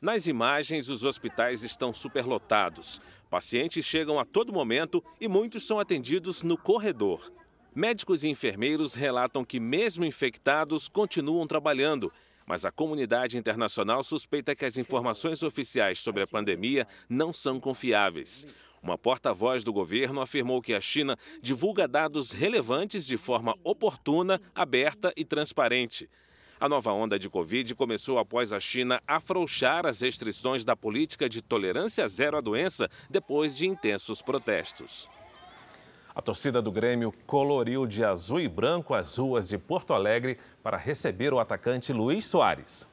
Nas 0.00 0.28
imagens, 0.28 0.88
os 0.88 1.02
hospitais 1.02 1.64
estão 1.64 1.92
superlotados. 1.92 3.00
Pacientes 3.28 3.84
chegam 3.84 4.20
a 4.20 4.24
todo 4.24 4.52
momento 4.52 5.02
e 5.20 5.26
muitos 5.26 5.66
são 5.66 5.80
atendidos 5.80 6.44
no 6.44 6.56
corredor. 6.56 7.32
Médicos 7.74 8.22
e 8.22 8.28
enfermeiros 8.28 8.94
relatam 8.94 9.44
que, 9.44 9.58
mesmo 9.58 10.04
infectados, 10.04 10.86
continuam 10.86 11.44
trabalhando 11.44 12.12
mas 12.46 12.64
a 12.64 12.70
comunidade 12.72 13.38
internacional 13.38 14.02
suspeita 14.02 14.54
que 14.54 14.64
as 14.64 14.76
informações 14.76 15.42
oficiais 15.42 16.00
sobre 16.00 16.22
a 16.22 16.26
pandemia 16.26 16.86
não 17.08 17.32
são 17.32 17.58
confiáveis. 17.58 18.46
Uma 18.82 18.98
porta-voz 18.98 19.64
do 19.64 19.72
governo 19.72 20.20
afirmou 20.20 20.60
que 20.60 20.74
a 20.74 20.80
China 20.80 21.16
divulga 21.40 21.88
dados 21.88 22.32
relevantes 22.32 23.06
de 23.06 23.16
forma 23.16 23.56
oportuna, 23.64 24.38
aberta 24.54 25.12
e 25.16 25.24
transparente. 25.24 26.08
A 26.60 26.68
nova 26.68 26.92
onda 26.92 27.18
de 27.18 27.28
Covid 27.28 27.74
começou 27.74 28.18
após 28.18 28.52
a 28.52 28.60
China 28.60 29.00
afrouxar 29.06 29.86
as 29.86 30.00
restrições 30.00 30.64
da 30.64 30.76
política 30.76 31.28
de 31.28 31.42
tolerância 31.42 32.06
zero 32.06 32.36
à 32.36 32.40
doença 32.40 32.88
depois 33.10 33.56
de 33.56 33.66
intensos 33.66 34.22
protestos. 34.22 35.08
A 36.14 36.22
torcida 36.22 36.62
do 36.62 36.70
Grêmio 36.70 37.12
coloriu 37.26 37.86
de 37.88 38.04
azul 38.04 38.38
e 38.38 38.46
branco 38.46 38.94
as 38.94 39.16
ruas 39.16 39.48
de 39.48 39.58
Porto 39.58 39.92
Alegre 39.92 40.38
para 40.62 40.76
receber 40.76 41.34
o 41.34 41.40
atacante 41.40 41.92
Luiz 41.92 42.24
Soares. 42.24 42.86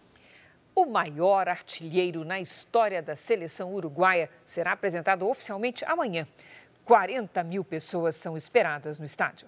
O 0.74 0.88
maior 0.88 1.48
artilheiro 1.48 2.26
na 2.26 2.42
história 2.42 3.00
da 3.00 3.16
seleção 3.16 3.76
uruguaia 3.76 4.28
será 4.44 4.72
apresentado 4.72 5.28
oficialmente 5.30 5.86
amanhã. 5.86 6.28
40 6.84 7.44
mil 7.44 7.64
pessoas 7.64 8.16
são 8.16 8.36
esperadas 8.36 8.98
no 8.98 9.06
estádio. 9.06 9.48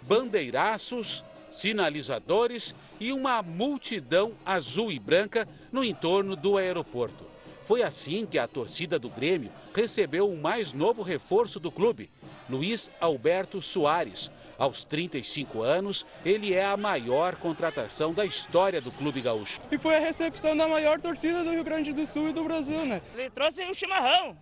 Bandeiraços, 0.00 1.22
sinalizadores 1.52 2.74
e 2.98 3.12
uma 3.12 3.42
multidão 3.42 4.32
azul 4.46 4.90
e 4.90 4.98
branca 4.98 5.46
no 5.70 5.84
entorno 5.84 6.34
do 6.34 6.56
aeroporto. 6.56 7.32
Foi 7.66 7.82
assim 7.82 8.26
que 8.26 8.38
a 8.38 8.48
torcida 8.48 8.98
do 8.98 9.08
Grêmio 9.08 9.50
recebeu 9.74 10.28
o 10.28 10.36
mais 10.36 10.72
novo 10.72 11.02
reforço 11.02 11.60
do 11.60 11.70
clube, 11.70 12.10
Luiz 12.52 12.90
Alberto 13.00 13.62
Soares. 13.62 14.30
Aos 14.58 14.84
35 14.84 15.62
anos, 15.62 16.04
ele 16.22 16.52
é 16.52 16.62
a 16.62 16.76
maior 16.76 17.34
contratação 17.36 18.12
da 18.12 18.26
história 18.26 18.78
do 18.78 18.92
clube 18.92 19.22
gaúcho. 19.22 19.58
E 19.70 19.78
foi 19.78 19.96
a 19.96 20.00
recepção 20.00 20.54
da 20.54 20.68
maior 20.68 21.00
torcida 21.00 21.42
do 21.42 21.50
Rio 21.50 21.64
Grande 21.64 21.94
do 21.94 22.06
Sul 22.06 22.28
e 22.28 22.32
do 22.34 22.44
Brasil, 22.44 22.84
né? 22.84 23.00
Ele 23.14 23.30
trouxe 23.30 23.64
o 23.64 23.72
chimarrão 23.74 24.36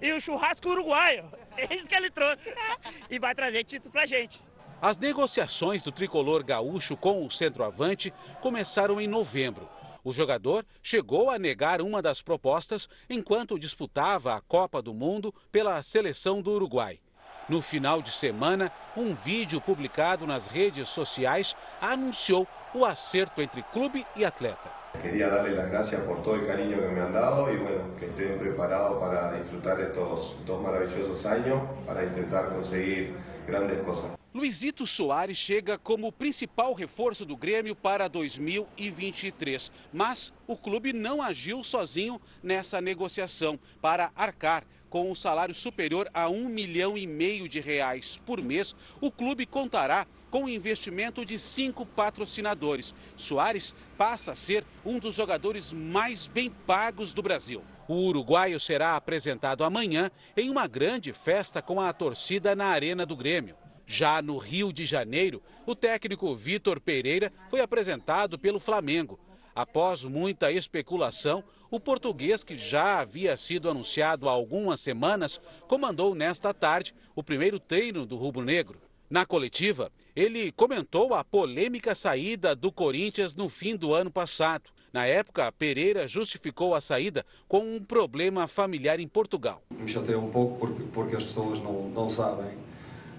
e 0.00 0.12
o 0.12 0.20
churrasco 0.20 0.68
uruguaio. 0.68 1.24
É 1.58 1.74
isso 1.74 1.88
que 1.88 1.94
ele 1.94 2.10
trouxe. 2.10 2.52
E 3.10 3.18
vai 3.18 3.34
trazer 3.34 3.64
título 3.64 3.90
pra 3.90 4.04
gente. 4.04 4.38
As 4.80 4.98
negociações 4.98 5.82
do 5.82 5.90
tricolor 5.90 6.44
gaúcho 6.44 6.98
com 6.98 7.26
o 7.26 7.30
centroavante 7.30 8.12
começaram 8.42 9.00
em 9.00 9.06
novembro. 9.08 9.66
O 10.04 10.12
jogador 10.12 10.66
chegou 10.82 11.30
a 11.30 11.38
negar 11.38 11.80
uma 11.80 12.02
das 12.02 12.20
propostas 12.20 12.88
enquanto 13.08 13.58
disputava 13.58 14.34
a 14.34 14.40
Copa 14.42 14.82
do 14.82 14.92
Mundo 14.92 15.34
pela 15.50 15.82
seleção 15.82 16.42
do 16.42 16.52
Uruguai. 16.52 17.00
No 17.48 17.62
final 17.62 18.02
de 18.02 18.10
semana, 18.10 18.72
um 18.96 19.14
vídeo 19.14 19.60
publicado 19.60 20.26
nas 20.26 20.48
redes 20.48 20.88
sociais 20.88 21.54
anunciou 21.80 22.46
o 22.74 22.84
acerto 22.84 23.40
entre 23.40 23.62
clube 23.62 24.04
e 24.16 24.24
atleta. 24.24 24.68
Queria 25.00 25.28
dar 25.30 25.48
las 25.48 25.70
gracias 25.70 26.00
por 26.02 26.22
todo 26.22 26.34
el 26.34 26.46
cariño 26.46 26.80
que 26.80 26.88
me 26.88 27.00
han 27.00 27.12
dado 27.12 27.52
y 27.52 27.56
bueno, 27.56 27.94
que 27.96 28.06
estén 28.06 28.36
preparados 28.38 28.98
para 28.98 29.32
disfrutar 29.38 29.78
estos 29.80 30.34
dos 30.44 30.60
maravillosos 30.60 31.24
años 31.24 31.62
para 31.86 32.02
intentar 32.02 32.52
conseguir 32.52 33.14
grandes 33.46 33.80
cosas. 33.84 34.16
Luizito 34.34 34.86
Soares 34.86 35.38
chega 35.38 35.78
como 35.78 36.12
principal 36.12 36.74
reforço 36.74 37.24
do 37.24 37.36
Grêmio 37.36 37.76
para 37.76 38.08
2023, 38.08 39.70
mas 39.92 40.32
o 40.46 40.56
clube 40.56 40.92
não 40.92 41.22
agiu 41.22 41.62
sozinho 41.62 42.20
nessa 42.42 42.80
negociação 42.80 43.58
para 43.80 44.10
arcar 44.14 44.64
com 44.90 45.10
um 45.10 45.14
salário 45.14 45.54
superior 45.54 46.08
a 46.14 46.28
um 46.28 46.48
milhão 46.48 46.96
e 46.96 47.06
meio 47.06 47.48
de 47.48 47.60
reais 47.60 48.20
por 48.24 48.42
mês. 48.42 48.74
O 49.00 49.10
clube 49.10 49.46
contará 49.46 50.06
com 50.30 50.44
o 50.44 50.48
investimento 50.48 51.24
de 51.24 51.38
cinco 51.38 51.86
patrocinadores. 51.86 52.94
Soares 53.16 53.74
passa 53.96 54.32
a 54.32 54.36
ser 54.36 54.64
um 54.84 54.98
dos 54.98 55.14
jogadores 55.14 55.72
mais 55.72 56.26
bem 56.26 56.50
pagos 56.50 57.12
do 57.12 57.22
Brasil. 57.22 57.62
O 57.88 57.94
uruguaio 57.94 58.58
será 58.58 58.96
apresentado 58.96 59.62
amanhã 59.62 60.10
em 60.36 60.50
uma 60.50 60.66
grande 60.66 61.12
festa 61.12 61.62
com 61.62 61.80
a 61.80 61.92
torcida 61.92 62.54
na 62.54 62.66
Arena 62.66 63.06
do 63.06 63.16
Grêmio. 63.16 63.56
Já 63.86 64.20
no 64.20 64.36
Rio 64.36 64.72
de 64.72 64.84
Janeiro, 64.84 65.40
o 65.64 65.74
técnico 65.74 66.34
Vitor 66.34 66.80
Pereira 66.80 67.32
foi 67.48 67.60
apresentado 67.60 68.36
pelo 68.36 68.58
Flamengo. 68.58 69.18
Após 69.54 70.02
muita 70.04 70.50
especulação, 70.50 71.42
o 71.70 71.80
português, 71.80 72.44
que 72.44 72.56
já 72.56 73.00
havia 73.00 73.36
sido 73.36 73.68
anunciado 73.68 74.28
há 74.28 74.32
algumas 74.32 74.80
semanas, 74.80 75.40
comandou 75.68 76.14
nesta 76.14 76.52
tarde 76.54 76.94
o 77.14 77.22
primeiro 77.22 77.58
treino 77.58 78.06
do 78.06 78.16
rubro-negro. 78.16 78.78
Na 79.08 79.24
coletiva, 79.24 79.90
ele 80.14 80.50
comentou 80.52 81.14
a 81.14 81.22
polêmica 81.22 81.94
saída 81.94 82.54
do 82.54 82.72
Corinthians 82.72 83.34
no 83.34 83.48
fim 83.48 83.76
do 83.76 83.94
ano 83.94 84.10
passado. 84.10 84.70
Na 84.92 85.06
época, 85.06 85.52
Pereira 85.52 86.08
justificou 86.08 86.74
a 86.74 86.80
saída 86.80 87.24
com 87.46 87.76
um 87.76 87.82
problema 87.82 88.48
familiar 88.48 88.98
em 88.98 89.06
Portugal. 89.06 89.62
Me 89.70 89.86
chateia 89.86 90.18
um 90.18 90.30
pouco 90.30 90.58
porque, 90.58 90.82
porque 90.92 91.16
as 91.16 91.24
pessoas 91.24 91.60
não, 91.60 91.88
não 91.90 92.10
sabem 92.10 92.66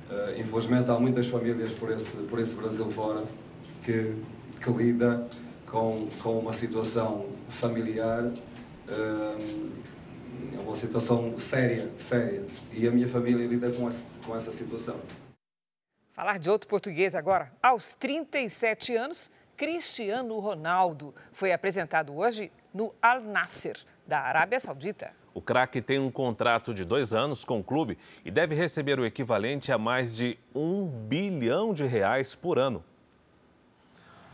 Uh, 0.07 0.39
infelizmente 0.39 0.89
há 0.89 0.97
muitas 0.97 1.27
famílias 1.27 1.73
por 1.73 1.91
esse, 1.91 2.15
por 2.23 2.39
esse 2.39 2.55
Brasil 2.55 2.89
fora 2.89 3.25
que, 3.83 4.15
que 4.63 4.71
lida 4.71 5.27
com, 5.69 6.07
com 6.21 6.39
uma 6.39 6.53
situação 6.53 7.27
familiar, 7.49 8.23
uh, 8.23 9.71
uma 10.65 10.75
situação 10.75 11.37
séria, 11.37 11.89
séria. 11.97 12.45
E 12.73 12.87
a 12.87 12.91
minha 12.91 13.07
família 13.07 13.45
lida 13.45 13.71
com, 13.71 13.87
esse, 13.87 14.19
com 14.19 14.35
essa 14.35 14.51
situação. 14.51 14.99
Falar 16.13 16.39
de 16.39 16.49
outro 16.49 16.67
português 16.67 17.13
agora. 17.13 17.51
Aos 17.61 17.93
37 17.93 18.95
anos, 18.95 19.29
Cristiano 19.55 20.39
Ronaldo 20.39 21.13
foi 21.31 21.51
apresentado 21.51 22.15
hoje 22.15 22.51
no 22.73 22.93
Al 23.01 23.21
Nasser, 23.21 23.77
da 24.05 24.19
Arábia 24.19 24.59
Saudita. 24.59 25.11
O 25.33 25.41
craque 25.41 25.81
tem 25.81 25.99
um 25.99 26.09
contrato 26.09 26.73
de 26.73 26.83
dois 26.83 27.13
anos 27.13 27.45
com 27.45 27.59
o 27.59 27.63
clube 27.63 27.97
e 28.25 28.31
deve 28.31 28.55
receber 28.55 28.99
o 28.99 29.05
equivalente 29.05 29.71
a 29.71 29.77
mais 29.77 30.15
de 30.15 30.37
um 30.55 30.87
bilhão 30.87 31.73
de 31.73 31.85
reais 31.85 32.33
por 32.33 32.57
ano. 32.57 32.83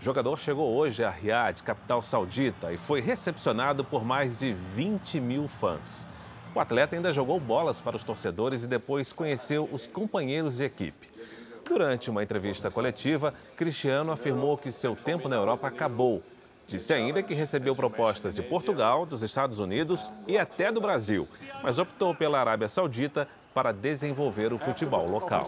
O 0.04 0.06
jogador 0.06 0.38
chegou 0.38 0.76
hoje 0.76 1.02
a 1.02 1.10
Riad, 1.10 1.64
capital 1.64 2.02
saudita, 2.02 2.74
e 2.74 2.78
foi 2.78 3.00
recepcionado 3.00 3.86
por 3.86 4.04
mais 4.04 4.38
de 4.38 4.52
20 4.52 5.18
mil 5.22 5.48
fãs. 5.48 6.06
O 6.54 6.60
atleta 6.60 6.94
ainda 6.94 7.10
jogou 7.10 7.40
bolas 7.40 7.80
para 7.80 7.96
os 7.96 8.04
torcedores 8.04 8.66
e 8.66 8.68
depois 8.68 9.14
conheceu 9.14 9.64
os 9.72 9.88
companheiros 9.88 10.58
de 10.58 10.66
equipe. 10.66 11.10
Durante 11.64 12.10
uma 12.10 12.22
entrevista 12.22 12.70
coletiva, 12.70 13.34
Cristiano 13.56 14.12
afirmou 14.12 14.58
que 14.58 14.74
seu 14.74 14.94
tempo 14.94 15.30
na 15.30 15.38
Europa 15.38 15.70
acabou 15.70 16.22
Disse 16.66 16.94
ainda 16.94 17.22
que 17.22 17.34
recebeu 17.34 17.76
propostas 17.76 18.36
de 18.36 18.42
Portugal, 18.42 19.06
dos 19.06 19.22
Estados 19.22 19.60
Unidos 19.60 20.12
e 20.26 20.38
até 20.38 20.72
do 20.72 20.80
Brasil, 20.80 21.28
mas 21.62 21.78
optou 21.78 22.16
pela 22.16 22.40
Arábia 22.40 22.70
Saudita 22.70 23.28
para 23.54 23.72
desenvolver 23.72 24.54
o 24.54 24.58
futebol 24.58 25.08
local. 25.08 25.46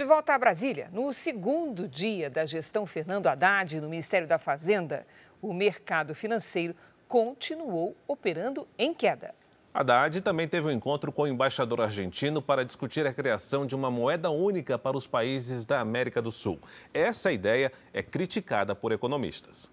De 0.00 0.06
volta 0.06 0.34
a 0.34 0.38
Brasília, 0.38 0.88
no 0.94 1.12
segundo 1.12 1.86
dia 1.86 2.30
da 2.30 2.46
gestão 2.46 2.86
Fernando 2.86 3.26
Haddad 3.26 3.78
no 3.82 3.88
Ministério 3.90 4.26
da 4.26 4.38
Fazenda, 4.38 5.06
o 5.42 5.52
mercado 5.52 6.14
financeiro 6.14 6.74
continuou 7.06 7.94
operando 8.08 8.66
em 8.78 8.94
queda. 8.94 9.34
Haddad 9.74 10.22
também 10.22 10.48
teve 10.48 10.68
um 10.68 10.70
encontro 10.70 11.12
com 11.12 11.24
o 11.24 11.26
embaixador 11.26 11.82
argentino 11.82 12.40
para 12.40 12.64
discutir 12.64 13.06
a 13.06 13.12
criação 13.12 13.66
de 13.66 13.74
uma 13.74 13.90
moeda 13.90 14.30
única 14.30 14.78
para 14.78 14.96
os 14.96 15.06
países 15.06 15.66
da 15.66 15.80
América 15.80 16.22
do 16.22 16.32
Sul. 16.32 16.58
Essa 16.94 17.30
ideia 17.30 17.70
é 17.92 18.02
criticada 18.02 18.74
por 18.74 18.92
economistas. 18.92 19.70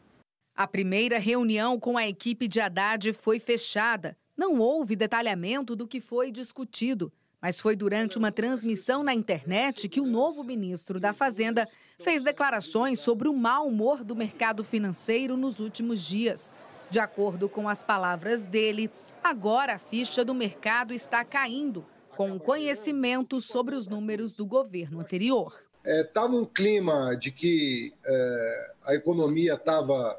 A 0.54 0.68
primeira 0.68 1.20
reunião 1.20 1.80
com 1.80 1.98
a 1.98 2.06
equipe 2.06 2.50
de 2.50 2.60
Haddad 2.60 3.14
foi 3.14 3.40
fechada. 3.40 4.18
Não 4.36 4.60
houve 4.60 4.94
detalhamento 4.94 5.74
do 5.74 5.88
que 5.88 6.02
foi 6.02 6.34
discutido, 6.34 7.14
mas 7.42 7.60
foi 7.60 7.76
durante 7.76 8.18
uma 8.18 8.32
transmissão 8.32 9.04
na 9.04 9.14
internet 9.14 9.88
que 9.90 10.02
o 10.02 10.06
novo 10.06 10.44
ministro 10.44 11.00
da 11.00 11.14
Fazenda 11.14 11.68
fez 12.00 12.22
declarações 12.24 13.00
sobre 13.00 13.28
o 13.28 13.34
mau 13.34 13.68
humor 13.68 14.04
do 14.04 14.16
mercado 14.16 14.64
financeiro 14.64 15.38
nos 15.38 15.60
últimos 15.60 16.06
dias. 16.06 16.54
De 16.90 17.00
acordo 17.00 17.50
com 17.50 17.68
as 17.68 17.84
palavras 17.84 18.46
dele, 18.46 18.90
Agora 19.24 19.74
a 19.76 19.78
ficha 19.78 20.24
do 20.24 20.34
mercado 20.34 20.94
está 20.94 21.22
caindo, 21.26 21.86
com 22.16 22.40
conhecimento 22.40 23.42
sobre 23.42 23.76
os 23.76 23.86
números 23.86 24.32
do 24.32 24.46
governo 24.46 25.02
anterior. 25.02 25.54
Estava 25.84 26.34
é, 26.34 26.38
um 26.38 26.46
clima 26.46 27.14
de 27.14 27.30
que 27.30 27.94
é, 28.06 28.72
a 28.86 28.96
economia 28.96 29.56
estava 29.56 30.18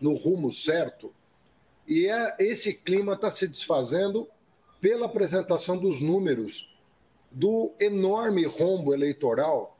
no 0.00 0.14
rumo 0.14 0.50
certo, 0.50 1.14
e 1.86 2.08
é, 2.08 2.36
esse 2.40 2.74
clima 2.74 3.12
está 3.12 3.30
se 3.30 3.46
desfazendo 3.46 4.28
pela 4.80 5.06
apresentação 5.06 5.76
dos 5.76 6.00
números 6.00 6.78
do 7.30 7.74
enorme 7.80 8.44
rombo 8.44 8.94
eleitoral 8.94 9.76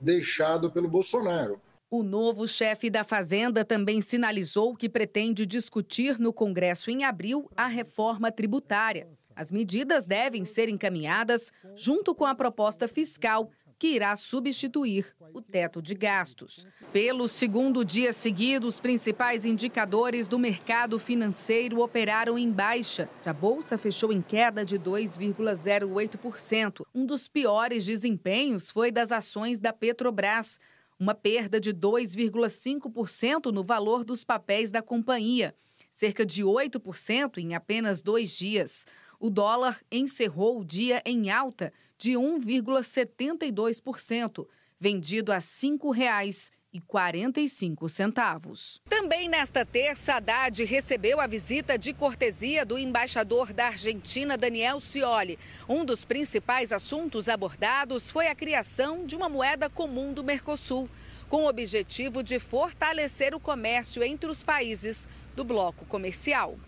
deixado 0.00 0.70
pelo 0.70 0.88
Bolsonaro. 0.88 1.60
O 1.90 2.04
novo 2.04 2.46
chefe 2.46 2.88
da 2.88 3.02
Fazenda 3.02 3.64
também 3.64 4.00
sinalizou 4.00 4.76
que 4.76 4.88
pretende 4.88 5.44
discutir 5.44 6.20
no 6.20 6.32
Congresso 6.32 6.90
em 6.90 7.04
abril 7.04 7.50
a 7.56 7.66
reforma 7.66 8.30
tributária. 8.30 9.08
As 9.34 9.50
medidas 9.50 10.04
devem 10.04 10.44
ser 10.44 10.68
encaminhadas 10.68 11.50
junto 11.74 12.14
com 12.14 12.24
a 12.24 12.34
proposta 12.34 12.86
fiscal 12.86 13.50
que 13.80 13.88
irá 13.88 14.14
substituir 14.14 15.16
o 15.32 15.40
teto 15.40 15.80
de 15.80 15.94
gastos. 15.94 16.66
Pelo 16.92 17.26
segundo 17.26 17.82
dia 17.82 18.12
seguido, 18.12 18.66
os 18.66 18.78
principais 18.78 19.46
indicadores 19.46 20.28
do 20.28 20.38
mercado 20.38 20.98
financeiro 20.98 21.80
operaram 21.80 22.38
em 22.38 22.50
baixa. 22.50 23.08
A 23.24 23.32
bolsa 23.32 23.78
fechou 23.78 24.12
em 24.12 24.20
queda 24.20 24.66
de 24.66 24.78
2,08%. 24.78 26.84
Um 26.94 27.06
dos 27.06 27.26
piores 27.26 27.86
desempenhos 27.86 28.70
foi 28.70 28.92
das 28.92 29.10
ações 29.10 29.58
da 29.58 29.72
Petrobras. 29.72 30.60
uma 30.98 31.14
perda 31.14 31.58
de 31.58 31.72
2,5% 31.72 33.50
no 33.50 33.64
valor 33.64 34.04
dos 34.04 34.22
papéis 34.22 34.70
da 34.70 34.82
companhia, 34.82 35.54
cerca 35.90 36.26
de 36.26 36.44
8% 36.44 37.38
em 37.38 37.54
apenas 37.54 38.02
dois 38.02 38.36
dias. 38.36 38.84
O 39.22 39.28
dólar 39.28 39.78
encerrou 39.92 40.60
o 40.60 40.64
dia 40.64 41.02
em 41.04 41.30
alta 41.30 41.70
de 41.98 42.12
1,72%, 42.12 44.46
vendido 44.80 45.30
a 45.30 45.34
R$ 45.34 45.42
5,00 45.42 46.50
e 46.72 46.80
45 46.80 47.88
centavos. 47.88 48.80
Também 48.88 49.28
nesta 49.28 49.66
terça, 49.66 50.14
Haddad 50.14 50.64
recebeu 50.64 51.20
a 51.20 51.26
visita 51.26 51.76
de 51.76 51.92
cortesia 51.92 52.64
do 52.64 52.78
embaixador 52.78 53.52
da 53.52 53.66
Argentina, 53.66 54.38
Daniel 54.38 54.80
Scioli. 54.80 55.38
Um 55.68 55.84
dos 55.84 56.02
principais 56.02 56.72
assuntos 56.72 57.28
abordados 57.28 58.10
foi 58.10 58.28
a 58.28 58.34
criação 58.34 59.04
de 59.04 59.16
uma 59.16 59.28
moeda 59.28 59.68
comum 59.68 60.14
do 60.14 60.24
Mercosul, 60.24 60.88
com 61.28 61.44
o 61.44 61.48
objetivo 61.48 62.22
de 62.22 62.38
fortalecer 62.38 63.34
o 63.34 63.40
comércio 63.40 64.02
entre 64.02 64.30
os 64.30 64.42
países 64.42 65.06
do 65.36 65.44
bloco 65.44 65.84
comercial. 65.84 66.58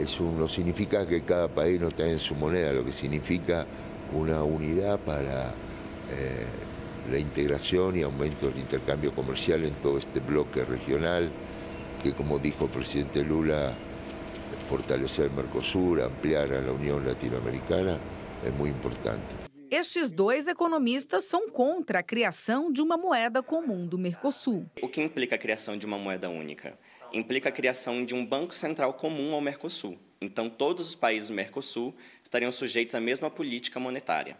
Isso 0.00 0.22
não 0.22 0.48
significa 0.48 1.04
que 1.04 1.20
cada 1.20 1.48
país 1.48 1.80
não 1.80 1.90
tenha 1.90 2.18
sua 2.18 2.36
moneda, 2.36 2.80
o 2.80 2.84
que 2.84 2.92
significa 2.92 3.66
uma 4.12 4.42
unidade 4.42 5.02
para 5.04 5.54
eh, 6.10 6.46
la 7.10 7.18
integración 7.18 7.96
y 7.98 8.02
aumento 8.02 8.48
del 8.48 8.58
intercambio 8.58 9.14
comercial 9.14 9.64
en 9.64 9.74
todo 9.74 9.98
este 9.98 10.20
bloque 10.20 10.64
regional, 10.64 11.30
que 12.02 12.12
como 12.12 12.38
dijo 12.38 12.64
el 12.64 12.70
presidente 12.70 13.22
Lula, 13.22 13.74
fortalecer 14.68 15.26
el 15.26 15.32
Mercosur, 15.32 16.02
ampliar 16.02 16.52
a 16.54 16.60
la 16.62 16.72
Unión 16.72 17.04
Latinoamericana, 17.04 17.98
é 18.44 18.50
muito 18.50 18.76
importante. 18.76 19.50
Estes 19.70 20.10
dois 20.10 20.48
economistas 20.48 21.24
são 21.24 21.48
contra 21.48 22.00
a 22.00 22.02
criação 22.02 22.72
de 22.72 22.82
uma 22.82 22.96
moeda 22.96 23.40
comum 23.40 23.86
do 23.86 23.96
Mercosul. 23.96 24.66
O 24.82 24.88
que 24.88 25.00
implica 25.00 25.36
a 25.36 25.38
criação 25.38 25.76
de 25.76 25.86
uma 25.86 25.96
moeda 25.96 26.28
única? 26.28 26.76
Implica 27.12 27.48
a 27.48 27.52
criação 27.52 28.04
de 28.04 28.14
um 28.14 28.24
banco 28.24 28.54
central 28.54 28.94
comum 28.94 29.34
ao 29.34 29.40
Mercosul. 29.40 29.98
Então, 30.20 30.50
todos 30.50 30.88
os 30.88 30.94
países 30.94 31.28
do 31.30 31.34
Mercosul 31.34 31.94
estariam 32.22 32.52
sujeitos 32.52 32.94
à 32.94 33.00
mesma 33.00 33.30
política 33.30 33.80
monetária. 33.80 34.36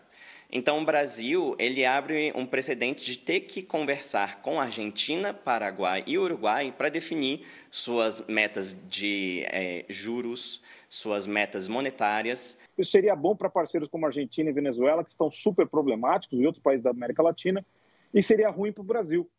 Então, 0.52 0.82
o 0.82 0.84
Brasil 0.84 1.54
ele 1.58 1.84
abre 1.84 2.32
um 2.34 2.44
precedente 2.44 3.04
de 3.04 3.16
ter 3.16 3.40
que 3.40 3.62
conversar 3.62 4.42
com 4.42 4.60
Argentina, 4.60 5.32
Paraguai 5.32 6.02
e 6.06 6.18
Uruguai 6.18 6.74
para 6.76 6.88
definir 6.88 7.46
suas 7.70 8.20
metas 8.26 8.76
de 8.88 9.44
é, 9.46 9.84
juros, 9.88 10.60
suas 10.88 11.24
metas 11.24 11.68
monetárias. 11.68 12.58
Isso 12.76 12.90
seria 12.90 13.14
bom 13.14 13.36
para 13.36 13.48
parceiros 13.48 13.88
como 13.88 14.06
Argentina 14.06 14.50
e 14.50 14.52
Venezuela, 14.52 15.04
que 15.04 15.12
estão 15.12 15.30
super 15.30 15.68
problemáticos, 15.68 16.38
e 16.38 16.44
outros 16.44 16.62
países 16.62 16.82
da 16.82 16.90
América 16.90 17.22
Latina, 17.22 17.64
e 18.12 18.20
seria 18.20 18.50
ruim 18.50 18.72
para 18.72 18.82
o 18.82 18.84
Brasil. 18.84 19.30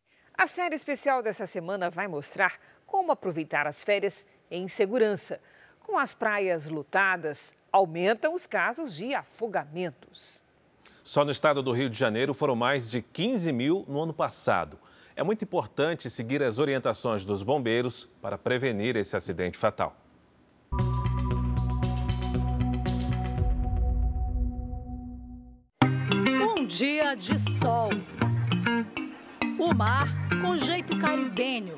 A 0.41 0.47
série 0.47 0.73
especial 0.73 1.21
dessa 1.21 1.45
semana 1.45 1.87
vai 1.87 2.07
mostrar 2.07 2.59
como 2.87 3.11
aproveitar 3.11 3.67
as 3.67 3.83
férias 3.83 4.25
em 4.49 4.67
segurança. 4.67 5.39
Com 5.81 5.99
as 5.99 6.15
praias 6.15 6.65
lotadas, 6.65 7.55
aumentam 7.71 8.33
os 8.33 8.47
casos 8.47 8.95
de 8.95 9.13
afogamentos. 9.13 10.43
Só 11.03 11.23
no 11.23 11.29
estado 11.29 11.61
do 11.61 11.71
Rio 11.71 11.91
de 11.91 11.95
Janeiro 11.95 12.33
foram 12.33 12.55
mais 12.55 12.89
de 12.89 13.03
15 13.03 13.51
mil 13.51 13.85
no 13.87 14.01
ano 14.01 14.15
passado. 14.15 14.79
É 15.15 15.21
muito 15.21 15.43
importante 15.43 16.09
seguir 16.09 16.41
as 16.41 16.57
orientações 16.57 17.23
dos 17.23 17.43
bombeiros 17.43 18.09
para 18.19 18.35
prevenir 18.35 18.95
esse 18.95 19.15
acidente 19.15 19.59
fatal. 19.59 19.95
Um 26.57 26.65
dia 26.65 27.13
de 27.13 27.37
sol. 27.59 27.91
O 29.61 29.75
mar 29.75 30.07
com 30.41 30.57
jeito 30.57 30.97
caribenho. 30.97 31.77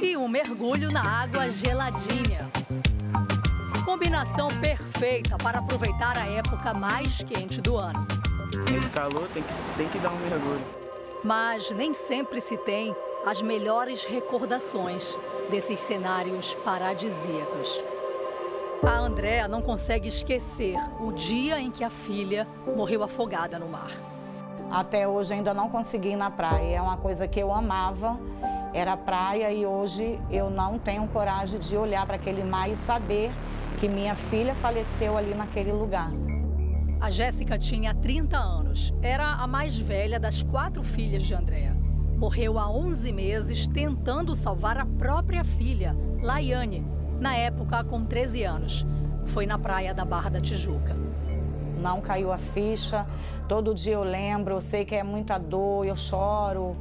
E 0.00 0.16
um 0.16 0.28
mergulho 0.28 0.92
na 0.92 1.02
água 1.02 1.50
geladinha. 1.50 2.48
Combinação 3.84 4.46
perfeita 4.60 5.36
para 5.38 5.58
aproveitar 5.58 6.16
a 6.16 6.26
época 6.26 6.72
mais 6.72 7.24
quente 7.24 7.60
do 7.60 7.76
ano. 7.76 8.06
Esse 8.78 8.92
calor 8.92 9.28
tem 9.34 9.42
que, 9.42 9.52
tem 9.76 9.88
que 9.88 9.98
dar 9.98 10.10
um 10.10 10.18
mergulho. 10.18 10.64
Mas 11.24 11.72
nem 11.72 11.92
sempre 11.92 12.40
se 12.40 12.56
tem 12.58 12.94
as 13.26 13.42
melhores 13.42 14.04
recordações 14.04 15.18
desses 15.50 15.80
cenários 15.80 16.54
paradisíacos. 16.64 17.82
A 18.84 18.98
Andréa 18.98 19.48
não 19.48 19.60
consegue 19.60 20.06
esquecer 20.06 20.76
o 21.00 21.10
dia 21.10 21.58
em 21.58 21.72
que 21.72 21.82
a 21.82 21.90
filha 21.90 22.46
morreu 22.76 23.02
afogada 23.02 23.58
no 23.58 23.66
mar. 23.66 24.11
Até 24.72 25.06
hoje 25.06 25.34
ainda 25.34 25.52
não 25.52 25.68
consegui 25.68 26.12
ir 26.12 26.16
na 26.16 26.30
praia. 26.30 26.76
É 26.76 26.80
uma 26.80 26.96
coisa 26.96 27.28
que 27.28 27.38
eu 27.38 27.52
amava, 27.52 28.18
era 28.72 28.96
praia 28.96 29.52
e 29.52 29.66
hoje 29.66 30.18
eu 30.30 30.48
não 30.48 30.78
tenho 30.78 31.06
coragem 31.08 31.60
de 31.60 31.76
olhar 31.76 32.06
para 32.06 32.16
aquele 32.16 32.42
mar 32.42 32.70
e 32.70 32.74
saber 32.74 33.30
que 33.78 33.86
minha 33.86 34.16
filha 34.16 34.54
faleceu 34.54 35.18
ali 35.18 35.34
naquele 35.34 35.72
lugar. 35.72 36.10
A 36.98 37.10
Jéssica 37.10 37.58
tinha 37.58 37.94
30 37.94 38.38
anos. 38.38 38.94
Era 39.02 39.34
a 39.34 39.46
mais 39.46 39.78
velha 39.78 40.18
das 40.18 40.42
quatro 40.42 40.82
filhas 40.82 41.22
de 41.22 41.34
Andréa. 41.34 41.76
Morreu 42.16 42.58
há 42.58 42.70
11 42.70 43.12
meses 43.12 43.66
tentando 43.66 44.34
salvar 44.34 44.78
a 44.78 44.86
própria 44.86 45.44
filha, 45.44 45.94
Laiane, 46.22 46.86
na 47.20 47.36
época 47.36 47.84
com 47.84 48.06
13 48.06 48.44
anos. 48.44 48.86
Foi 49.26 49.44
na 49.44 49.58
praia 49.58 49.92
da 49.92 50.04
Barra 50.04 50.30
da 50.30 50.40
Tijuca. 50.40 50.96
Não 51.82 52.00
caiu 52.00 52.32
a 52.32 52.38
ficha. 52.38 53.04
Todo 53.48 53.74
dia 53.74 53.94
eu 53.94 54.04
lembro, 54.04 54.54
eu 54.54 54.60
sei 54.60 54.84
que 54.84 54.94
é 54.94 55.02
muita 55.02 55.36
dor, 55.36 55.84
eu 55.84 55.96
choro. 55.96 56.76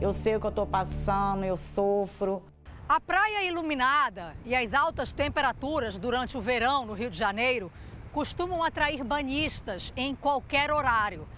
Eu 0.00 0.12
sei 0.12 0.34
o 0.34 0.40
que 0.40 0.46
eu 0.46 0.50
estou 0.50 0.66
passando, 0.66 1.44
eu 1.44 1.56
sofro. 1.56 2.42
A 2.88 2.98
praia 2.98 3.44
iluminada 3.44 4.34
e 4.44 4.56
as 4.56 4.74
altas 4.74 5.12
temperaturas 5.12 6.00
durante 6.00 6.36
o 6.36 6.40
verão 6.40 6.84
no 6.84 6.94
Rio 6.94 7.08
de 7.08 7.16
Janeiro 7.16 7.70
costumam 8.10 8.64
atrair 8.64 9.04
banhistas 9.04 9.92
em 9.96 10.16
qualquer 10.16 10.72
horário. 10.72 11.28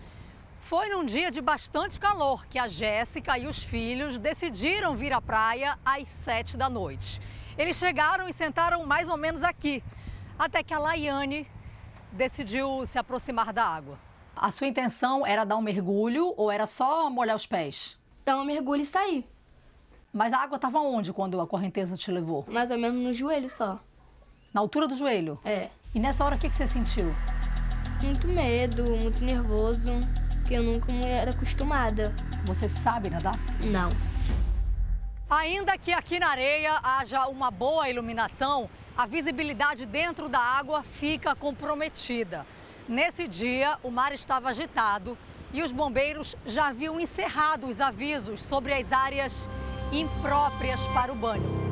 Foi 0.60 0.88
num 0.88 1.04
dia 1.04 1.30
de 1.30 1.42
bastante 1.42 2.00
calor 2.00 2.46
que 2.46 2.58
a 2.58 2.66
Jéssica 2.66 3.36
e 3.36 3.46
os 3.46 3.62
filhos 3.62 4.18
decidiram 4.18 4.96
vir 4.96 5.12
à 5.12 5.20
praia 5.20 5.78
às 5.84 6.08
sete 6.08 6.56
da 6.56 6.70
noite. 6.70 7.20
Eles 7.58 7.76
chegaram 7.76 8.26
e 8.26 8.32
sentaram 8.32 8.86
mais 8.86 9.06
ou 9.06 9.18
menos 9.18 9.42
aqui, 9.42 9.84
até 10.38 10.62
que 10.62 10.72
a 10.72 10.78
Laiane 10.78 11.46
decidiu 12.12 12.86
se 12.86 12.98
aproximar 12.98 13.52
da 13.52 13.64
água. 13.64 13.98
A 14.36 14.50
sua 14.50 14.66
intenção 14.66 15.26
era 15.26 15.44
dar 15.44 15.56
um 15.56 15.62
mergulho 15.62 16.32
ou 16.36 16.50
era 16.50 16.66
só 16.66 17.08
molhar 17.10 17.36
os 17.36 17.46
pés? 17.46 17.98
Dar 18.24 18.36
um 18.36 18.44
mergulho 18.44 18.82
e 18.82 18.86
sair. 18.86 19.26
Mas 20.12 20.32
a 20.32 20.38
água 20.38 20.56
estava 20.56 20.78
onde 20.78 21.12
quando 21.12 21.40
a 21.40 21.46
correnteza 21.46 21.96
te 21.96 22.10
levou? 22.10 22.44
Mais 22.48 22.70
ou 22.70 22.78
menos 22.78 23.02
no 23.02 23.12
joelho 23.12 23.48
só. 23.48 23.80
Na 24.52 24.60
altura 24.60 24.86
do 24.86 24.94
joelho? 24.94 25.38
É. 25.44 25.70
E 25.94 26.00
nessa 26.00 26.24
hora 26.24 26.36
o 26.36 26.38
que, 26.38 26.48
que 26.48 26.56
você 26.56 26.66
sentiu? 26.66 27.14
Muito 28.02 28.28
medo, 28.28 28.84
muito 28.96 29.24
nervoso, 29.24 29.92
porque 30.34 30.54
eu 30.54 30.62
nunca 30.62 30.92
era 30.92 31.30
acostumada. 31.30 32.14
Você 32.44 32.68
sabe 32.68 33.08
nadar? 33.08 33.36
Não. 33.64 33.90
Ainda 35.30 35.78
que 35.78 35.92
aqui 35.92 36.18
na 36.18 36.28
areia 36.28 36.78
haja 36.82 37.26
uma 37.26 37.50
boa 37.50 37.88
iluminação, 37.88 38.68
a 38.96 39.06
visibilidade 39.06 39.86
dentro 39.86 40.28
da 40.28 40.38
água 40.38 40.82
fica 40.82 41.34
comprometida. 41.34 42.46
Nesse 42.88 43.26
dia, 43.26 43.78
o 43.82 43.90
mar 43.90 44.12
estava 44.12 44.50
agitado 44.50 45.16
e 45.52 45.62
os 45.62 45.72
bombeiros 45.72 46.36
já 46.44 46.68
haviam 46.68 47.00
encerrado 47.00 47.66
os 47.66 47.80
avisos 47.80 48.42
sobre 48.42 48.74
as 48.74 48.92
áreas 48.92 49.48
impróprias 49.92 50.86
para 50.88 51.12
o 51.12 51.14
banho. 51.14 51.62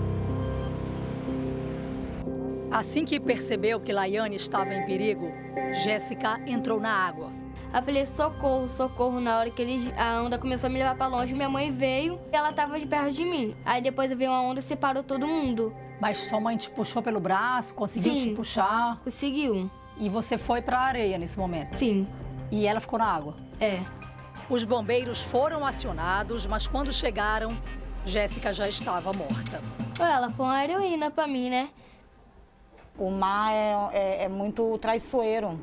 Assim 2.70 3.04
que 3.04 3.18
percebeu 3.18 3.80
que 3.80 3.92
Laiane 3.92 4.36
estava 4.36 4.72
em 4.72 4.86
perigo, 4.86 5.32
Jéssica 5.82 6.40
entrou 6.46 6.78
na 6.78 6.92
água. 6.92 7.32
Eu 7.74 7.82
falei, 7.82 8.06
socorro, 8.06 8.68
socorro. 8.68 9.20
Na 9.20 9.38
hora 9.38 9.50
que 9.50 9.62
ele, 9.62 9.92
a 9.96 10.22
onda 10.22 10.38
começou 10.38 10.68
a 10.68 10.70
me 10.70 10.78
levar 10.78 10.96
para 10.96 11.06
longe, 11.06 11.34
minha 11.34 11.48
mãe 11.48 11.70
veio 11.70 12.20
e 12.32 12.36
ela 12.36 12.50
estava 12.50 12.78
de 12.78 12.86
perto 12.86 13.12
de 13.12 13.24
mim. 13.24 13.56
Aí 13.64 13.82
depois 13.82 14.12
veio 14.12 14.30
uma 14.30 14.42
onda 14.42 14.60
e 14.60 14.62
separou 14.62 15.02
todo 15.02 15.26
mundo. 15.26 15.74
Mas 16.00 16.18
sua 16.18 16.40
mãe 16.40 16.56
te 16.56 16.70
puxou 16.70 17.02
pelo 17.02 17.20
braço, 17.20 17.74
conseguiu 17.74 18.14
Sim, 18.14 18.28
te 18.30 18.34
puxar? 18.34 18.98
Conseguiu. 19.04 19.70
E 19.98 20.08
você 20.08 20.38
foi 20.38 20.62
para 20.62 20.78
a 20.78 20.82
areia 20.82 21.18
nesse 21.18 21.38
momento? 21.38 21.76
Sim. 21.76 22.08
E 22.50 22.66
ela 22.66 22.80
ficou 22.80 22.98
na 22.98 23.04
água? 23.04 23.36
É. 23.60 23.82
Os 24.48 24.64
bombeiros 24.64 25.20
foram 25.20 25.64
acionados, 25.64 26.46
mas 26.46 26.66
quando 26.66 26.90
chegaram, 26.92 27.56
Jéssica 28.06 28.52
já 28.52 28.66
estava 28.66 29.12
morta. 29.12 29.60
Ela 30.00 30.30
foi 30.30 30.46
uma 30.46 30.64
heroína 30.64 31.10
para 31.10 31.26
mim, 31.26 31.50
né? 31.50 31.68
O 32.98 33.10
mar 33.10 33.52
é, 33.52 33.74
é, 33.92 34.24
é 34.24 34.28
muito 34.28 34.78
traiçoeiro. 34.78 35.60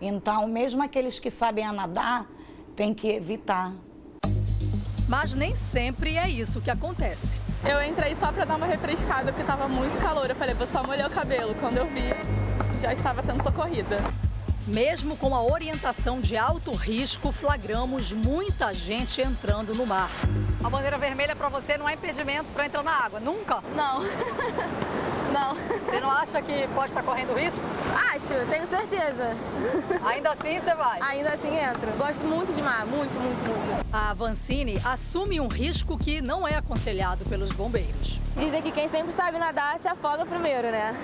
Então, 0.00 0.48
mesmo 0.48 0.82
aqueles 0.82 1.18
que 1.18 1.30
sabem 1.30 1.64
a 1.64 1.72
nadar, 1.72 2.26
tem 2.74 2.92
que 2.92 3.08
evitar. 3.08 3.72
Mas 5.08 5.34
nem 5.34 5.54
sempre 5.54 6.16
é 6.16 6.28
isso 6.28 6.60
que 6.60 6.70
acontece. 6.70 7.40
Eu 7.62 7.82
entrei 7.82 8.14
só 8.14 8.32
para 8.32 8.44
dar 8.46 8.56
uma 8.56 8.66
refrescada 8.66 9.26
porque 9.32 9.42
estava 9.42 9.68
muito 9.68 10.00
calor. 10.00 10.28
Eu 10.28 10.34
falei, 10.34 10.54
vou 10.54 10.66
só 10.66 10.82
molhar 10.82 11.08
o 11.08 11.12
cabelo. 11.12 11.54
Quando 11.56 11.76
eu 11.76 11.86
vi, 11.86 12.10
já 12.80 12.92
estava 12.92 13.22
sendo 13.22 13.42
socorrida. 13.42 13.98
Mesmo 14.74 15.16
com 15.16 15.34
a 15.34 15.42
orientação 15.42 16.20
de 16.20 16.36
alto 16.36 16.70
risco, 16.70 17.32
flagramos 17.32 18.12
muita 18.12 18.72
gente 18.72 19.20
entrando 19.20 19.74
no 19.74 19.84
mar. 19.84 20.10
A 20.62 20.70
bandeira 20.70 20.96
vermelha 20.96 21.34
para 21.34 21.48
você 21.48 21.76
não 21.76 21.88
é 21.88 21.94
impedimento 21.94 22.46
para 22.54 22.66
entrar 22.66 22.84
na 22.84 22.92
água, 22.92 23.18
nunca? 23.18 23.60
Não. 23.74 24.00
não. 25.34 25.54
Você 25.56 25.98
não 26.00 26.08
acha 26.08 26.40
que 26.40 26.68
pode 26.68 26.92
estar 26.92 27.02
correndo 27.02 27.34
risco? 27.34 27.60
Acho, 28.14 28.46
tenho 28.48 28.64
certeza. 28.64 29.36
Ainda 30.04 30.30
assim 30.30 30.60
você 30.60 30.74
vai? 30.74 31.00
Ainda 31.00 31.34
assim 31.34 31.56
entro. 31.56 31.90
Gosto 31.98 32.24
muito 32.24 32.54
de 32.54 32.62
mar, 32.62 32.86
muito, 32.86 33.12
muito, 33.12 33.42
muito. 33.42 33.86
A 33.92 34.14
Vancini 34.14 34.80
assume 34.84 35.40
um 35.40 35.48
risco 35.48 35.98
que 35.98 36.22
não 36.22 36.46
é 36.46 36.54
aconselhado 36.54 37.24
pelos 37.24 37.50
bombeiros. 37.50 38.20
Dizem 38.36 38.62
que 38.62 38.70
quem 38.70 38.86
sempre 38.86 39.10
sabe 39.10 39.36
nadar 39.36 39.80
se 39.80 39.88
afoga 39.88 40.24
primeiro, 40.24 40.70
né? 40.70 40.94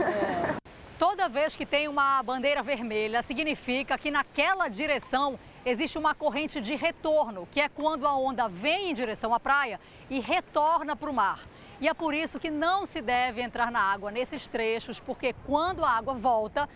É. 0.63 0.66
Toda 0.99 1.29
vez 1.29 1.55
que 1.55 1.67
tem 1.67 1.89
uma 1.89 2.23
bandeira 2.23 2.63
vermelha, 2.63 3.23
significa 3.23 3.99
que 3.99 4.11
naquela 4.11 4.67
direção 4.69 5.39
existe 5.63 5.99
uma 5.99 6.15
corrente 6.15 6.59
de 6.59 6.75
retorno, 6.75 7.47
que 7.53 7.61
é 7.61 7.69
quando 7.69 8.07
a 8.07 8.17
onda 8.17 8.49
vem 8.49 8.91
em 8.91 8.95
direção 8.95 9.35
à 9.35 9.39
praia 9.39 9.79
e 10.09 10.21
retorna 10.21 10.97
para 10.97 11.11
o 11.11 11.13
mar. 11.13 11.41
E 11.83 11.87
é 11.87 11.93
por 11.93 12.15
isso 12.15 12.41
que 12.41 12.51
não 12.51 12.87
se 12.87 13.03
deve 13.03 13.43
entrar 13.43 13.71
na 13.71 13.81
água 13.81 14.11
nesses 14.11 14.49
trechos, 14.49 14.99
porque 14.99 15.35
quando 15.45 15.85
a 15.85 15.91
água 15.91 16.15
volta, 16.15 16.67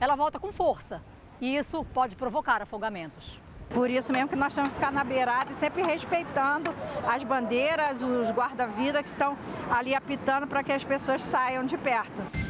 ela 0.00 0.16
volta 0.16 0.38
com 0.40 0.50
força. 0.50 1.02
E 1.38 1.54
isso 1.54 1.84
pode 1.92 2.16
provocar 2.16 2.62
afogamentos. 2.62 3.38
Por 3.68 3.90
isso 3.90 4.10
mesmo 4.10 4.28
que 4.28 4.36
nós 4.36 4.54
temos 4.54 4.70
que 4.70 4.76
ficar 4.76 4.90
na 4.90 5.04
beirada 5.04 5.52
e 5.52 5.54
sempre 5.54 5.82
respeitando 5.82 6.74
as 7.06 7.22
bandeiras, 7.24 8.02
os 8.02 8.30
guarda-vidas 8.30 9.02
que 9.02 9.08
estão 9.08 9.36
ali 9.70 9.94
apitando 9.94 10.46
para 10.46 10.62
que 10.62 10.72
as 10.72 10.82
pessoas 10.82 11.20
saiam 11.20 11.66
de 11.66 11.76
perto. 11.76 12.45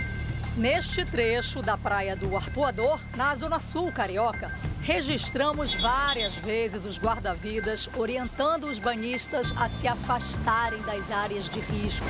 Neste 0.57 1.05
trecho 1.05 1.61
da 1.61 1.77
Praia 1.77 2.17
do 2.17 2.35
Arpoador, 2.35 2.99
na 3.15 3.35
Zona 3.35 3.61
Sul 3.61 3.93
Carioca, 3.93 4.51
registramos 4.81 5.75
várias 5.75 6.35
vezes 6.37 6.87
os 6.87 6.99
guarda-vidas 6.99 7.91
orientando 7.95 8.65
os 8.65 8.79
banhistas 8.79 9.53
a 9.55 9.69
se 9.69 9.87
afastarem 9.87 10.81
das 10.81 11.11
áreas 11.11 11.51
de 11.51 11.61
risco. 11.61 12.07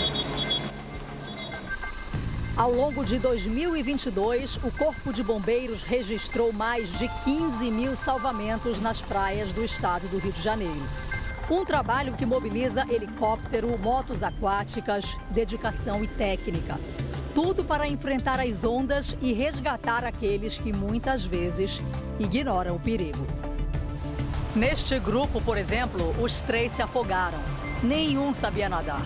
Ao 2.57 2.71
longo 2.71 3.05
de 3.05 3.19
2022, 3.19 4.59
o 4.59 4.71
Corpo 4.71 5.13
de 5.13 5.25
Bombeiros 5.25 5.83
registrou 5.83 6.53
mais 6.53 6.89
de 7.01 7.09
15 7.25 7.69
mil 7.73 7.97
salvamentos 7.97 8.81
nas 8.81 9.03
praias 9.03 9.53
do 9.53 9.65
estado 9.65 10.07
do 10.07 10.19
Rio 10.19 10.31
de 10.33 10.41
Janeiro. 10.41 10.89
Um 11.51 11.65
trabalho 11.65 12.15
que 12.15 12.25
mobiliza 12.25 12.87
helicóptero, 12.89 13.77
motos 13.77 14.23
aquáticas, 14.23 15.17
dedicação 15.33 16.05
e 16.05 16.07
técnica. 16.07 16.79
Tudo 17.37 17.63
para 17.63 17.87
enfrentar 17.87 18.41
as 18.41 18.65
ondas 18.65 19.15
e 19.21 19.31
resgatar 19.35 20.07
aqueles 20.07 20.59
que 20.59 20.75
muitas 20.75 21.23
vezes 21.23 21.83
ignoram 22.19 22.77
o 22.77 22.81
perigo. 22.81 23.27
Neste 24.55 24.99
grupo, 24.99 25.39
por 25.43 25.59
exemplo, 25.59 26.15
os 26.19 26.41
três 26.41 26.73
se 26.73 26.81
afogaram. 26.81 27.39
Nenhum 27.83 28.33
sabia 28.33 28.71
nadar. 28.71 29.05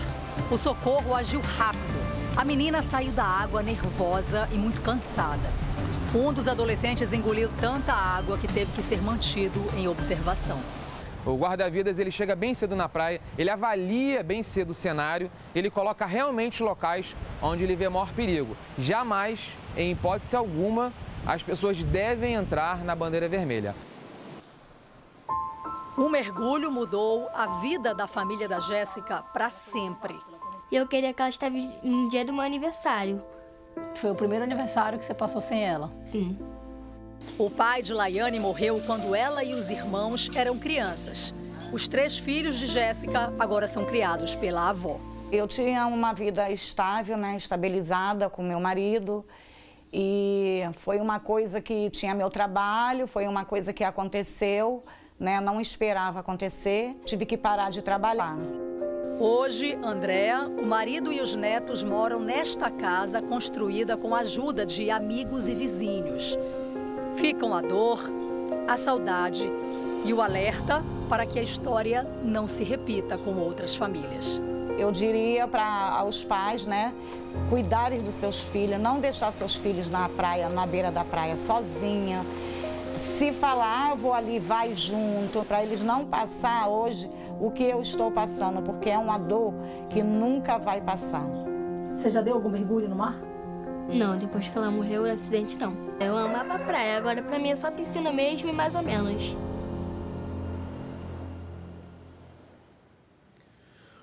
O 0.49 0.57
socorro 0.57 1.13
agiu 1.13 1.41
rápido. 1.41 1.99
A 2.37 2.45
menina 2.45 2.81
saiu 2.81 3.11
da 3.11 3.25
água 3.25 3.61
nervosa 3.61 4.47
e 4.53 4.55
muito 4.55 4.81
cansada. 4.81 5.49
Um 6.15 6.31
dos 6.31 6.47
adolescentes 6.47 7.11
engoliu 7.11 7.49
tanta 7.59 7.91
água 7.91 8.37
que 8.37 8.47
teve 8.47 8.71
que 8.71 8.81
ser 8.81 9.01
mantido 9.01 9.61
em 9.75 9.89
observação. 9.89 10.61
O 11.25 11.35
guarda-vidas 11.35 11.99
ele 11.99 12.09
chega 12.09 12.35
bem 12.35 12.53
cedo 12.53 12.75
na 12.75 12.89
praia, 12.89 13.21
ele 13.37 13.49
avalia 13.49 14.23
bem 14.23 14.41
cedo 14.41 14.71
o 14.71 14.73
cenário, 14.73 15.29
ele 15.53 15.69
coloca 15.69 16.05
realmente 16.05 16.63
locais 16.63 17.15
onde 17.41 17.63
ele 17.63 17.75
vê 17.75 17.87
maior 17.87 18.11
perigo. 18.13 18.57
Jamais, 18.77 19.55
em 19.77 19.91
hipótese 19.91 20.35
alguma, 20.35 20.91
as 21.25 21.43
pessoas 21.43 21.81
devem 21.83 22.33
entrar 22.33 22.83
na 22.83 22.95
bandeira 22.95 23.27
vermelha. 23.29 23.75
Um 25.95 26.09
mergulho 26.09 26.71
mudou 26.71 27.29
a 27.33 27.59
vida 27.59 27.93
da 27.93 28.07
família 28.07 28.47
da 28.47 28.59
Jéssica 28.59 29.21
para 29.33 29.51
sempre. 29.51 30.17
Eu 30.71 30.87
queria 30.87 31.13
que 31.13 31.21
ela 31.21 31.29
estivesse 31.29 31.71
no 31.83 32.09
dia 32.09 32.25
do 32.25 32.33
meu 32.33 32.41
aniversário. 32.41 33.21
Foi 33.95 34.09
o 34.09 34.15
primeiro 34.15 34.43
aniversário 34.43 34.97
que 34.97 35.05
você 35.05 35.13
passou 35.13 35.41
sem 35.41 35.63
ela? 35.63 35.89
Sim. 36.07 36.39
O 37.37 37.49
pai 37.49 37.81
de 37.81 37.93
Laiane 37.93 38.39
morreu 38.39 38.81
quando 38.85 39.15
ela 39.15 39.43
e 39.43 39.53
os 39.53 39.69
irmãos 39.69 40.29
eram 40.35 40.57
crianças. 40.57 41.33
Os 41.71 41.87
três 41.87 42.17
filhos 42.17 42.57
de 42.59 42.67
Jéssica 42.67 43.33
agora 43.39 43.65
são 43.65 43.85
criados 43.85 44.35
pela 44.35 44.69
avó. 44.69 44.99
Eu 45.31 45.47
tinha 45.47 45.87
uma 45.87 46.13
vida 46.13 46.51
estável, 46.51 47.17
né, 47.17 47.37
estabilizada 47.37 48.29
com 48.29 48.43
meu 48.43 48.59
marido. 48.59 49.25
E 49.93 50.61
foi 50.73 50.99
uma 50.99 51.19
coisa 51.19 51.61
que 51.61 51.89
tinha 51.89 52.13
meu 52.13 52.29
trabalho, 52.29 53.07
foi 53.07 53.27
uma 53.27 53.45
coisa 53.45 53.73
que 53.73 53.83
aconteceu, 53.83 54.83
né, 55.19 55.39
não 55.39 55.59
esperava 55.59 56.19
acontecer, 56.19 56.95
tive 57.05 57.25
que 57.25 57.37
parar 57.37 57.71
de 57.71 57.81
trabalhar. 57.81 58.37
Hoje, 59.19 59.77
Andréa, 59.83 60.47
o 60.47 60.65
marido 60.65 61.13
e 61.13 61.21
os 61.21 61.35
netos 61.35 61.83
moram 61.83 62.19
nesta 62.19 62.71
casa 62.71 63.21
construída 63.21 63.95
com 63.95 64.15
a 64.15 64.19
ajuda 64.19 64.65
de 64.65 64.89
amigos 64.89 65.47
e 65.47 65.53
vizinhos. 65.53 66.37
Ficam 67.15 67.53
a 67.53 67.61
dor, 67.61 67.99
a 68.67 68.77
saudade 68.77 69.49
e 70.03 70.13
o 70.13 70.21
alerta 70.21 70.83
para 71.07 71.25
que 71.25 71.37
a 71.37 71.43
história 71.43 72.07
não 72.23 72.47
se 72.47 72.63
repita 72.63 73.17
com 73.17 73.31
outras 73.35 73.75
famílias. 73.75 74.41
Eu 74.77 74.91
diria 74.91 75.47
para 75.47 76.03
os 76.07 76.23
pais, 76.23 76.65
né, 76.65 76.93
cuidarem 77.49 78.01
dos 78.01 78.15
seus 78.15 78.41
filhos, 78.41 78.79
não 78.79 78.99
deixar 78.99 79.31
seus 79.33 79.55
filhos 79.55 79.89
na 79.89 80.09
praia, 80.09 80.49
na 80.49 80.65
beira 80.65 80.91
da 80.91 81.03
praia 81.03 81.35
sozinha. 81.35 82.25
Se 82.97 83.31
falar, 83.31 83.91
ah, 83.91 83.95
vou 83.95 84.13
ali, 84.13 84.39
vai 84.39 84.73
junto, 84.73 85.43
para 85.45 85.61
eles 85.61 85.81
não 85.81 86.05
passar 86.05 86.67
hoje 86.67 87.09
o 87.39 87.51
que 87.51 87.63
eu 87.63 87.81
estou 87.81 88.11
passando, 88.11 88.61
porque 88.61 88.89
é 88.89 88.97
uma 88.97 89.17
dor 89.17 89.53
que 89.89 90.01
nunca 90.01 90.57
vai 90.57 90.79
passar. 90.79 91.25
Você 91.95 92.09
já 92.09 92.21
deu 92.21 92.35
algum 92.35 92.49
mergulho 92.49 92.87
no 92.87 92.95
mar? 92.95 93.30
Não, 93.93 94.17
depois 94.17 94.47
que 94.47 94.57
ela 94.57 94.71
morreu, 94.71 95.03
o 95.03 95.11
acidente 95.11 95.57
não. 95.57 95.75
Eu 95.99 96.17
amava 96.17 96.55
a 96.55 96.59
praia, 96.59 96.97
agora 96.97 97.21
pra 97.21 97.37
mim 97.37 97.51
é 97.51 97.55
só 97.55 97.69
piscina 97.69 98.11
mesmo 98.11 98.49
e 98.49 98.53
mais 98.53 98.73
ou 98.75 98.81
menos. 98.81 99.35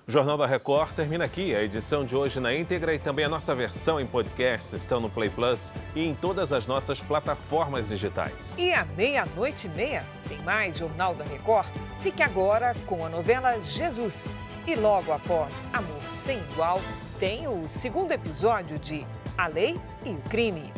O 0.09 0.11
Jornal 0.11 0.39
da 0.39 0.47
Record 0.47 0.91
termina 0.95 1.25
aqui. 1.25 1.55
A 1.55 1.61
edição 1.63 2.03
de 2.03 2.15
hoje 2.15 2.39
na 2.39 2.51
íntegra 2.51 2.95
e 2.95 2.97
também 2.97 3.25
a 3.25 3.29
nossa 3.29 3.53
versão 3.53 3.99
em 3.99 4.07
podcast 4.07 4.75
estão 4.75 4.99
no 4.99 5.07
Play 5.07 5.29
Plus 5.29 5.71
e 5.95 6.03
em 6.03 6.15
todas 6.15 6.51
as 6.51 6.65
nossas 6.65 6.99
plataformas 6.99 7.89
digitais. 7.89 8.55
E 8.57 8.73
à 8.73 8.83
meia-noite 8.97 9.67
e 9.67 9.69
meia 9.69 10.03
tem 10.27 10.39
mais 10.39 10.75
Jornal 10.75 11.13
da 11.13 11.23
Record. 11.25 11.67
Fique 12.01 12.23
agora 12.23 12.73
com 12.87 13.05
a 13.05 13.09
novela 13.09 13.59
Jesus. 13.61 14.25
E 14.65 14.73
logo 14.73 15.11
após 15.11 15.63
Amor 15.71 16.01
Sem 16.09 16.39
Igual, 16.51 16.81
tem 17.19 17.47
o 17.47 17.69
segundo 17.69 18.11
episódio 18.11 18.79
de 18.79 19.05
A 19.39 19.47
Lei 19.47 19.79
e 20.05 20.09
o 20.09 20.17
Crime. 20.29 20.73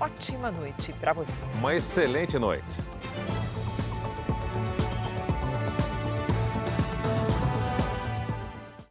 Ótima 0.00 0.50
noite 0.50 0.94
para 0.94 1.12
você. 1.12 1.38
Uma 1.56 1.74
excelente 1.74 2.38
noite. 2.38 2.80